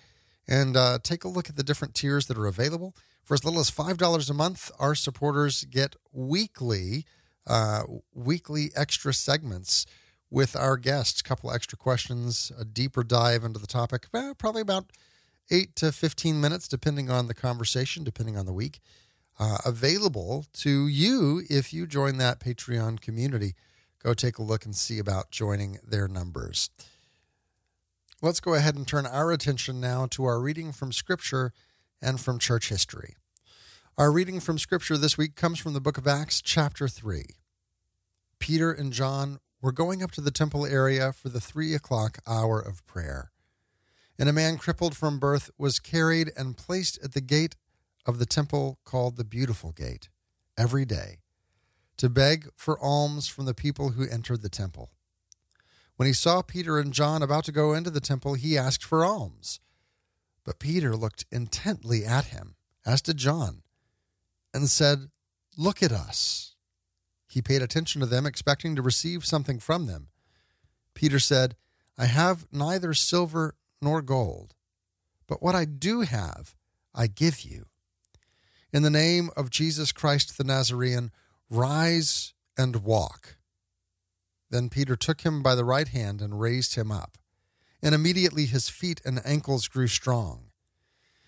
and 0.47 0.77
uh, 0.77 0.99
take 1.03 1.25
a 1.25 1.27
look 1.27 1.49
at 1.49 1.57
the 1.57 1.63
different 1.63 1.93
tiers 1.93 2.27
that 2.27 2.37
are 2.37 2.47
available. 2.47 2.95
For 3.27 3.33
as 3.33 3.43
little 3.43 3.59
as 3.59 3.69
$5 3.69 4.29
a 4.29 4.33
month, 4.33 4.71
our 4.79 4.95
supporters 4.95 5.65
get 5.65 5.97
weekly, 6.13 7.05
uh, 7.45 7.83
weekly 8.13 8.71
extra 8.73 9.13
segments 9.13 9.85
with 10.31 10.55
our 10.55 10.77
guests, 10.77 11.19
a 11.19 11.25
couple 11.25 11.51
extra 11.51 11.77
questions, 11.77 12.53
a 12.57 12.63
deeper 12.63 13.03
dive 13.03 13.43
into 13.43 13.59
the 13.59 13.67
topic, 13.67 14.07
eh, 14.13 14.31
probably 14.37 14.61
about 14.61 14.93
8 15.51 15.75
to 15.75 15.91
15 15.91 16.39
minutes, 16.39 16.69
depending 16.69 17.09
on 17.09 17.27
the 17.27 17.33
conversation, 17.33 18.05
depending 18.05 18.37
on 18.37 18.45
the 18.45 18.53
week. 18.53 18.79
Uh, 19.37 19.57
available 19.65 20.45
to 20.53 20.87
you 20.87 21.43
if 21.49 21.73
you 21.73 21.85
join 21.85 22.15
that 22.19 22.39
Patreon 22.39 23.01
community. 23.01 23.55
Go 24.01 24.13
take 24.13 24.37
a 24.37 24.41
look 24.43 24.63
and 24.63 24.73
see 24.73 24.99
about 24.99 25.31
joining 25.31 25.79
their 25.85 26.07
numbers. 26.07 26.69
Let's 28.21 28.39
go 28.39 28.53
ahead 28.53 28.75
and 28.75 28.87
turn 28.87 29.05
our 29.05 29.33
attention 29.33 29.81
now 29.81 30.05
to 30.11 30.23
our 30.23 30.39
reading 30.39 30.71
from 30.71 30.93
Scripture 30.93 31.51
and 32.01 32.19
from 32.19 32.39
church 32.39 32.69
history. 32.69 33.15
Our 33.97 34.11
reading 34.11 34.39
from 34.39 34.59
Scripture 34.59 34.97
this 34.97 35.17
week 35.17 35.35
comes 35.35 35.59
from 35.59 35.73
the 35.73 35.81
book 35.81 35.97
of 35.97 36.07
Acts, 36.07 36.41
chapter 36.41 36.87
3. 36.87 37.25
Peter 38.39 38.71
and 38.71 38.93
John 38.93 39.39
were 39.61 39.71
going 39.71 40.03
up 40.03 40.11
to 40.11 40.21
the 40.21 40.31
temple 40.31 40.65
area 40.65 41.11
for 41.11 41.29
the 41.29 41.41
three 41.41 41.73
o'clock 41.73 42.19
hour 42.27 42.59
of 42.59 42.85
prayer. 42.85 43.31
And 44.19 44.29
a 44.29 44.33
man 44.33 44.57
crippled 44.57 44.95
from 44.95 45.19
birth 45.19 45.49
was 45.57 45.79
carried 45.79 46.31
and 46.37 46.57
placed 46.57 46.99
at 47.03 47.13
the 47.13 47.21
gate 47.21 47.55
of 48.05 48.19
the 48.19 48.25
temple 48.25 48.79
called 48.83 49.17
the 49.17 49.25
Beautiful 49.25 49.71
Gate 49.71 50.09
every 50.57 50.85
day 50.85 51.17
to 51.97 52.09
beg 52.09 52.47
for 52.55 52.79
alms 52.83 53.27
from 53.27 53.45
the 53.45 53.53
people 53.53 53.89
who 53.89 54.07
entered 54.07 54.41
the 54.41 54.49
temple. 54.49 54.91
When 55.95 56.05
he 56.05 56.13
saw 56.13 56.43
Peter 56.43 56.77
and 56.77 56.93
John 56.93 57.23
about 57.23 57.43
to 57.45 57.51
go 57.51 57.73
into 57.73 57.89
the 57.89 57.99
temple, 57.99 58.35
he 58.35 58.57
asked 58.57 58.83
for 58.83 59.03
alms. 59.03 59.59
But 60.47 60.59
Peter 60.59 60.95
looked 60.95 61.25
intently 61.29 62.05
at 62.05 62.27
him, 62.27 62.55
as 62.85 63.01
did 63.01 63.17
John, 63.17 63.63
and 64.53 64.69
said, 64.69 65.09
Look 65.57 65.83
at 65.83 65.91
us. 65.91 66.55
He 67.27 67.41
paid 67.41 67.61
attention 67.61 67.99
to 67.99 68.07
them, 68.07 68.25
expecting 68.25 68.73
to 68.73 68.81
receive 68.81 69.25
something 69.25 69.59
from 69.59 69.87
them. 69.87 70.07
Peter 70.93 71.19
said, 71.19 71.57
I 71.97 72.05
have 72.05 72.47
neither 72.49 72.93
silver 72.93 73.55
nor 73.81 74.01
gold, 74.01 74.55
but 75.27 75.43
what 75.43 75.53
I 75.53 75.65
do 75.65 76.01
have, 76.01 76.55
I 76.95 77.07
give 77.07 77.41
you. 77.41 77.65
In 78.71 78.83
the 78.83 78.89
name 78.89 79.29
of 79.35 79.49
Jesus 79.49 79.91
Christ 79.91 80.37
the 80.37 80.45
Nazarene, 80.45 81.11
rise 81.49 82.33
and 82.57 82.85
walk. 82.85 83.35
Then 84.49 84.69
Peter 84.69 84.95
took 84.95 85.21
him 85.21 85.43
by 85.43 85.55
the 85.55 85.65
right 85.65 85.89
hand 85.89 86.21
and 86.21 86.39
raised 86.39 86.75
him 86.75 86.89
up 86.89 87.17
and 87.81 87.93
immediately 87.93 88.45
his 88.45 88.69
feet 88.69 89.01
and 89.05 89.21
ankles 89.25 89.67
grew 89.67 89.87
strong. 89.87 90.51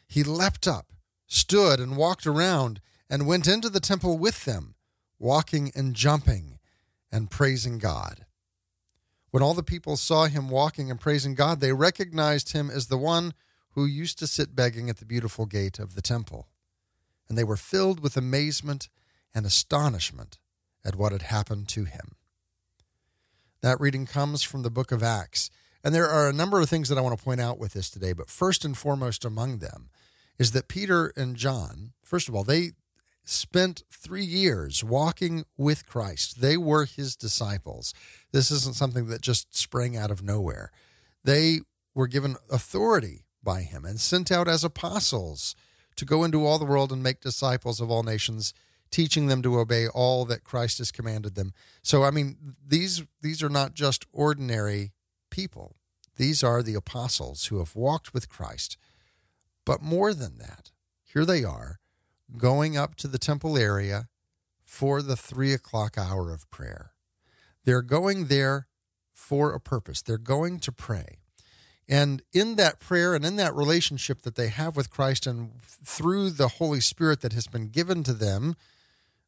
He 0.08 0.24
leapt 0.24 0.68
up, 0.68 0.92
stood, 1.28 1.80
and 1.80 1.98
walked 1.98 2.26
around, 2.26 2.82
and 3.10 3.28
went 3.28 3.48
into 3.48 3.70
the 3.70 3.80
temple 3.80 4.18
with 4.18 4.46
them, 4.46 4.76
walking 5.20 5.72
and 5.76 5.96
jumping 5.96 6.60
and 7.12 7.32
praising 7.32 7.78
God. 7.78 8.26
When 9.32 9.44
all 9.44 9.54
the 9.54 9.64
people 9.64 9.96
saw 9.96 10.26
him 10.26 10.50
walking 10.50 10.90
and 10.90 11.00
praising 11.00 11.36
God, 11.36 11.60
they 11.60 11.74
recognized 11.74 12.54
him 12.54 12.70
as 12.70 12.88
the 12.88 12.98
one 12.98 13.34
who 13.72 13.86
used 13.86 14.18
to 14.20 14.28
sit 14.28 14.56
begging 14.56 14.90
at 14.90 14.98
the 14.98 15.06
beautiful 15.06 15.46
gate 15.46 15.78
of 15.78 15.94
the 15.94 16.02
temple. 16.02 16.48
And 17.28 17.38
they 17.38 17.44
were 17.44 17.58
filled 17.58 18.00
with 18.00 18.18
amazement 18.18 18.90
and 19.34 19.46
astonishment 19.46 20.40
at 20.84 20.96
what 20.96 21.12
had 21.12 21.24
happened 21.24 21.68
to 21.70 21.84
him. 21.84 22.16
That 23.62 23.80
reading 23.80 24.06
comes 24.06 24.42
from 24.42 24.64
the 24.64 24.72
book 24.72 24.92
of 24.92 25.04
Acts. 25.04 25.52
And 25.84 25.96
there 25.96 26.10
are 26.10 26.28
a 26.28 26.34
number 26.34 26.60
of 26.60 26.70
things 26.70 26.90
that 26.90 26.98
I 26.98 27.02
want 27.02 27.18
to 27.18 27.24
point 27.24 27.42
out 27.42 27.60
with 27.60 27.74
this 27.74 27.90
today, 27.90 28.14
but 28.14 28.30
first 28.30 28.66
and 28.66 28.78
foremost 28.78 29.24
among 29.24 29.60
them 29.60 29.90
is 30.38 30.52
that 30.52 30.68
Peter 30.68 31.14
and 31.16 31.36
John, 31.36 31.94
first 32.04 32.28
of 32.28 32.36
all, 32.36 32.44
they 32.44 32.72
spent 33.24 33.84
three 33.92 34.24
years 34.24 34.84
walking 34.84 35.46
with 35.58 35.86
Christ. 35.86 36.42
They 36.42 36.58
were 36.58 36.86
his 36.86 37.16
disciples. 37.16 37.94
This 38.32 38.50
isn't 38.50 38.76
something 38.76 39.08
that 39.08 39.22
just 39.22 39.56
sprang 39.56 39.96
out 39.96 40.12
of 40.12 40.24
nowhere. 40.24 40.72
They 41.24 41.60
were 41.94 42.08
given 42.08 42.38
authority 42.52 43.26
by 43.44 43.62
him 43.62 43.86
and 43.86 44.00
sent 44.00 44.32
out 44.32 44.48
as 44.48 44.64
apostles 44.64 45.56
to 45.96 46.06
go 46.06 46.24
into 46.24 46.46
all 46.46 46.60
the 46.60 46.66
world 46.66 46.92
and 46.92 47.04
make 47.04 47.22
disciples 47.22 47.80
of 47.80 47.92
all 47.92 48.04
nations 48.04 48.54
teaching 48.92 49.28
them 49.28 49.42
to 49.44 49.60
obey 49.60 49.88
all 49.88 50.26
that 50.26 50.44
Christ 50.44 50.80
has 50.80 50.92
commanded 50.92 51.36
them. 51.36 51.54
So 51.84 52.04
I 52.04 52.12
mean 52.12 52.56
these 52.66 53.04
these 53.22 53.44
are 53.44 53.50
not 53.50 53.74
just 53.74 54.06
ordinary 54.12 54.92
people. 55.40 55.76
These 56.18 56.44
are 56.44 56.62
the 56.62 56.76
apostles 56.76 57.46
who 57.46 57.60
have 57.60 57.76
walked 57.76 58.14
with 58.14 58.28
Christ. 58.28 58.78
But 59.64 59.82
more 59.82 60.14
than 60.14 60.38
that, 60.38 60.72
here 61.02 61.26
they 61.26 61.46
are 61.46 61.80
going 62.36 62.76
up 62.76 62.96
to 62.96 63.08
the 63.08 63.18
temple 63.18 63.58
area 63.58 64.10
for 64.66 65.02
the 65.02 65.16
three 65.16 65.54
o'clock 65.54 65.98
hour 65.98 66.34
of 66.34 66.50
prayer. 66.52 66.92
They're 67.64 67.82
going 67.82 68.26
there 68.26 68.68
for 69.14 69.54
a 69.54 69.62
purpose, 69.62 70.02
they're 70.02 70.18
going 70.18 70.60
to 70.60 70.72
pray. 70.72 71.20
And 71.88 72.22
in 72.34 72.56
that 72.58 72.80
prayer 72.80 73.16
and 73.16 73.26
in 73.26 73.38
that 73.38 73.56
relationship 73.56 74.22
that 74.24 74.36
they 74.36 74.50
have 74.50 74.76
with 74.76 74.92
Christ 74.92 75.26
and 75.26 75.52
through 75.62 76.32
the 76.32 76.50
Holy 76.60 76.82
Spirit 76.82 77.22
that 77.22 77.34
has 77.34 77.48
been 77.48 77.70
given 77.70 78.04
to 78.04 78.14
them, 78.14 78.56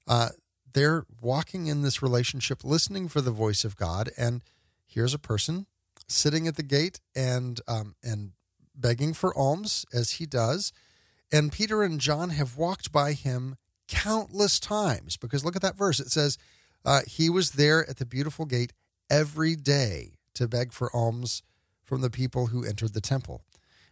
uh, 0.08 0.30
they're 0.74 1.06
walking 1.22 1.68
in 1.68 1.82
this 1.82 2.04
relationship, 2.04 2.64
listening 2.64 3.08
for 3.08 3.22
the 3.22 3.32
voice 3.32 3.64
of 3.64 3.76
God. 3.76 4.10
And 4.18 4.42
here's 4.86 5.14
a 5.14 5.20
person 5.20 5.66
sitting 6.12 6.48
at 6.48 6.56
the 6.56 6.64
gate 6.64 7.00
and 7.16 7.60
um, 7.68 7.96
and 8.04 8.32
begging 8.76 9.14
for 9.14 9.38
alms 9.38 9.86
as 9.94 10.14
he 10.14 10.26
does. 10.26 10.72
And 11.32 11.52
Peter 11.52 11.84
and 11.84 12.00
John 12.00 12.32
have 12.32 12.58
walked 12.58 12.92
by 12.92 13.14
him 13.14 13.56
countless 13.88 14.60
times 14.60 15.18
because 15.18 15.46
look 15.46 15.56
at 15.56 15.62
that 15.62 15.78
verse. 15.78 16.00
It 16.00 16.12
says, 16.12 16.38
uh, 16.84 17.02
He 17.08 17.30
was 17.30 17.52
there 17.52 17.90
at 17.90 17.98
the 17.98 18.06
beautiful 18.06 18.46
gate 18.46 18.74
every 19.10 19.56
day 19.56 20.14
to 20.36 20.48
beg 20.48 20.72
for 20.72 20.94
alms 20.96 21.44
from 21.84 22.02
the 22.02 22.10
people 22.10 22.48
who 22.48 22.66
entered 22.66 22.94
the 22.94 23.02
temple. 23.02 23.44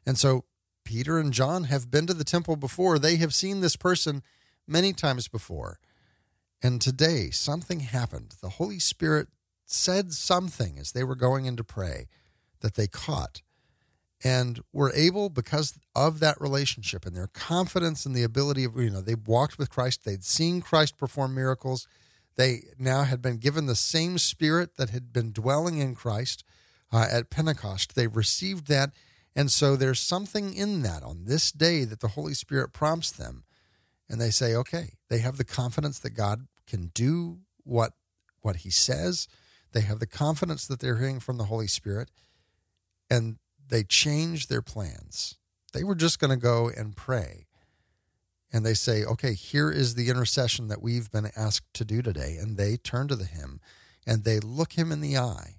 And 0.06 0.18
so 0.18 0.46
Peter 0.86 1.20
and 1.20 1.34
John 1.34 1.66
have 1.66 1.92
been 1.92 2.08
to 2.08 2.14
the 2.14 2.24
temple 2.24 2.56
before. 2.56 2.98
They 2.98 3.18
have 3.18 3.34
seen 3.34 3.60
this 3.62 3.76
person 3.76 4.24
many 4.68 4.94
times 4.94 5.28
before. 5.28 5.80
And 6.62 6.82
today, 6.82 7.30
something 7.30 7.82
happened. 7.82 8.36
The 8.42 8.50
Holy 8.50 8.80
Spirit 8.80 9.28
said 9.72 10.14
something 10.14 10.78
as 10.80 10.92
they 10.92 11.04
were 11.04 11.16
going 11.16 11.46
in 11.46 11.56
to 11.56 11.64
pray 11.64 12.08
that 12.62 12.76
they 12.76 12.88
caught 12.88 13.42
and 14.24 14.60
were 14.74 14.92
able 14.94 15.30
because 15.30 15.80
of 15.96 16.20
that 16.20 16.40
relationship 16.42 17.06
and 17.06 17.16
their 17.16 17.28
confidence 17.28 18.06
in 18.06 18.14
the 18.14 18.24
ability 18.24 18.64
of 18.64 18.76
you 18.76 18.90
know 18.90 19.02
they 19.02 19.16
walked 19.16 19.58
with 19.58 19.70
Christ 19.70 20.04
they'd 20.04 20.24
seen 20.24 20.62
Christ 20.62 20.98
perform 20.98 21.34
miracles 21.34 21.88
they 22.36 22.64
now 22.78 23.04
had 23.04 23.22
been 23.22 23.38
given 23.38 23.66
the 23.66 23.76
same 23.76 24.18
spirit 24.18 24.78
that 24.78 24.92
had 24.92 25.12
been 25.12 25.32
dwelling 25.34 25.80
in 25.80 25.94
Christ 25.94 26.46
uh, 26.90 27.06
at 27.12 27.30
Pentecost. 27.30 27.96
They 27.96 28.08
received 28.08 28.68
that 28.68 28.92
and 29.36 29.52
so 29.52 29.76
there's 29.76 30.00
something 30.00 30.54
in 30.54 30.82
that 30.82 31.04
on 31.04 31.26
this 31.26 31.52
day 31.52 31.84
that 31.84 32.00
the 32.00 32.10
Holy 32.10 32.34
Spirit 32.34 32.74
prompts 32.74 33.12
them 33.12 33.44
and 34.10 34.20
they 34.20 34.32
say 34.32 34.56
okay. 34.56 34.94
They 35.10 35.20
have 35.20 35.38
the 35.38 35.44
confidence 35.44 36.00
that 36.00 36.12
God 36.12 36.48
can 36.66 36.92
do 36.94 37.40
what 37.64 37.94
what 38.42 38.58
he 38.58 38.70
says 38.70 39.28
they 39.72 39.82
have 39.82 40.00
the 40.00 40.08
confidence 40.08 40.68
that 40.68 40.80
they're 40.80 40.98
hearing 40.98 41.20
from 41.20 41.38
the 41.38 41.46
Holy 41.46 41.68
Spirit 41.68 42.10
and 43.10 43.38
they 43.68 43.84
change 43.84 44.48
their 44.48 44.62
plans. 44.62 45.36
They 45.74 45.84
were 45.84 45.96
just 45.96 46.20
going 46.20 46.32
to 46.32 46.38
go 46.38 46.70
and 46.76 46.96
pray. 46.96 47.46
And 48.52 48.66
they 48.66 48.74
say, 48.74 49.04
okay, 49.04 49.34
here 49.34 49.70
is 49.70 49.94
the 49.94 50.10
intercession 50.10 50.68
that 50.70 50.82
we've 50.82 51.12
been 51.12 51.30
asked 51.38 51.72
to 51.76 51.86
do 51.86 52.02
today. 52.02 52.38
And 52.40 52.58
they 52.58 52.78
turn 52.78 53.08
to 53.10 53.16
the 53.16 53.26
him 53.26 53.60
and 54.08 54.24
they 54.24 54.40
look 54.40 54.74
him 54.74 54.92
in 54.92 55.02
the 55.02 55.18
eye. 55.18 55.58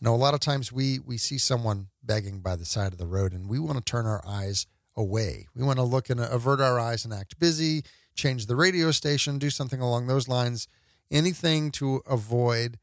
You 0.00 0.06
know, 0.06 0.14
a 0.14 0.16
lot 0.16 0.34
of 0.34 0.40
times 0.40 0.72
we, 0.72 0.98
we 0.98 1.18
see 1.18 1.36
someone 1.36 1.88
begging 2.02 2.40
by 2.40 2.56
the 2.56 2.64
side 2.64 2.92
of 2.92 2.98
the 2.98 3.06
road 3.06 3.32
and 3.32 3.48
we 3.48 3.58
want 3.58 3.76
to 3.76 3.84
turn 3.84 4.06
our 4.06 4.22
eyes 4.26 4.66
away. 4.96 5.46
We 5.54 5.62
want 5.62 5.78
to 5.78 5.84
look 5.84 6.08
and 6.08 6.20
avert 6.20 6.60
our 6.60 6.80
eyes 6.80 7.04
and 7.04 7.12
act 7.12 7.38
busy, 7.38 7.84
change 8.14 8.46
the 8.46 8.56
radio 8.56 8.90
station, 8.90 9.38
do 9.38 9.50
something 9.50 9.80
along 9.80 10.06
those 10.06 10.26
lines, 10.26 10.68
anything 11.10 11.70
to 11.72 12.00
avoid 12.08 12.78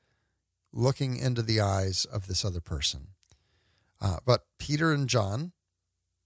looking 0.72 1.18
into 1.18 1.42
the 1.42 1.60
eyes 1.60 2.06
of 2.06 2.28
this 2.28 2.46
other 2.46 2.62
person. 2.62 3.08
Uh, 4.02 4.18
but 4.26 4.46
Peter 4.58 4.92
and 4.92 5.10
John, 5.10 5.52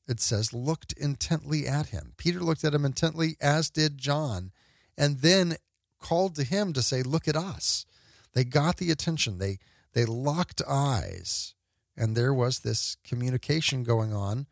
it 0.08 0.20
says, 0.20 0.54
looked 0.54 0.94
intently 0.94 1.68
at 1.68 1.88
him. 1.88 2.14
Peter 2.18 2.39
looked 2.39 2.64
at 2.64 2.74
him 2.74 2.86
intently, 2.86 3.36
as 3.41 3.70
did 3.70 3.98
John, 3.98 4.52
and 4.98 5.20
then 5.20 5.56
called 6.00 6.36
to 6.36 6.44
him 6.44 6.74
to 6.74 6.82
say, 6.82 7.02
Look 7.02 7.28
at 7.28 7.36
us. 7.36 7.86
They 8.34 8.44
got 8.44 8.78
the 8.78 8.91
attention. 8.91 9.38
They 9.38 9.60
they 9.94 10.06
locked 10.06 10.62
eyes, 10.68 11.54
and 11.96 12.16
there 12.16 12.34
was 12.34 12.60
this 12.60 12.98
communication 13.04 13.84
going 13.84 14.12
on 14.12 14.48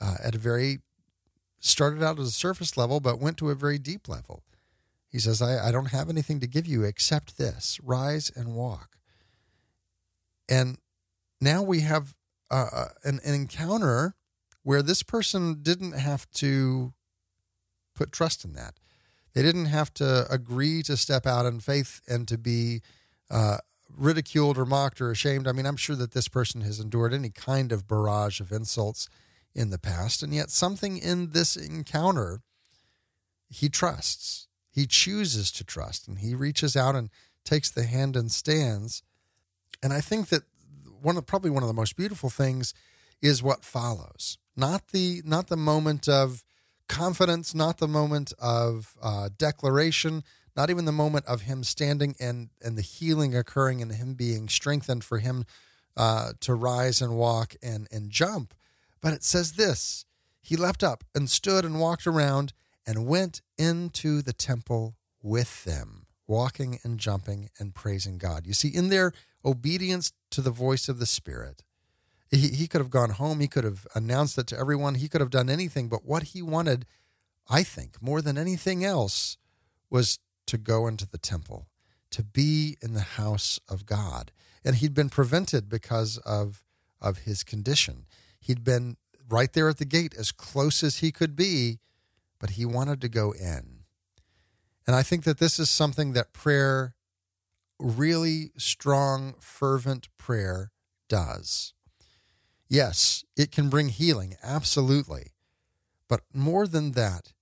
uh, 0.00 0.16
at 0.22 0.34
a 0.34 0.38
very 0.38 0.80
started 1.60 2.02
out 2.02 2.18
at 2.18 2.26
a 2.26 2.30
surface 2.30 2.76
level, 2.76 3.00
but 3.00 3.20
went 3.20 3.38
to 3.38 3.50
a 3.50 3.54
very 3.54 3.78
deep 3.78 4.08
level. 4.08 4.42
He 5.08 5.18
says, 5.18 5.40
I, 5.40 5.68
I 5.68 5.72
don't 5.72 5.92
have 5.92 6.10
anything 6.10 6.40
to 6.40 6.46
give 6.46 6.66
you 6.66 6.82
except 6.82 7.38
this 7.38 7.78
rise 7.82 8.30
and 8.34 8.54
walk. 8.54 8.96
And 10.48 10.78
now 11.40 11.62
we 11.62 11.80
have 11.80 12.14
uh, 12.50 12.86
an, 13.04 13.20
an 13.24 13.34
encounter 13.34 14.14
where 14.62 14.82
this 14.82 15.02
person 15.02 15.62
didn't 15.62 15.92
have 15.92 16.30
to 16.32 16.94
put 17.94 18.12
trust 18.12 18.44
in 18.44 18.54
that. 18.54 18.74
They 19.34 19.42
didn't 19.42 19.66
have 19.66 19.92
to 19.94 20.26
agree 20.30 20.82
to 20.84 20.96
step 20.96 21.26
out 21.26 21.46
in 21.46 21.60
faith 21.60 22.00
and 22.08 22.26
to 22.28 22.38
be 22.38 22.82
uh, 23.30 23.58
ridiculed 23.96 24.58
or 24.58 24.64
mocked 24.64 25.00
or 25.00 25.10
ashamed. 25.10 25.48
I 25.48 25.52
mean, 25.52 25.66
I'm 25.66 25.76
sure 25.76 25.96
that 25.96 26.12
this 26.12 26.28
person 26.28 26.60
has 26.62 26.80
endured 26.80 27.12
any 27.12 27.30
kind 27.30 27.72
of 27.72 27.88
barrage 27.88 28.40
of 28.40 28.52
insults 28.52 29.08
in 29.54 29.70
the 29.70 29.78
past, 29.78 30.22
and 30.22 30.34
yet 30.34 30.50
something 30.50 30.98
in 30.98 31.30
this 31.30 31.56
encounter 31.56 32.40
he 33.48 33.68
trusts. 33.68 34.48
He 34.70 34.86
chooses 34.86 35.52
to 35.52 35.64
trust, 35.64 36.08
and 36.08 36.18
he 36.18 36.34
reaches 36.34 36.76
out 36.76 36.96
and 36.96 37.10
takes 37.44 37.70
the 37.70 37.84
hand 37.84 38.16
and 38.16 38.32
stands. 38.32 39.02
And 39.84 39.92
I 39.92 40.00
think 40.00 40.28
that 40.28 40.44
one 41.02 41.18
of 41.18 41.26
probably 41.26 41.50
one 41.50 41.62
of 41.62 41.66
the 41.66 41.74
most 41.74 41.94
beautiful 41.94 42.30
things 42.30 42.72
is 43.20 43.42
what 43.42 43.66
follows. 43.66 44.38
Not 44.56 44.88
the 44.88 45.20
not 45.26 45.48
the 45.48 45.58
moment 45.58 46.08
of 46.08 46.42
confidence, 46.88 47.54
not 47.54 47.76
the 47.76 47.86
moment 47.86 48.32
of 48.38 48.96
uh, 49.02 49.28
declaration, 49.36 50.24
not 50.56 50.70
even 50.70 50.86
the 50.86 50.92
moment 50.92 51.26
of 51.26 51.42
him 51.42 51.62
standing 51.62 52.16
and 52.18 52.48
and 52.64 52.78
the 52.78 52.82
healing 52.82 53.36
occurring 53.36 53.82
and 53.82 53.92
him 53.92 54.14
being 54.14 54.48
strengthened 54.48 55.04
for 55.04 55.18
him 55.18 55.44
uh, 55.98 56.32
to 56.40 56.54
rise 56.54 57.02
and 57.02 57.18
walk 57.18 57.54
and 57.62 57.86
and 57.92 58.10
jump. 58.10 58.54
But 59.02 59.12
it 59.12 59.22
says 59.22 59.52
this: 59.52 60.06
He 60.40 60.56
leapt 60.56 60.82
up 60.82 61.04
and 61.14 61.28
stood 61.28 61.66
and 61.66 61.78
walked 61.78 62.06
around 62.06 62.54
and 62.86 63.06
went 63.06 63.42
into 63.58 64.22
the 64.22 64.32
temple 64.32 64.96
with 65.22 65.64
them, 65.64 66.03
walking 66.26 66.78
and 66.82 66.98
jumping 66.98 67.50
and 67.58 67.74
praising 67.74 68.18
God. 68.18 68.46
You 68.46 68.54
see, 68.54 68.68
in 68.68 68.88
their 68.88 69.12
obedience 69.44 70.12
to 70.30 70.40
the 70.40 70.50
voice 70.50 70.88
of 70.88 70.98
the 70.98 71.06
Spirit. 71.06 71.62
He, 72.30 72.48
he 72.48 72.66
could 72.66 72.80
have 72.80 72.90
gone 72.90 73.10
home. 73.10 73.40
He 73.40 73.48
could 73.48 73.64
have 73.64 73.86
announced 73.94 74.38
it 74.38 74.46
to 74.48 74.58
everyone. 74.58 74.96
He 74.96 75.08
could 75.08 75.20
have 75.20 75.30
done 75.30 75.50
anything. 75.50 75.88
But 75.88 76.04
what 76.04 76.24
he 76.24 76.42
wanted, 76.42 76.86
I 77.48 77.62
think, 77.62 78.00
more 78.00 78.22
than 78.22 78.38
anything 78.38 78.84
else, 78.84 79.36
was 79.90 80.18
to 80.46 80.58
go 80.58 80.86
into 80.86 81.06
the 81.06 81.18
temple, 81.18 81.68
to 82.10 82.22
be 82.22 82.76
in 82.82 82.94
the 82.94 83.00
house 83.00 83.60
of 83.68 83.86
God. 83.86 84.32
And 84.64 84.76
he'd 84.76 84.94
been 84.94 85.10
prevented 85.10 85.68
because 85.68 86.18
of, 86.18 86.64
of 87.00 87.18
his 87.18 87.44
condition. 87.44 88.06
He'd 88.40 88.64
been 88.64 88.96
right 89.28 89.52
there 89.52 89.68
at 89.68 89.78
the 89.78 89.84
gate, 89.84 90.14
as 90.18 90.32
close 90.32 90.82
as 90.82 90.98
he 90.98 91.12
could 91.12 91.36
be, 91.36 91.78
but 92.38 92.50
he 92.50 92.64
wanted 92.64 93.00
to 93.02 93.08
go 93.08 93.32
in. 93.32 93.73
And 94.86 94.94
I 94.94 95.02
think 95.02 95.24
that 95.24 95.38
this 95.38 95.58
is 95.58 95.70
something 95.70 96.12
that 96.12 96.32
prayer 96.32 96.94
really 97.78 98.50
strong, 98.56 99.34
fervent 99.40 100.08
prayer 100.18 100.70
does. 101.08 101.72
Yes, 102.68 103.24
it 103.36 103.50
can 103.50 103.68
bring 103.68 103.88
healing, 103.88 104.36
absolutely. 104.42 105.32
But 106.08 106.20
more 106.32 106.66
than 106.66 106.92
that, 106.92 107.32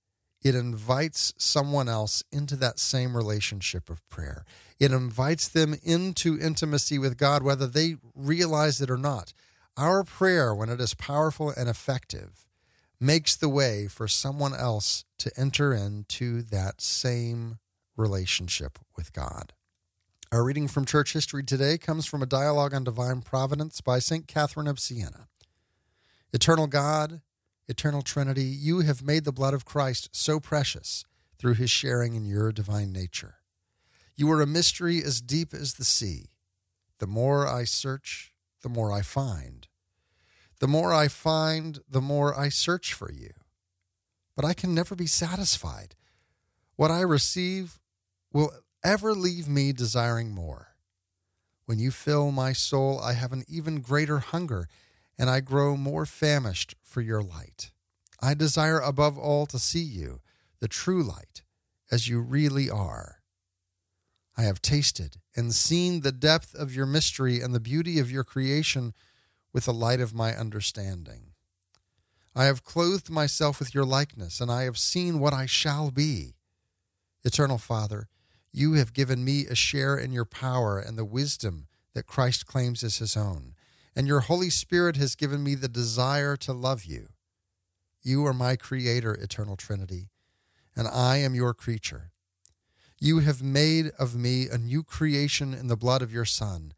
it 0.43 0.55
invites 0.55 1.33
someone 1.37 1.87
else 1.87 2.23
into 2.31 2.55
that 2.57 2.77
same 2.77 3.15
relationship 3.15 3.89
of 3.89 4.07
prayer. 4.09 4.45
It 4.79 4.91
invites 4.91 5.47
them 5.47 5.75
into 5.83 6.37
intimacy 6.39 6.99
with 6.99 7.17
God, 7.17 7.43
whether 7.43 7.67
they 7.67 7.95
realize 8.13 8.81
it 8.81 8.89
or 8.89 8.97
not. 8.97 9.33
Our 9.77 10.03
prayer, 10.03 10.53
when 10.53 10.69
it 10.69 10.81
is 10.81 10.93
powerful 10.93 11.53
and 11.55 11.69
effective, 11.69 12.45
makes 12.99 13.35
the 13.35 13.49
way 13.49 13.87
for 13.87 14.07
someone 14.07 14.53
else 14.53 15.05
to 15.19 15.31
enter 15.37 15.73
into 15.73 16.41
that 16.43 16.81
same 16.81 17.59
relationship 17.95 18.79
with 18.95 19.13
God. 19.13 19.53
Our 20.31 20.43
reading 20.43 20.67
from 20.67 20.85
church 20.85 21.13
history 21.13 21.43
today 21.43 21.77
comes 21.77 22.05
from 22.05 22.23
a 22.23 22.27
dialogue 22.27 22.73
on 22.73 22.83
divine 22.83 23.21
providence 23.21 23.81
by 23.81 23.99
St. 23.99 24.27
Catherine 24.27 24.67
of 24.67 24.79
Siena. 24.79 25.27
Eternal 26.31 26.65
God, 26.65 27.21
eternal 27.67 28.01
Trinity, 28.01 28.45
you 28.45 28.79
have 28.79 29.03
made 29.03 29.25
the 29.25 29.31
blood 29.31 29.53
of 29.53 29.65
Christ 29.65 30.09
so 30.11 30.39
precious 30.39 31.05
through 31.37 31.53
his 31.53 31.69
sharing 31.69 32.15
in 32.15 32.25
your 32.25 32.51
divine 32.51 32.91
nature. 32.91 33.35
You 34.15 34.31
are 34.31 34.41
a 34.41 34.47
mystery 34.47 35.03
as 35.03 35.21
deep 35.21 35.53
as 35.53 35.73
the 35.73 35.85
sea. 35.85 36.31
The 36.99 37.07
more 37.07 37.47
I 37.47 37.63
search, 37.63 38.33
the 38.61 38.69
more 38.69 38.91
I 38.91 39.01
find. 39.01 39.67
The 40.63 40.67
more 40.67 40.93
I 40.93 41.09
find, 41.09 41.81
the 41.89 41.99
more 41.99 42.39
I 42.39 42.47
search 42.47 42.93
for 42.93 43.11
you. 43.11 43.31
But 44.33 44.45
I 44.45 44.53
can 44.53 44.73
never 44.73 44.95
be 44.95 45.07
satisfied. 45.07 45.93
What 46.77 46.89
I 46.89 47.01
receive 47.01 47.81
will 48.31 48.49
ever 48.81 49.13
leave 49.13 49.49
me 49.49 49.73
desiring 49.73 50.31
more. 50.31 50.77
When 51.65 51.79
you 51.79 51.91
fill 51.91 52.31
my 52.31 52.53
soul, 52.53 52.97
I 53.01 53.11
have 53.11 53.33
an 53.33 53.43
even 53.49 53.81
greater 53.81 54.19
hunger, 54.19 54.69
and 55.17 55.29
I 55.29 55.41
grow 55.41 55.75
more 55.75 56.05
famished 56.05 56.75
for 56.81 57.01
your 57.01 57.21
light. 57.21 57.71
I 58.21 58.33
desire 58.33 58.79
above 58.79 59.17
all 59.17 59.45
to 59.47 59.59
see 59.59 59.83
you, 59.83 60.21
the 60.61 60.69
true 60.69 61.03
light, 61.03 61.41
as 61.91 62.07
you 62.07 62.21
really 62.21 62.69
are. 62.69 63.17
I 64.37 64.43
have 64.43 64.61
tasted 64.61 65.17
and 65.35 65.53
seen 65.53 65.99
the 65.99 66.13
depth 66.13 66.55
of 66.55 66.73
your 66.73 66.85
mystery 66.85 67.41
and 67.41 67.53
the 67.53 67.59
beauty 67.59 67.99
of 67.99 68.09
your 68.09 68.23
creation 68.23 68.93
with 69.53 69.65
the 69.65 69.73
light 69.73 70.01
of 70.01 70.13
my 70.13 70.35
understanding. 70.35 71.27
I 72.35 72.45
have 72.45 72.63
clothed 72.63 73.09
myself 73.09 73.59
with 73.59 73.75
your 73.75 73.85
likeness, 73.85 74.41
and 74.41 74.51
I 74.51 74.63
have 74.63 74.77
seen 74.77 75.19
what 75.19 75.33
I 75.33 75.45
shall 75.45 75.91
be. 75.91 76.33
Eternal 77.23 77.59
Father, 77.59 78.07
you 78.51 78.73
have 78.73 78.93
given 78.93 79.23
me 79.23 79.45
a 79.45 79.55
share 79.55 79.95
in 79.97 80.11
your 80.11 80.25
power 80.25 80.79
and 80.79 80.97
the 80.97 81.05
wisdom 81.05 81.67
that 81.93 82.07
Christ 82.07 82.47
claims 82.47 82.83
as 82.83 82.97
his 82.97 83.15
own. 83.15 83.53
And 83.95 84.07
your 84.07 84.21
Holy 84.21 84.49
Spirit 84.49 84.97
has 84.97 85.15
given 85.15 85.43
me 85.43 85.53
the 85.53 85.67
desire 85.69 86.35
to 86.37 86.53
love 86.53 86.83
you. 86.85 87.09
You 88.01 88.25
are 88.25 88.33
my 88.33 88.55
Creator, 88.55 89.13
Eternal 89.13 89.55
Trinity. 89.55 90.09
and 90.75 90.87
I 90.87 91.17
am 91.17 91.35
your 91.35 91.53
creature. 91.53 92.11
You 92.99 93.19
have 93.19 93.43
made 93.43 93.91
of 93.99 94.15
me 94.15 94.47
a 94.47 94.57
new 94.57 94.83
creation 94.83 95.53
in 95.53 95.67
the 95.67 95.77
blood 95.77 96.01
of 96.01 96.11
your 96.11 96.25
Son, 96.25 96.73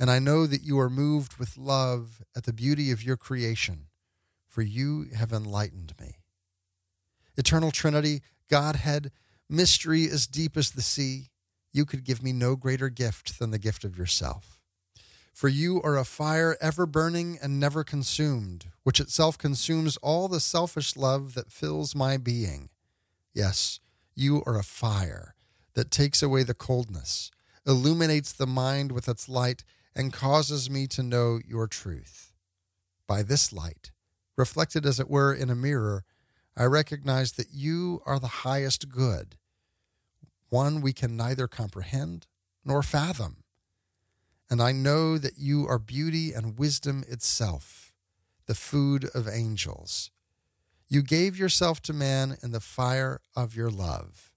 and 0.00 0.10
I 0.10 0.18
know 0.18 0.46
that 0.46 0.64
you 0.64 0.80
are 0.80 0.88
moved 0.88 1.36
with 1.36 1.58
love 1.58 2.22
at 2.34 2.44
the 2.44 2.54
beauty 2.54 2.90
of 2.90 3.02
your 3.04 3.18
creation, 3.18 3.88
for 4.48 4.62
you 4.62 5.08
have 5.14 5.30
enlightened 5.30 5.92
me. 6.00 6.16
Eternal 7.36 7.70
Trinity, 7.70 8.22
Godhead, 8.50 9.12
mystery 9.48 10.04
as 10.04 10.26
deep 10.26 10.56
as 10.56 10.70
the 10.70 10.80
sea, 10.80 11.28
you 11.70 11.84
could 11.84 12.02
give 12.02 12.22
me 12.22 12.32
no 12.32 12.56
greater 12.56 12.88
gift 12.88 13.38
than 13.38 13.50
the 13.50 13.58
gift 13.58 13.84
of 13.84 13.98
yourself. 13.98 14.62
For 15.34 15.48
you 15.48 15.82
are 15.82 15.98
a 15.98 16.04
fire 16.04 16.56
ever 16.62 16.86
burning 16.86 17.38
and 17.40 17.60
never 17.60 17.84
consumed, 17.84 18.66
which 18.82 19.00
itself 19.00 19.36
consumes 19.36 19.98
all 19.98 20.28
the 20.28 20.40
selfish 20.40 20.96
love 20.96 21.34
that 21.34 21.52
fills 21.52 21.94
my 21.94 22.16
being. 22.16 22.70
Yes, 23.34 23.80
you 24.14 24.42
are 24.46 24.58
a 24.58 24.64
fire 24.64 25.34
that 25.74 25.90
takes 25.90 26.22
away 26.22 26.42
the 26.42 26.54
coldness, 26.54 27.30
illuminates 27.66 28.32
the 28.32 28.46
mind 28.46 28.92
with 28.92 29.08
its 29.08 29.28
light, 29.28 29.62
and 30.00 30.12
causes 30.12 30.68
me 30.68 30.86
to 30.88 31.02
know 31.02 31.38
your 31.46 31.68
truth. 31.68 32.32
By 33.06 33.22
this 33.22 33.52
light, 33.52 33.92
reflected 34.36 34.84
as 34.84 34.98
it 34.98 35.10
were 35.10 35.32
in 35.32 35.50
a 35.50 35.54
mirror, 35.54 36.04
I 36.56 36.64
recognize 36.64 37.32
that 37.32 37.52
you 37.52 38.00
are 38.04 38.18
the 38.18 38.42
highest 38.48 38.88
good, 38.88 39.36
one 40.48 40.80
we 40.80 40.92
can 40.92 41.16
neither 41.16 41.46
comprehend 41.46 42.26
nor 42.64 42.82
fathom 42.82 43.44
and 44.50 44.60
I 44.60 44.72
know 44.72 45.16
that 45.16 45.38
you 45.38 45.66
are 45.68 45.78
beauty 45.78 46.32
and 46.32 46.58
wisdom 46.58 47.04
itself, 47.06 47.92
the 48.46 48.54
food 48.56 49.08
of 49.14 49.28
angels. 49.28 50.10
You 50.88 51.02
gave 51.02 51.38
yourself 51.38 51.80
to 51.82 51.92
man 51.92 52.36
in 52.42 52.50
the 52.50 52.58
fire 52.58 53.20
of 53.36 53.54
your 53.54 53.70
love. 53.70 54.32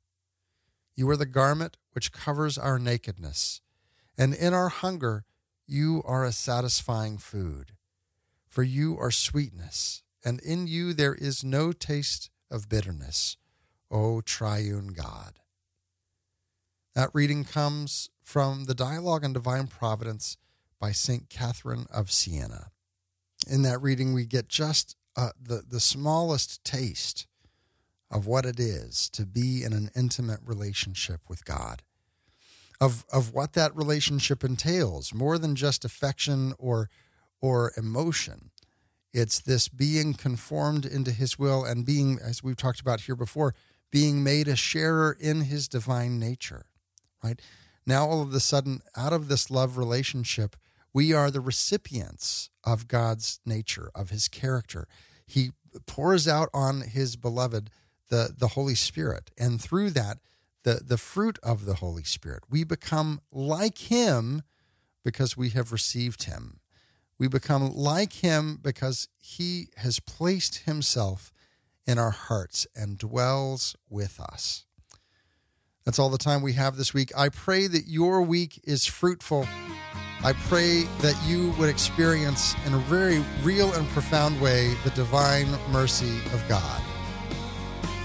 You 0.95 1.09
are 1.09 1.18
the 1.18 1.26
garment 1.26 1.78
which 1.93 2.11
covers 2.11 2.59
our 2.59 2.78
nakedness, 2.78 3.61
and 4.16 4.36
in 4.36 4.53
our 4.53 4.70
hunger 4.70 5.26
you 5.66 6.01
are 6.05 6.26
a 6.26 6.32
satisfying 6.32 7.18
food. 7.18 7.74
For 8.47 8.64
you 8.64 8.97
are 8.99 9.11
sweetness, 9.11 10.03
and 10.24 10.39
in 10.41 10.68
you 10.68 10.93
there 10.93 11.16
is 11.16 11.43
no 11.43 11.72
taste 11.72 12.30
of 12.51 12.70
bitterness, 12.70 13.38
O 13.89 14.22
triune 14.22 14.89
God. 14.89 15.39
That 16.93 17.09
reading 17.14 17.43
comes 17.43 18.09
from 18.22 18.66
the 18.66 18.76
Dialogue 18.76 19.26
on 19.26 19.34
Divine 19.34 19.68
Providence 19.68 20.38
by 20.80 20.91
St. 20.91 21.30
Catherine 21.30 21.88
of 21.91 22.11
Siena. 22.11 22.70
In 23.49 23.64
that 23.64 23.82
reading, 23.82 24.14
we 24.14 24.26
get 24.26 24.47
just 24.47 24.95
uh, 25.16 25.30
the, 25.41 25.64
the 25.68 25.80
smallest 25.80 26.64
taste 26.64 27.26
of 28.11 28.28
what 28.28 28.45
it 28.45 28.59
is 28.59 29.09
to 29.09 29.26
be 29.26 29.64
in 29.64 29.74
an 29.74 29.89
intimate 29.95 30.41
relationship 30.45 31.22
with 31.28 31.45
God, 31.45 31.82
of, 32.82 33.05
of 33.11 33.34
what 33.34 33.53
that 33.53 33.76
relationship 33.76 34.43
entails, 34.43 35.13
more 35.13 35.38
than 35.38 35.55
just 35.55 35.86
affection 35.86 36.53
or, 36.57 36.89
or 37.41 37.71
emotion. 37.78 38.51
It's 39.13 39.39
this 39.39 39.67
being 39.67 40.13
conformed 40.15 40.86
into 40.86 41.11
his 41.11 41.38
will 41.38 41.63
and 41.63 41.86
being, 41.86 42.19
as 42.21 42.43
we've 42.43 42.57
talked 42.57 42.80
about 42.80 43.01
here 43.01 43.15
before, 43.15 43.53
being 43.91 44.24
made 44.24 44.47
a 44.47 44.55
sharer 44.55 45.15
in 45.19 45.41
his 45.41 45.67
divine 45.67 46.19
nature 46.19 46.65
right? 47.24 47.41
Now, 47.86 48.05
all 48.05 48.21
of 48.21 48.34
a 48.34 48.39
sudden, 48.39 48.82
out 48.95 49.13
of 49.13 49.28
this 49.28 49.49
love 49.49 49.78
relationship, 49.78 50.55
we 50.93 51.13
are 51.13 51.32
the 51.32 51.41
recipients 51.41 52.49
of 52.63 52.88
God's 52.88 53.39
nature, 53.45 53.89
of 53.95 54.09
his 54.09 54.28
character. 54.28 54.88
He 55.26 55.51
pours 55.88 56.28
out 56.28 56.49
on 56.53 56.82
his 56.82 57.15
beloved 57.15 57.69
the, 58.09 58.34
the 58.38 58.49
Holy 58.49 58.76
Spirit. 58.76 59.32
And 59.38 59.59
through 59.59 59.91
that, 59.91 60.19
the, 60.64 60.82
the 60.86 60.97
fruit 60.97 61.39
of 61.43 61.66
the 61.66 61.76
Holy 61.76 62.03
Spirit, 62.03 62.43
we 62.49 62.64
become 62.64 63.22
like 63.32 63.78
him 63.78 64.41
because 65.03 65.38
we 65.38 65.49
have 65.49 65.72
received 65.72 66.24
him. 66.24 66.59
We 67.20 67.28
become 67.28 67.70
like 67.74 68.14
him 68.14 68.59
because 68.61 69.07
he 69.20 69.68
has 69.78 69.99
placed 69.99 70.59
himself 70.59 71.32
in 71.86 71.99
our 71.99 72.11
hearts 72.11 72.66
and 72.76 72.97
dwells 72.97 73.76
with 73.89 74.20
us. 74.20 74.66
That's 75.86 75.99
all 75.99 76.09
the 76.09 76.18
time 76.18 76.41
we 76.41 76.53
have 76.53 76.78
this 76.78 76.93
week. 76.93 77.11
I 77.18 77.30
pray 77.30 77.68
that 77.68 77.88
your 77.88 78.22
week 78.22 78.61
is 78.64 78.86
fruitful. 78.86 79.45
I 80.24 80.32
pray 80.34 80.84
that 81.01 81.22
you 81.28 81.51
would 81.59 81.70
experience 81.70 82.55
in 82.66 82.74
a 82.74 82.78
very 82.78 83.22
real 83.43 83.74
and 83.74 83.86
profound 83.89 84.39
way 84.39 84.74
the 84.86 84.91
divine 84.91 85.49
mercy 85.72 86.18
of 86.34 86.43
God. 86.47 86.82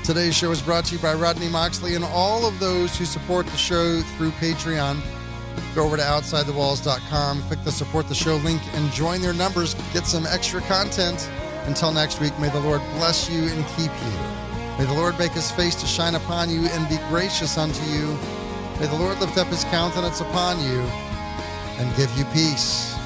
Today's 0.09 0.35
show 0.35 0.51
is 0.51 0.63
brought 0.63 0.87
to 0.87 0.95
you 0.95 1.03
by 1.03 1.13
Rodney 1.13 1.51
Moxley 1.51 1.95
and 1.95 2.03
all 2.03 2.47
of 2.47 2.59
those 2.59 2.97
who 2.97 3.05
support 3.05 3.45
the 3.45 3.59
show 3.59 4.01
through 4.17 4.31
Patreon. 4.31 5.03
Go 5.75 5.85
over 5.85 5.99
to 5.99 6.03
OutsideTheWalls.com, 6.03 7.43
click 7.43 7.63
the 7.63 7.71
support 7.71 8.09
the 8.09 8.15
show 8.15 8.37
link, 8.37 8.63
and 8.75 8.91
join 8.93 9.21
their 9.21 9.35
numbers. 9.35 9.75
Get 9.93 10.07
some 10.07 10.25
extra 10.27 10.63
content. 10.63 11.29
Until 11.67 11.93
next 11.93 12.23
week, 12.23 12.33
may 12.39 12.49
the 12.49 12.59
Lord 12.59 12.81
bless 12.95 13.29
you 13.29 13.49
and 13.49 13.67
keep 13.77 13.93
you. 14.03 14.79
May 14.79 14.87
the 14.87 14.95
Lord 14.95 15.19
make 15.19 15.33
his 15.33 15.51
face 15.51 15.75
to 15.75 15.87
shine 15.87 16.15
upon 16.15 16.49
you 16.49 16.63
and 16.69 16.89
be 16.89 16.97
gracious 17.11 17.59
unto 17.59 17.85
you. 17.91 18.19
May 18.81 18.87
the 18.87 18.97
Lord 18.97 19.21
lift 19.21 19.37
up 19.37 19.49
his 19.49 19.65
countenance 19.65 20.23
upon 20.23 20.59
you 20.65 20.81
and 21.77 21.95
give 21.99 22.11
you 22.17 22.25
peace. 22.33 22.98